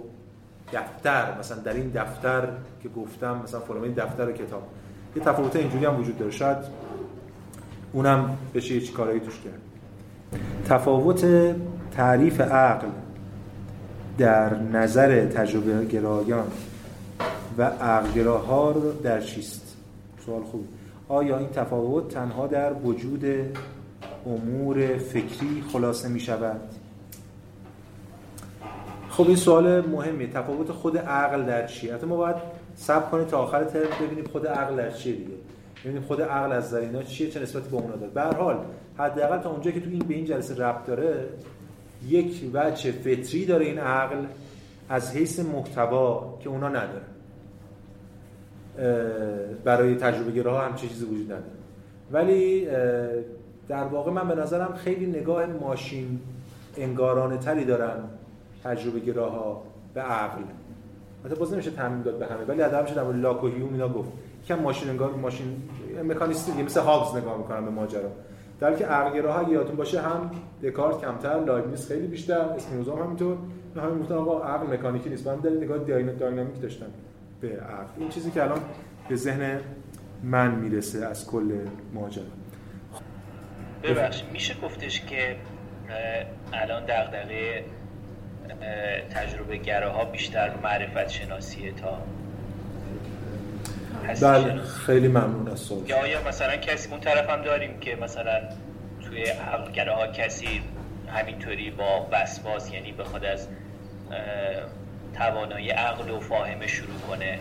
[0.73, 2.49] دفتر مثلا در این دفتر
[2.83, 4.63] که گفتم مثلا فرمای دفتر و کتاب.
[5.17, 6.31] یه تفاوت اینجوری هم وجود داره.
[6.31, 6.57] شاید
[7.93, 9.61] اونم بشه یه کارایی توش کرد.
[10.69, 11.27] تفاوت
[11.91, 12.89] تعریف عقل
[14.19, 16.47] در نظر تجربه گرایان
[17.59, 19.66] و عقلگراها رو در چیست؟
[20.27, 20.65] سوال خوب.
[21.09, 23.25] آیا این تفاوت تنها در وجود
[24.27, 26.61] امور فکری خلاصه می شود
[29.11, 30.27] خب این سوال مهمیه.
[30.27, 32.37] تفاوت خود عقل در چیه حتی ما باید
[32.75, 35.35] سب کنیم تا آخر ترم ببینیم خود عقل در چیه دیگه.
[35.85, 38.13] ببینیم خود عقل از در اینا چیه چه نسبتی به اونا داره.
[38.13, 38.65] به هر حال
[38.99, 41.29] حداقل تا اونجایی که تو این به این جلسه ربط داره
[42.09, 44.25] یک وجه فطری داره این عقل
[44.89, 47.16] از حیث محتوا که اونا نداره.
[49.65, 51.45] برای تجربه گراها هم چه چیزی وجود نداره.
[52.13, 52.69] ولی
[53.69, 56.21] در واقع من به نظرم خیلی نگاه ماشین
[56.77, 58.05] انگارانه تری دارن
[58.65, 59.63] تجربه گراها
[59.95, 60.43] به عقل.
[61.25, 63.89] حتی باز نمیشه تعمیم داد به همه ولی ادب میشه در لاک و هیوم اینا
[63.89, 64.09] گفت.
[64.45, 65.63] یکم ماشین انگار ماشین
[66.05, 68.11] مکانیستی مثل هابز نگاه می‌کنن به ماجرا.
[68.61, 70.31] در که عقل گراها یادتون باشه هم
[70.63, 73.37] دکارت کمتر لایبنیز خیلی بیشتر اسپینوزا هم همینطور.
[73.77, 75.29] همین گفتن آقا عقل مکانیکی نیست.
[75.29, 76.87] من دلیل نگاه داینامیک داشتن
[77.41, 77.87] به عقل.
[77.99, 78.61] این چیزی که الان
[79.09, 79.61] به ذهن
[80.23, 82.25] من می‌رسه از کل ماجرا.
[83.83, 85.37] ببخش میشه گفتش که
[86.53, 87.65] الان دغدغه
[89.11, 92.03] تجربه گراها بیشتر معرفت شناسیه تا
[94.23, 95.89] بله خیلی ممنون از سوال.
[95.89, 98.41] یا آیا مثلا کسی اون طرف هم داریم که مثلا
[99.01, 100.63] توی عقلگراها کسی
[101.09, 103.49] همینطوری با وسواس یعنی بخواد از
[105.19, 107.39] توانایی عقل و فاهمه شروع کنه.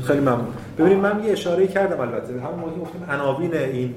[0.00, 0.54] خیلی ممنون.
[0.78, 2.32] ببینید من یه اشاره کردم البته.
[2.40, 3.94] همون موقعی گفتیم عناوین این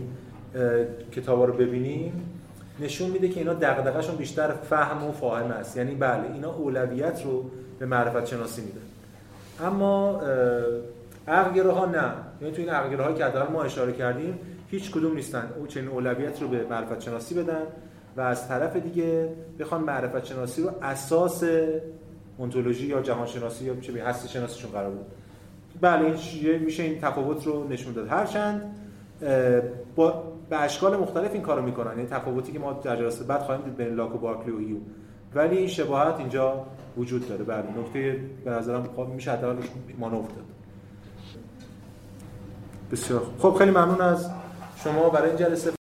[1.11, 2.31] کتابا رو ببینیم
[2.79, 5.77] نشون میده که اینا دغدغه‌شون بیشتر فهم و فاهمه است.
[5.77, 8.81] یعنی بله اینا اولویت رو به معرفت شناسی میدن
[9.67, 10.21] اما
[11.27, 12.11] عقلگراها نه.
[12.41, 14.39] یعنی تو این عقلگراها که حداقل ما اشاره کردیم
[14.71, 15.49] هیچ کدوم نیستن.
[15.59, 17.63] او چنین اولویت رو به معرفت شناسی بدن.
[18.17, 19.29] و از طرف دیگه
[19.59, 21.43] بخوان معرفت شناسی رو اساس
[22.37, 25.05] اونتولوژی یا جهان شناسی یا چه به هستی شناسیشون قرار بود
[25.81, 28.07] بله این میشه این تفاوت رو نشون داد.
[28.07, 28.75] هرچند
[29.95, 31.97] با به اشکال مختلف این کارو می‌کنن.
[31.97, 34.77] یعنی تفاوتی که ما در جلسه بعد خواهیم دید بین لاک و بارکلی و هیو.
[35.35, 36.65] ولی این شباهت اینجا
[36.97, 37.43] وجود داره.
[37.43, 39.55] بله نکته به نظرم خب میشه حداقل
[39.99, 40.45] مانور داد.
[42.91, 44.29] بسیار خب خیلی ممنون از
[44.75, 45.75] شما برای این جلسه.